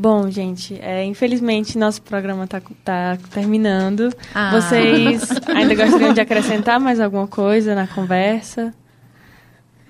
Bom, 0.00 0.30
gente, 0.30 0.80
é, 0.80 1.04
infelizmente 1.04 1.76
nosso 1.76 2.00
programa 2.00 2.44
está 2.44 2.62
tá 2.82 3.18
terminando. 3.30 4.10
Ah. 4.34 4.50
Vocês 4.50 5.28
ainda 5.54 5.74
gostariam 5.74 6.14
de 6.14 6.20
acrescentar 6.22 6.80
mais 6.80 6.98
alguma 6.98 7.26
coisa 7.26 7.74
na 7.74 7.86
conversa? 7.86 8.72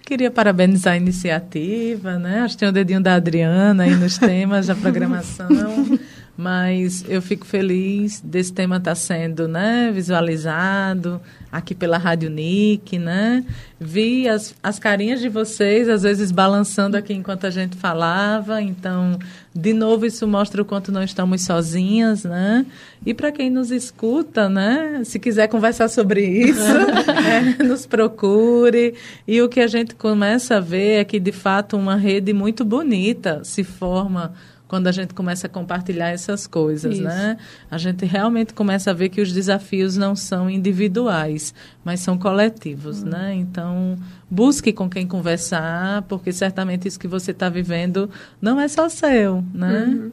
Queria 0.05 0.29
parabenizar 0.29 0.95
a 0.95 0.97
iniciativa, 0.97 2.19
né? 2.19 2.41
Acho 2.41 2.57
que 2.57 2.59
tem 2.59 2.69
o 2.69 2.73
dedinho 2.73 3.01
da 3.01 3.15
Adriana 3.15 3.85
aí 3.85 3.95
nos 3.95 4.19
temas 4.19 4.67
da 4.67 4.75
programação. 4.75 5.47
mas 6.41 7.05
eu 7.07 7.21
fico 7.21 7.45
feliz 7.45 8.19
desse 8.25 8.51
tema 8.51 8.79
estar 8.79 8.93
tá 8.93 8.95
sendo 8.95 9.47
né, 9.47 9.91
visualizado 9.93 11.21
aqui 11.53 11.75
pela 11.75 11.99
Rádio 11.99 12.31
Nick, 12.31 12.99
né? 12.99 13.45
Vi 13.79 14.27
as, 14.27 14.55
as 14.63 14.79
carinhas 14.79 15.21
de 15.21 15.29
vocês, 15.29 15.87
às 15.87 16.03
vezes 16.03 16.31
balançando 16.31 16.97
aqui 16.97 17.13
enquanto 17.13 17.47
a 17.47 17.51
gente 17.51 17.77
falava, 17.77 18.63
então, 18.63 19.19
de 19.55 19.75
novo, 19.75 20.07
isso 20.07 20.27
mostra 20.27 20.63
o 20.63 20.65
quanto 20.65 20.91
não 20.91 21.03
estamos 21.03 21.43
sozinhas, 21.43 22.25
né? 22.25 22.65
E 23.05 23.13
para 23.13 23.31
quem 23.31 23.51
nos 23.51 23.71
escuta, 23.71 24.49
né? 24.49 25.03
Se 25.05 25.19
quiser 25.19 25.47
conversar 25.49 25.89
sobre 25.89 26.25
isso, 26.25 26.63
é, 27.61 27.63
nos 27.65 27.85
procure. 27.85 28.95
E 29.29 29.43
o 29.43 29.49
que 29.49 29.61
a 29.61 29.67
gente 29.67 29.95
começa 29.95 30.57
a 30.57 30.61
ver 30.61 31.01
é 31.01 31.05
que, 31.05 31.21
de 31.21 31.33
fato, 31.33 31.77
uma 31.77 31.97
rede 31.97 32.33
muito 32.33 32.65
bonita 32.65 33.43
se 33.45 33.63
forma 33.63 34.33
quando 34.71 34.87
a 34.87 34.93
gente 34.93 35.15
começa 35.15 35.49
a 35.49 35.51
compartilhar 35.51 36.11
essas 36.11 36.47
coisas, 36.47 36.95
Isso. 36.95 37.03
né? 37.03 37.37
A 37.69 37.77
gente 37.77 38.07
realmente 38.07 38.55
começa 38.55 38.93
a 38.93 38.95
ver 38.95 39.09
que 39.09 39.21
os 39.21 39.33
desafios 39.33 39.97
não 39.97 40.15
são 40.15 40.49
individuais, 40.49 41.53
mas 41.85 41.99
são 41.99 42.17
coletivos, 42.17 43.03
uhum. 43.03 43.09
né? 43.09 43.35
Então, 43.35 43.99
busque 44.31 44.73
com 44.73 44.89
quem 44.89 45.09
conversar, 45.09 46.03
porque 46.03 46.33
certamente 46.33 46.87
isso 46.87 47.01
que 47.01 47.09
você 47.09 47.33
está 47.33 47.49
vivendo 47.49 48.09
não 48.41 48.61
é 48.61 48.69
só 48.69 48.89
seu, 48.89 49.43
né? 49.53 49.87
Uhum. 49.89 50.13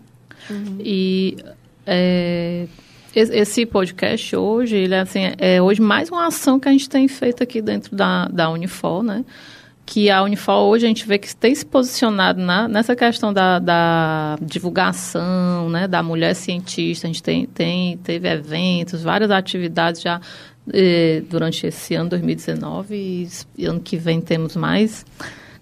Uhum. 0.50 0.78
E 0.80 1.38
é, 1.86 2.66
esse 3.14 3.64
podcast 3.64 4.36
hoje, 4.36 4.76
ele 4.76 4.96
é, 4.96 5.02
assim, 5.02 5.20
é 5.38 5.62
hoje 5.62 5.80
mais 5.80 6.10
uma 6.10 6.26
ação 6.26 6.60
que 6.60 6.68
a 6.68 6.72
gente 6.72 6.90
tem 6.90 7.08
feito 7.08 7.44
aqui 7.44 7.62
dentro 7.62 7.96
da, 7.96 8.28
da 8.28 8.50
Unifor, 8.50 9.04
né? 9.04 9.24
Que 9.88 10.10
a 10.10 10.22
Unifor 10.22 10.66
hoje 10.66 10.86
a 10.86 10.90
gente 10.90 11.08
vê 11.08 11.18
que 11.18 11.34
tem 11.34 11.56
se 11.56 11.66
posicionado 11.66 12.42
na, 12.42 12.68
nessa 12.68 12.94
questão 12.94 13.32
da, 13.32 13.58
da 13.58 14.38
divulgação, 14.42 15.70
né? 15.70 15.88
Da 15.88 16.04
mulher 16.04 16.36
cientista. 16.36 17.08
A 17.08 17.10
gente 17.10 17.24
tem, 17.24 17.46
tem, 17.46 17.98
teve 17.98 18.28
eventos, 18.28 19.02
várias 19.02 19.32
atividades 19.32 20.02
já 20.02 20.20
eh, 20.74 21.24
durante 21.30 21.66
esse 21.66 21.96
ano 21.96 22.10
2019 22.10 23.30
e, 23.58 23.66
ano 23.66 23.80
que 23.80 23.96
vem 23.96 24.20
temos 24.20 24.58
mais 24.58 25.06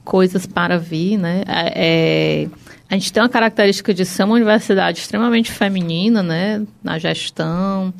coisas 0.03 0.47
para 0.47 0.79
vir, 0.79 1.17
né? 1.17 1.43
É, 1.47 2.45
é 2.45 2.47
a 2.89 2.93
gente 2.93 3.11
tem 3.11 3.21
uma 3.21 3.29
característica 3.29 3.93
de 3.93 4.05
ser 4.05 4.23
uma 4.23 4.35
universidade 4.35 4.99
extremamente 4.99 5.51
feminina, 5.51 6.21
né, 6.21 6.65
na 6.83 6.99
gestão, 6.99 7.93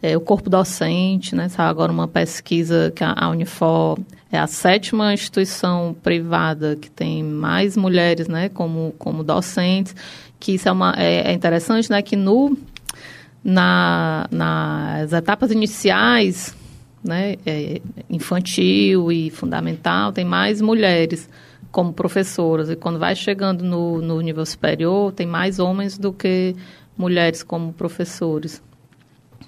é, 0.00 0.16
o 0.16 0.20
corpo 0.20 0.48
docente, 0.48 1.34
né, 1.34 1.46
está 1.46 1.68
agora 1.68 1.90
uma 1.90 2.06
pesquisa 2.06 2.92
que 2.94 3.02
a, 3.02 3.14
a 3.16 3.28
Unifor 3.30 3.98
é 4.30 4.38
a 4.38 4.46
sétima 4.46 5.12
instituição 5.12 5.96
privada 6.02 6.76
que 6.76 6.90
tem 6.90 7.22
mais 7.22 7.76
mulheres, 7.76 8.28
né, 8.28 8.48
como, 8.48 8.94
como 8.98 9.24
docentes, 9.24 9.94
que 10.38 10.52
isso 10.52 10.68
é, 10.68 10.72
uma, 10.72 10.94
é, 10.96 11.30
é 11.30 11.32
interessante, 11.32 11.90
né, 11.90 12.02
que 12.02 12.14
no, 12.14 12.56
na, 13.42 14.26
nas 14.30 15.12
etapas 15.12 15.50
iniciais, 15.50 16.54
né, 17.02 17.36
é, 17.46 17.80
infantil 18.10 19.10
e 19.10 19.30
fundamental, 19.30 20.12
tem 20.12 20.24
mais 20.24 20.60
mulheres, 20.60 21.28
como 21.70 21.92
professoras. 21.92 22.70
E 22.70 22.76
quando 22.76 22.98
vai 22.98 23.14
chegando 23.14 23.62
no, 23.62 24.00
no 24.00 24.20
nível 24.20 24.44
superior, 24.44 25.12
tem 25.12 25.26
mais 25.26 25.58
homens 25.58 25.98
do 25.98 26.12
que 26.12 26.54
mulheres 26.96 27.42
como 27.42 27.72
professores. 27.72 28.62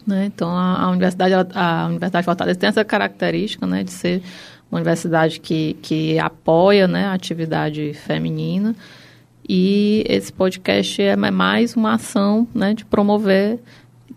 Né? 0.07 0.27
Então, 0.27 0.51
a, 0.51 0.83
a, 0.83 0.91
Universidade 0.91 1.35
a 1.55 1.87
Universidade 1.87 2.23
de 2.23 2.27
Fortaleza 2.27 2.59
tem 2.59 2.69
essa 2.69 2.85
característica 2.85 3.67
né, 3.67 3.85
de 3.85 3.91
ser 3.91 4.23
uma 4.71 4.79
universidade 4.79 5.41
que, 5.41 5.77
que 5.83 6.19
apoia 6.19 6.87
né, 6.87 7.07
a 7.07 7.13
atividade 7.13 7.93
feminina. 7.95 8.75
E 9.49 10.05
esse 10.09 10.33
podcast 10.33 11.03
é 11.03 11.17
mais 11.17 11.75
uma 11.75 11.95
ação 11.95 12.47
né, 12.55 12.73
de 12.73 12.85
promover 12.85 13.59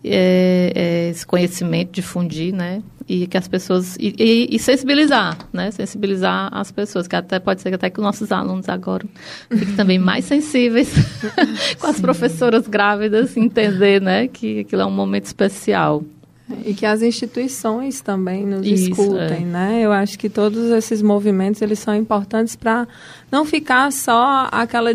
é, 0.04 0.72
é, 0.74 1.08
esse 1.10 1.26
conhecimento, 1.26 1.92
difundir, 1.92 2.54
né? 2.54 2.82
e 3.08 3.26
que 3.26 3.36
as 3.36 3.46
pessoas 3.46 3.96
e, 3.96 4.14
e, 4.18 4.48
e, 4.50 4.58
sensibilizar, 4.58 5.36
né? 5.52 5.70
Sensibilizar 5.70 6.48
as 6.52 6.72
pessoas, 6.72 7.06
que 7.06 7.14
até 7.14 7.38
pode 7.38 7.60
ser 7.60 7.68
que 7.68 7.74
até 7.74 7.90
que 7.90 7.98
os 7.98 8.04
nossos 8.04 8.32
alunos 8.32 8.68
agora 8.68 9.04
fiquem 9.50 9.76
também 9.76 9.98
mais 10.00 10.24
sensíveis 10.24 10.90
com 11.78 11.86
as 11.86 12.00
professoras 12.00 12.66
grávidas, 12.66 13.36
entender, 13.36 14.00
né, 14.00 14.28
que 14.28 14.60
aquilo 14.60 14.82
é 14.82 14.86
um 14.86 14.90
momento 14.90 15.26
especial. 15.26 16.02
E 16.64 16.74
que 16.74 16.84
as 16.84 17.00
instituições 17.00 18.02
também 18.02 18.44
nos 18.44 18.66
Isso, 18.66 18.90
escutem, 18.90 19.44
é. 19.44 19.46
né? 19.46 19.80
Eu 19.80 19.92
acho 19.92 20.18
que 20.18 20.28
todos 20.28 20.70
esses 20.72 21.00
movimentos 21.00 21.62
eles 21.62 21.78
são 21.78 21.94
importantes 21.94 22.54
para 22.54 22.86
não 23.32 23.46
ficar 23.46 23.90
só 23.90 24.48
aquela 24.52 24.94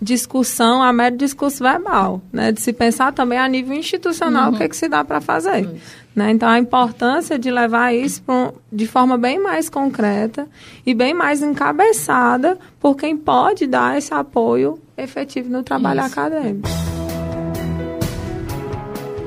discussão, 0.00 0.82
a 0.82 0.92
mero 0.92 1.16
discurso 1.16 1.62
verbal, 1.62 2.22
né? 2.32 2.52
De 2.52 2.60
se 2.60 2.72
pensar 2.72 3.12
também 3.12 3.38
a 3.38 3.46
nível 3.48 3.76
institucional 3.76 4.48
uhum. 4.48 4.54
o 4.54 4.56
que, 4.56 4.62
é 4.62 4.68
que 4.68 4.76
se 4.76 4.88
dá 4.88 5.04
para 5.04 5.20
fazer. 5.20 5.66
Uhum. 5.66 5.76
Né? 6.16 6.30
Então, 6.32 6.48
a 6.48 6.58
importância 6.58 7.38
de 7.38 7.50
levar 7.50 7.94
isso 7.94 8.22
um, 8.28 8.50
de 8.72 8.86
forma 8.86 9.16
bem 9.16 9.38
mais 9.38 9.68
concreta 9.68 10.48
e 10.84 10.92
bem 10.92 11.14
mais 11.14 11.42
encabeçada 11.42 12.58
por 12.80 12.96
quem 12.96 13.16
pode 13.16 13.66
dar 13.66 13.96
esse 13.96 14.12
apoio 14.12 14.80
efetivo 14.96 15.48
no 15.48 15.62
trabalho 15.62 16.00
isso. 16.00 16.10
acadêmico. 16.10 16.68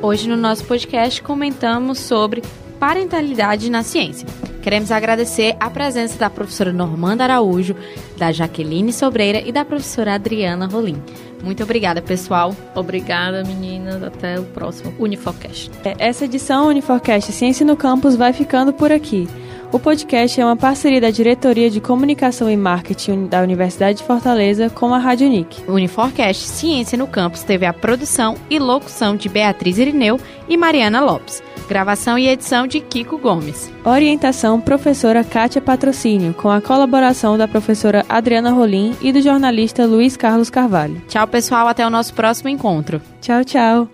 Hoje, 0.04 0.28
no 0.28 0.36
nosso 0.36 0.66
podcast, 0.66 1.22
comentamos 1.22 2.00
sobre 2.00 2.42
parentalidade 2.80 3.70
na 3.70 3.84
ciência. 3.84 4.28
Queremos 4.64 4.92
agradecer 4.92 5.56
a 5.60 5.70
presença 5.70 6.18
da 6.18 6.28
professora 6.28 6.74
Normanda 6.74 7.24
Araújo, 7.24 7.76
da 8.18 8.32
Jaqueline 8.32 8.92
Sobreira 8.92 9.40
e 9.40 9.52
da 9.52 9.64
professora 9.64 10.16
Adriana 10.16 10.66
Rolim. 10.66 11.00
Muito 11.44 11.62
obrigada, 11.62 12.02
pessoal. 12.02 12.56
Obrigada, 12.74 13.44
meninas. 13.44 14.02
Até 14.02 14.40
o 14.40 14.44
próximo 14.44 14.92
Uniforcast. 14.98 15.70
É, 15.86 15.96
essa 16.00 16.26
edição 16.26 16.68
Uniforcast 16.68 17.32
Ciência 17.32 17.64
no 17.64 17.78
Campus 17.78 18.16
vai 18.16 18.34
ficando 18.34 18.74
por 18.74 18.92
aqui. 18.92 19.28
O 19.72 19.80
podcast 19.80 20.40
é 20.40 20.44
uma 20.44 20.58
parceria 20.58 21.00
da 21.00 21.10
Diretoria 21.10 21.70
de 21.70 21.80
Comunicação 21.80 22.52
e 22.52 22.58
Marketing 22.58 23.28
da 23.28 23.42
Universidade 23.42 24.00
de 24.00 24.04
Fortaleza 24.04 24.70
com 24.70 24.94
a 24.94 24.98
Rádio 24.98 25.28
Unic. 25.28 25.64
O 25.66 25.74
Uniforcast 25.74 26.46
Ciência 26.46 26.98
no 26.98 27.08
Campus 27.08 27.44
teve 27.44 27.66
a 27.66 27.72
produção 27.72 28.36
e 28.50 28.60
locução 28.60 29.16
de 29.16 29.30
Beatriz 29.30 29.78
Irineu 29.78 30.20
e 30.50 30.58
Mariana 30.58 31.00
Lopes. 31.00 31.42
Gravação 31.70 32.20
e 32.20 32.28
edição 32.28 32.68
de 32.68 32.82
Kiko 32.82 33.18
Gomes. 33.18 33.72
Orientação 33.86 34.60
professora 34.60 35.24
Kátia 35.24 35.62
Patrocínio, 35.62 36.34
com 36.34 36.50
a 36.50 36.60
colaboração 36.60 37.38
da 37.38 37.48
professora 37.48 38.06
Adriana 38.10 38.52
Rolim 38.52 38.94
e 39.02 39.14
do 39.14 39.22
jornalista 39.22 39.86
Luiz 39.86 40.18
Carlos 40.18 40.50
Carvalho. 40.50 41.02
Tchau, 41.08 41.26
pessoal, 41.28 41.70
até 41.70 41.88
o 41.88 41.90
nosso 41.90 42.14
próximo 42.14 42.50
encontro. 42.50 43.02
Tchau, 43.22 43.46
tchau. 43.46 43.88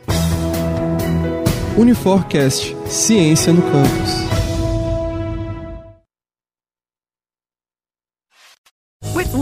Uniforcast 1.77 2.75
Ciência 2.87 3.53
no 3.53 3.61
Campus. 3.61 4.26